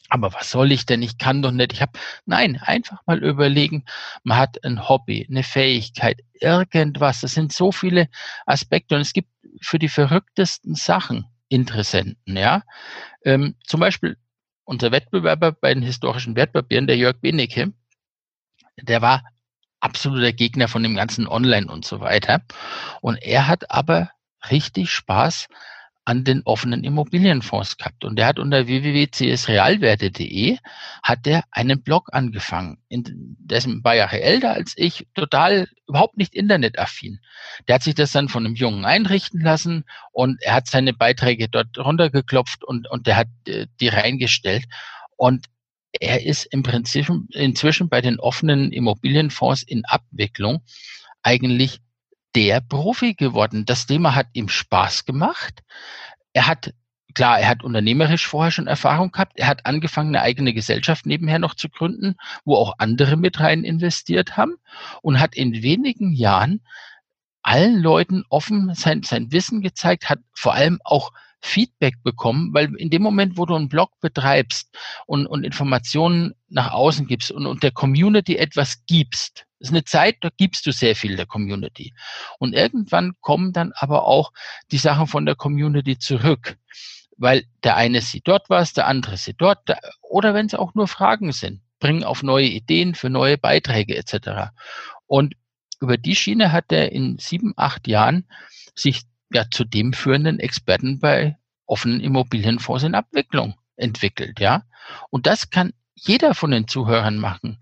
[0.09, 1.01] Aber was soll ich denn?
[1.01, 1.73] Ich kann doch nicht.
[1.73, 3.83] Ich habe nein, einfach mal überlegen.
[4.23, 7.21] Man hat ein Hobby, eine Fähigkeit, irgendwas.
[7.21, 8.07] Das sind so viele
[8.45, 9.29] Aspekte und es gibt
[9.61, 12.37] für die verrücktesten Sachen Interessenten.
[12.37, 12.63] Ja,
[13.23, 14.17] ähm, zum Beispiel
[14.65, 17.73] unser Wettbewerber bei den historischen Wertpapieren, der Jörg Benecke,
[18.81, 19.23] der war
[19.79, 22.41] absoluter Gegner von dem ganzen Online und so weiter.
[23.01, 24.11] Und er hat aber
[24.49, 25.47] richtig Spaß
[26.07, 28.05] an den offenen Immobilienfonds gehabt.
[28.05, 30.57] Und er hat unter www.csrealwerte.de
[31.03, 32.77] hat er einen Blog angefangen.
[32.87, 37.19] In, der ist ein älter als ich, total überhaupt nicht internetaffin.
[37.67, 41.49] Der hat sich das dann von einem Jungen einrichten lassen und er hat seine Beiträge
[41.49, 44.63] dort runtergeklopft und, und der hat äh, die reingestellt.
[45.17, 45.47] Und
[45.91, 50.61] er ist im Prinzip inzwischen bei den offenen Immobilienfonds in Abwicklung
[51.21, 51.81] eigentlich
[52.37, 53.65] der Profi geworden.
[53.65, 55.63] Das Thema hat ihm Spaß gemacht.
[56.33, 56.71] Er hat
[57.15, 59.39] klar, er hat unternehmerisch vorher schon Erfahrung gehabt.
[59.39, 62.15] Er hat angefangen, eine eigene Gesellschaft nebenher noch zu gründen,
[62.45, 64.53] wo auch andere mit rein investiert haben
[65.01, 66.61] und hat in wenigen Jahren
[67.41, 72.91] allen Leuten offen sein, sein Wissen gezeigt, hat vor allem auch Feedback bekommen, weil in
[72.91, 74.77] dem Moment, wo du einen Blog betreibst
[75.07, 80.17] und, und Informationen nach außen gibst und, und der Community etwas gibst, ist eine Zeit,
[80.21, 81.93] da gibst du sehr viel der Community.
[82.39, 84.31] Und irgendwann kommen dann aber auch
[84.71, 86.57] die Sachen von der Community zurück,
[87.17, 89.59] weil der eine sieht dort was, der andere sieht dort,
[90.01, 94.51] oder wenn es auch nur Fragen sind, bringen auf neue Ideen für neue Beiträge etc.
[95.05, 95.35] Und
[95.79, 98.27] über die Schiene hat er in sieben, acht Jahren
[98.75, 104.63] sich ja zu dem führenden Experten bei offenen Immobilienfonds in Abwicklung entwickelt, ja.
[105.09, 107.59] Und das kann jeder von den Zuhörern machen.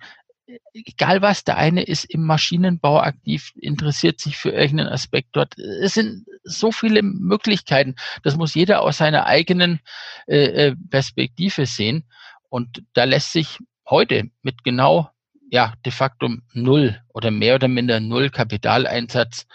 [0.74, 5.58] Egal was, der eine ist im Maschinenbau aktiv, interessiert sich für irgendeinen Aspekt dort.
[5.58, 7.96] Es sind so viele Möglichkeiten.
[8.24, 9.80] Das muss jeder aus seiner eigenen
[10.28, 12.06] äh, äh Perspektive sehen.
[12.50, 13.60] Und da lässt sich
[13.90, 15.10] heute mit genau,
[15.50, 19.48] ja, de facto null oder mehr oder minder null Kapitaleinsatz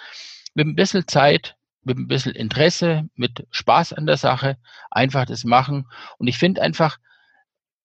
[0.54, 4.58] mit ein bisschen Zeit, mit ein bisschen Interesse, mit Spaß an der Sache,
[4.90, 5.86] einfach das machen.
[6.18, 6.98] Und ich finde einfach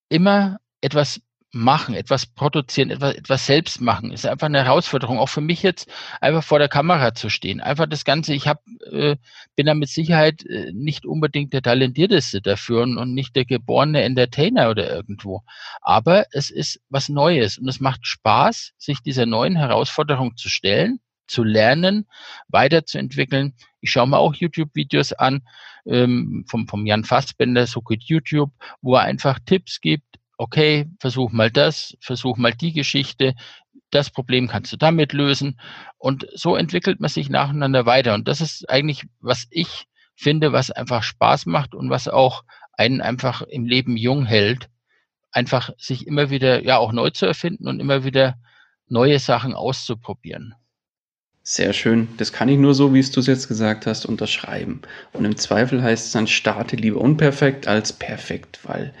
[0.08, 1.20] immer etwas
[1.56, 5.18] machen, etwas produzieren, etwas, etwas selbst machen, ist einfach eine Herausforderung.
[5.18, 7.60] Auch für mich jetzt einfach vor der Kamera zu stehen.
[7.60, 9.16] Einfach das Ganze, ich hab, äh,
[9.56, 14.02] bin da mit Sicherheit äh, nicht unbedingt der Talentierteste dafür und, und nicht der geborene
[14.02, 15.42] Entertainer oder irgendwo.
[15.80, 21.00] Aber es ist was Neues und es macht Spaß, sich dieser neuen Herausforderung zu stellen
[21.26, 22.06] zu lernen,
[22.48, 23.54] weiterzuentwickeln.
[23.80, 25.42] Ich schaue mir auch YouTube-Videos an
[25.86, 30.04] ähm, vom, vom Jan Fassbender, so gut YouTube, wo er einfach Tipps gibt.
[30.36, 33.34] Okay, versuch mal das, versuch mal die Geschichte.
[33.90, 35.58] Das Problem kannst du damit lösen.
[35.96, 38.14] Und so entwickelt man sich nacheinander weiter.
[38.14, 43.00] Und das ist eigentlich, was ich finde, was einfach Spaß macht und was auch einen
[43.00, 44.68] einfach im Leben jung hält.
[45.30, 48.36] Einfach sich immer wieder, ja, auch neu zu erfinden und immer wieder
[48.88, 50.54] neue Sachen auszuprobieren.
[51.42, 52.08] Sehr schön.
[52.16, 54.82] Das kann ich nur so, wie du es jetzt gesagt hast, unterschreiben.
[55.12, 58.92] Und im Zweifel heißt es dann, starte lieber unperfekt als perfekt, weil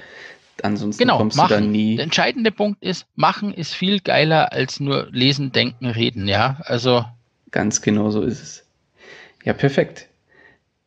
[0.62, 1.48] ansonsten genau, kommst machen.
[1.48, 1.96] du dann nie.
[1.96, 6.58] Der entscheidende Punkt ist, machen ist viel geiler als nur lesen, denken, reden, ja.
[6.62, 7.04] Also.
[7.50, 8.64] Ganz genau so ist es.
[9.44, 10.08] Ja, perfekt.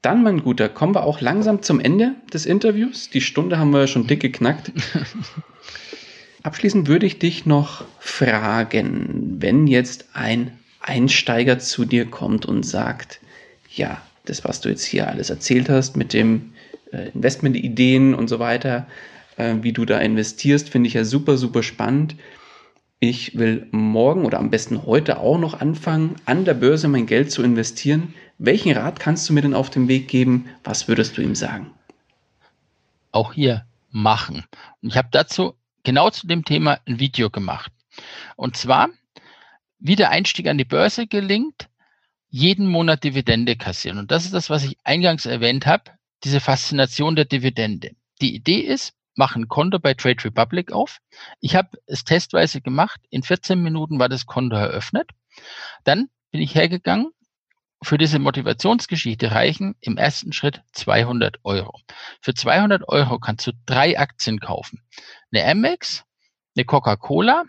[0.02, 3.10] Dann, mein Guter, kommen wir auch langsam zum Ende des Interviews.
[3.10, 4.72] Die Stunde haben wir schon dick geknackt.
[6.44, 13.20] Abschließend würde ich dich noch fragen, wenn jetzt ein Einsteiger zu dir kommt und sagt,
[13.76, 16.54] ja, das, was du jetzt hier alles erzählt hast mit dem
[16.94, 18.88] äh, Investmentideen und so weiter,
[19.40, 22.16] äh, wie du da investierst, finde ich ja super, super spannend.
[23.00, 27.32] Ich will morgen oder am besten heute auch noch anfangen, an der Börse mein Geld
[27.32, 28.14] zu investieren.
[28.38, 30.50] Welchen Rat kannst du mir denn auf den Weg geben?
[30.64, 31.72] Was würdest du ihm sagen?
[33.12, 34.44] Auch hier machen.
[34.82, 35.54] Und ich habe dazu
[35.84, 37.72] genau zu dem Thema ein Video gemacht.
[38.36, 38.90] Und zwar,
[39.80, 41.70] wie der Einstieg an die Börse gelingt,
[42.30, 43.98] jeden Monat Dividende kassieren.
[43.98, 45.86] Und das ist das, was ich eingangs erwähnt habe,
[46.24, 47.92] diese Faszination der Dividende.
[48.22, 51.00] Die Idee ist, mach ein Konto bei Trade Republic auf.
[51.42, 53.02] Ich habe es testweise gemacht.
[53.10, 55.12] In 14 Minuten war das Konto eröffnet.
[55.84, 57.12] Dann bin ich hergegangen,
[57.84, 61.82] für diese Motivationsgeschichte reichen im ersten Schritt 200 Euro.
[62.22, 64.82] Für 200 Euro kannst du drei Aktien kaufen.
[65.34, 66.06] Eine Amex,
[66.56, 67.44] eine Coca-Cola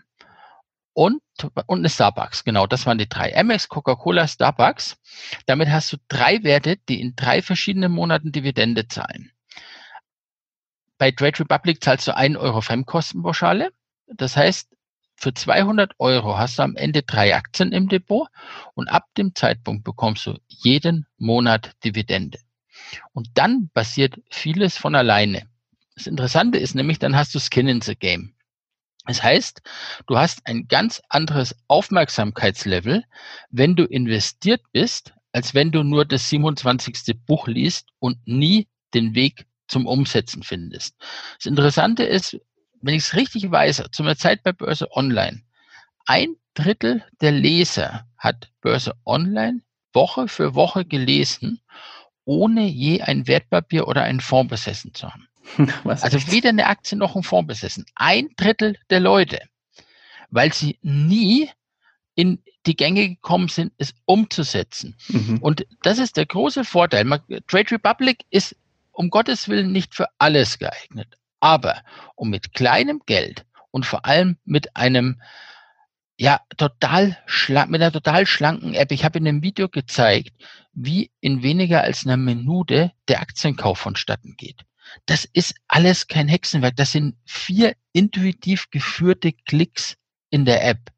[0.91, 1.21] und,
[1.67, 2.43] und eine Starbucks.
[2.43, 3.33] Genau, das waren die drei.
[3.35, 4.97] Amex, Coca-Cola, Starbucks.
[5.45, 9.31] Damit hast du drei Werte, die in drei verschiedenen Monaten Dividende zahlen.
[11.01, 13.73] Bei Trade Republic zahlst du 1 Euro Fremdkostenpauschale.
[14.05, 14.69] Das heißt,
[15.15, 18.27] für 200 Euro hast du am Ende drei Aktien im Depot
[18.75, 22.37] und ab dem Zeitpunkt bekommst du jeden Monat Dividende.
[23.13, 25.47] Und dann passiert vieles von alleine.
[25.95, 28.35] Das Interessante ist nämlich, dann hast du Skin in the Game.
[29.07, 29.63] Das heißt,
[30.05, 33.05] du hast ein ganz anderes Aufmerksamkeitslevel,
[33.49, 37.17] wenn du investiert bist, als wenn du nur das 27.
[37.25, 40.95] Buch liest und nie den Weg zum Umsetzen findest.
[41.37, 42.37] Das Interessante ist,
[42.81, 45.41] wenn ich es richtig weiß, zum Zeit bei Börse Online,
[46.05, 49.61] ein Drittel der Leser hat Börse Online
[49.93, 51.61] Woche für Woche gelesen,
[52.25, 55.27] ohne je ein Wertpapier oder einen Fonds besessen zu haben.
[55.83, 57.85] Was also weder eine Aktie noch ein Fonds besessen.
[57.95, 59.41] Ein Drittel der Leute,
[60.29, 61.49] weil sie nie
[62.15, 64.95] in die Gänge gekommen sind, es umzusetzen.
[65.07, 65.39] Mhm.
[65.41, 67.05] Und das ist der große Vorteil.
[67.47, 68.55] Trade Republic ist
[68.91, 71.17] um Gottes Willen nicht für alles geeignet.
[71.39, 71.81] Aber
[72.15, 75.21] um mit kleinem Geld und vor allem mit einem
[76.17, 78.91] ja, total schlank, mit einer total schlanken App.
[78.91, 80.33] Ich habe in dem Video gezeigt,
[80.71, 84.61] wie in weniger als einer Minute der Aktienkauf vonstatten geht.
[85.07, 86.75] Das ist alles kein Hexenwerk.
[86.75, 89.95] Das sind vier intuitiv geführte Klicks
[90.29, 90.91] in der App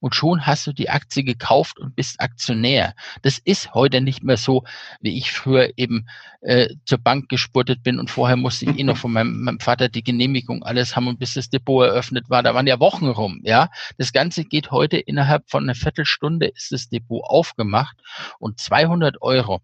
[0.00, 2.94] und schon hast du die Aktie gekauft und bist Aktionär.
[3.22, 4.64] Das ist heute nicht mehr so,
[5.00, 6.06] wie ich früher eben
[6.40, 9.88] äh, zur Bank gespurtet bin und vorher musste ich eh noch von meinem, meinem Vater
[9.88, 13.40] die Genehmigung alles haben und bis das Depot eröffnet war, da waren ja Wochen rum,
[13.44, 13.70] ja.
[13.96, 17.96] Das Ganze geht heute innerhalb von einer Viertelstunde ist das Depot aufgemacht
[18.38, 19.60] und 200 Euro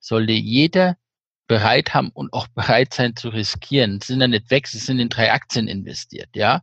[0.00, 0.96] sollte jeder
[1.46, 3.98] bereit haben und auch bereit sein zu riskieren.
[3.98, 6.62] Das sind ja nicht weg, sie sind in drei Aktien investiert, ja.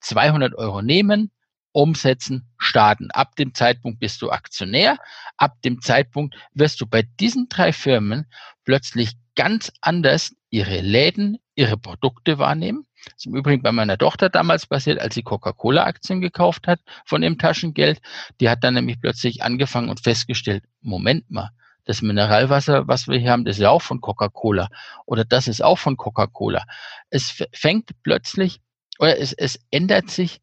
[0.00, 1.30] 200 Euro nehmen,
[1.72, 3.10] umsetzen, starten.
[3.10, 4.98] Ab dem Zeitpunkt bist du Aktionär.
[5.36, 8.26] Ab dem Zeitpunkt wirst du bei diesen drei Firmen
[8.64, 12.86] plötzlich ganz anders ihre Läden, ihre Produkte wahrnehmen.
[13.04, 17.20] Das ist im Übrigen bei meiner Tochter damals passiert, als sie Coca-Cola-Aktien gekauft hat von
[17.22, 18.00] dem Taschengeld.
[18.40, 21.50] Die hat dann nämlich plötzlich angefangen und festgestellt, Moment mal,
[21.84, 24.68] das Mineralwasser, was wir hier haben, das ist ja auch von Coca-Cola.
[25.04, 26.64] Oder das ist auch von Coca-Cola.
[27.10, 28.60] Es fängt plötzlich,
[28.98, 30.41] oder es, es ändert sich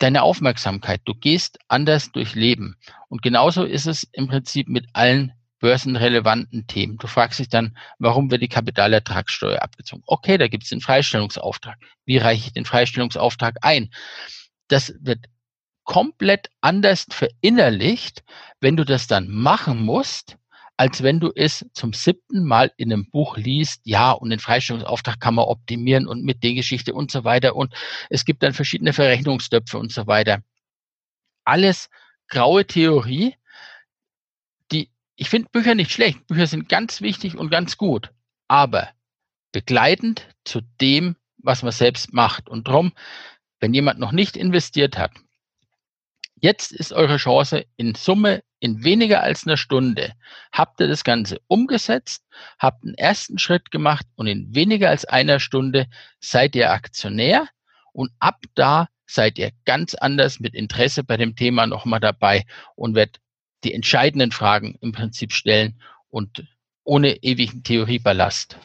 [0.00, 1.02] deine Aufmerksamkeit.
[1.04, 2.76] Du gehst anders durch Leben.
[3.08, 6.96] Und genauso ist es im Prinzip mit allen börsenrelevanten Themen.
[6.96, 10.02] Du fragst dich dann, warum wird die Kapitalertragssteuer abgezogen?
[10.06, 11.76] Okay, da gibt es den Freistellungsauftrag.
[12.06, 13.90] Wie reiche ich den Freistellungsauftrag ein?
[14.68, 15.26] Das wird
[15.84, 18.24] komplett anders verinnerlicht,
[18.60, 20.36] wenn du das dann machen musst,
[20.80, 25.20] als wenn du es zum siebten Mal in einem Buch liest, ja, und den Freistellungsauftrag
[25.20, 27.54] kann man optimieren und mit der Geschichte und so weiter.
[27.54, 27.74] Und
[28.08, 30.42] es gibt dann verschiedene Verrechnungstöpfe und so weiter.
[31.44, 31.90] Alles
[32.28, 33.34] graue Theorie,
[34.72, 36.26] die, ich finde Bücher nicht schlecht.
[36.28, 38.10] Bücher sind ganz wichtig und ganz gut.
[38.48, 38.88] Aber
[39.52, 42.48] begleitend zu dem, was man selbst macht.
[42.48, 42.92] Und darum,
[43.58, 45.12] wenn jemand noch nicht investiert hat,
[46.40, 50.12] Jetzt ist eure Chance in Summe in weniger als einer Stunde
[50.52, 52.22] habt ihr das Ganze umgesetzt,
[52.58, 55.86] habt einen ersten Schritt gemacht und in weniger als einer Stunde
[56.20, 57.48] seid ihr Aktionär
[57.92, 62.44] und ab da seid ihr ganz anders mit Interesse bei dem Thema nochmal dabei
[62.76, 63.20] und werdet
[63.64, 65.80] die entscheidenden Fragen im Prinzip stellen
[66.10, 66.46] und
[66.84, 68.58] ohne ewigen Theorieballast.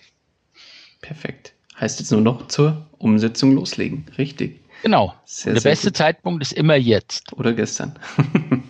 [1.01, 1.53] Perfekt.
[1.79, 4.05] Heißt jetzt nur noch zur Umsetzung loslegen.
[4.17, 4.61] Richtig.
[4.85, 5.15] Genau.
[5.25, 5.97] Sehr, der sehr beste gut.
[5.97, 7.33] Zeitpunkt ist immer jetzt.
[7.33, 7.97] Oder gestern.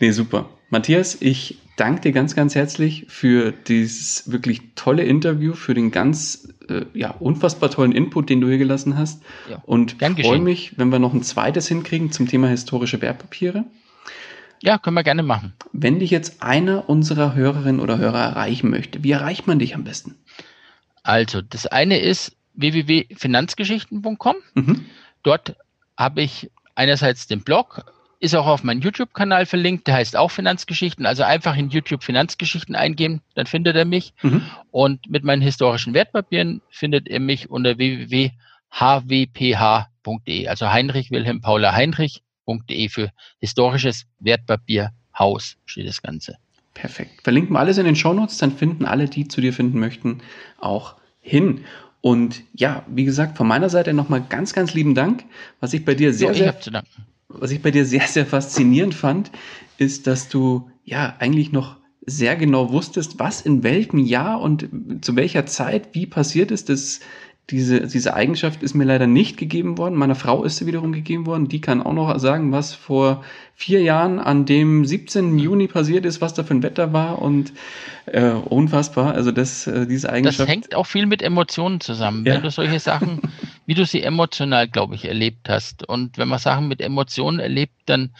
[0.00, 0.48] nee, super.
[0.68, 6.48] Matthias, ich danke dir ganz, ganz herzlich für dieses wirklich tolle Interview, für den ganz
[6.68, 9.22] äh, ja, unfassbar tollen Input, den du hier gelassen hast.
[9.48, 13.62] Ja, und freue mich, wenn wir noch ein zweites hinkriegen zum Thema historische Wertpapiere.
[14.60, 15.52] Ja, können wir gerne machen.
[15.72, 19.84] Wenn dich jetzt einer unserer Hörerinnen oder Hörer erreichen möchte, wie erreicht man dich am
[19.84, 20.16] besten?
[21.04, 24.36] Also, das eine ist www.finanzgeschichten.com.
[24.54, 24.86] Mhm.
[25.22, 25.56] Dort
[25.96, 27.84] habe ich einerseits den Blog,
[28.18, 31.04] ist auch auf meinem YouTube-Kanal verlinkt, der heißt auch Finanzgeschichten.
[31.06, 34.14] Also einfach in YouTube Finanzgeschichten eingeben, dann findet er mich.
[34.22, 34.42] Mhm.
[34.70, 38.38] Und mit meinen historischen Wertpapieren findet ihr mich unter www.hwph.de,
[40.48, 46.38] also Heinrich Wilhelm Paula Heinrich.de für historisches Wertpapierhaus steht das Ganze.
[46.74, 47.22] Perfekt.
[47.22, 50.20] Verlinken wir alles in den Shownotes, dann finden alle, die zu dir finden möchten,
[50.58, 51.64] auch hin.
[52.00, 55.24] Und ja, wie gesagt, von meiner Seite nochmal ganz, ganz lieben Dank.
[55.60, 56.54] Was ich bei dir sehr, so, sehr,
[57.28, 59.30] was ich bei dir sehr, sehr faszinierend fand,
[59.78, 64.68] ist, dass du ja eigentlich noch sehr genau wusstest, was in welchem Jahr und
[65.00, 66.68] zu welcher Zeit wie passiert ist.
[66.68, 67.00] Das
[67.50, 69.94] diese, diese Eigenschaft ist mir leider nicht gegeben worden.
[69.94, 71.46] Meiner Frau ist sie wiederum gegeben worden.
[71.46, 73.24] Die kann auch noch sagen, was vor
[73.54, 75.38] vier Jahren an dem 17.
[75.38, 77.52] Juni passiert ist, was da für ein Wetter war und
[78.06, 79.14] äh, unfassbar.
[79.14, 80.40] Also das, äh, diese Eigenschaft.
[80.40, 82.26] Das hängt auch viel mit Emotionen zusammen.
[82.26, 82.34] Ja.
[82.34, 83.20] Wenn du solche Sachen,
[83.66, 85.88] wie du sie emotional, glaube ich, erlebt hast.
[85.88, 88.10] Und wenn man Sachen mit Emotionen erlebt, dann,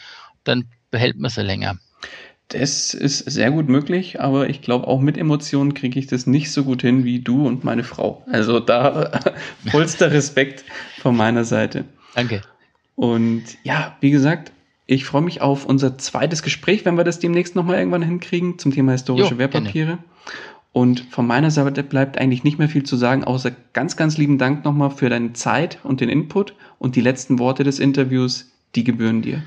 [0.45, 1.77] dann behält man sie länger.
[2.49, 6.51] Das ist sehr gut möglich, aber ich glaube, auch mit Emotionen kriege ich das nicht
[6.51, 8.23] so gut hin wie du und meine Frau.
[8.31, 9.19] Also da
[9.69, 10.63] vollster Respekt
[11.01, 11.83] von meiner Seite.
[12.15, 12.41] Danke.
[12.95, 14.53] Und ja, wie gesagt,
[14.85, 18.71] ich freue mich auf unser zweites Gespräch, wenn wir das demnächst nochmal irgendwann hinkriegen zum
[18.71, 19.85] Thema historische jo, Wertpapiere.
[19.85, 20.03] Gerne.
[20.71, 24.37] Und von meiner Seite bleibt eigentlich nicht mehr viel zu sagen, außer ganz, ganz lieben
[24.37, 28.83] Dank nochmal für deine Zeit und den Input und die letzten Worte des Interviews, die
[28.83, 29.43] gebühren dir.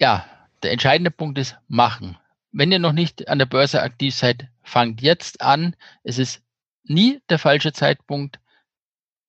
[0.00, 0.24] Ja,
[0.64, 2.16] der entscheidende Punkt ist machen.
[2.50, 5.76] Wenn ihr noch nicht an der Börse aktiv seid, fangt jetzt an.
[6.02, 6.42] Es ist
[6.84, 8.40] nie der falsche Zeitpunkt.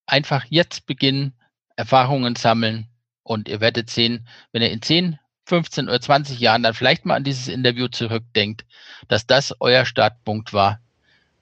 [0.07, 1.33] Einfach jetzt beginnen,
[1.75, 2.87] Erfahrungen sammeln
[3.23, 7.15] und ihr werdet sehen, wenn ihr in 10, 15 oder 20 Jahren dann vielleicht mal
[7.15, 8.65] an dieses Interview zurückdenkt,
[9.07, 10.79] dass das euer Startpunkt war,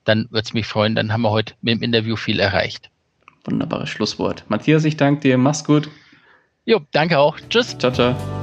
[0.03, 0.95] dann würde es mich freuen.
[0.95, 2.89] Dann haben wir heute mit dem Interview viel erreicht.
[3.43, 4.45] Wunderbares Schlusswort.
[4.47, 5.37] Matthias, ich danke dir.
[5.37, 5.89] Mach's gut.
[6.65, 7.37] Jo, danke auch.
[7.49, 7.77] Tschüss.
[7.77, 8.42] Ciao, ciao.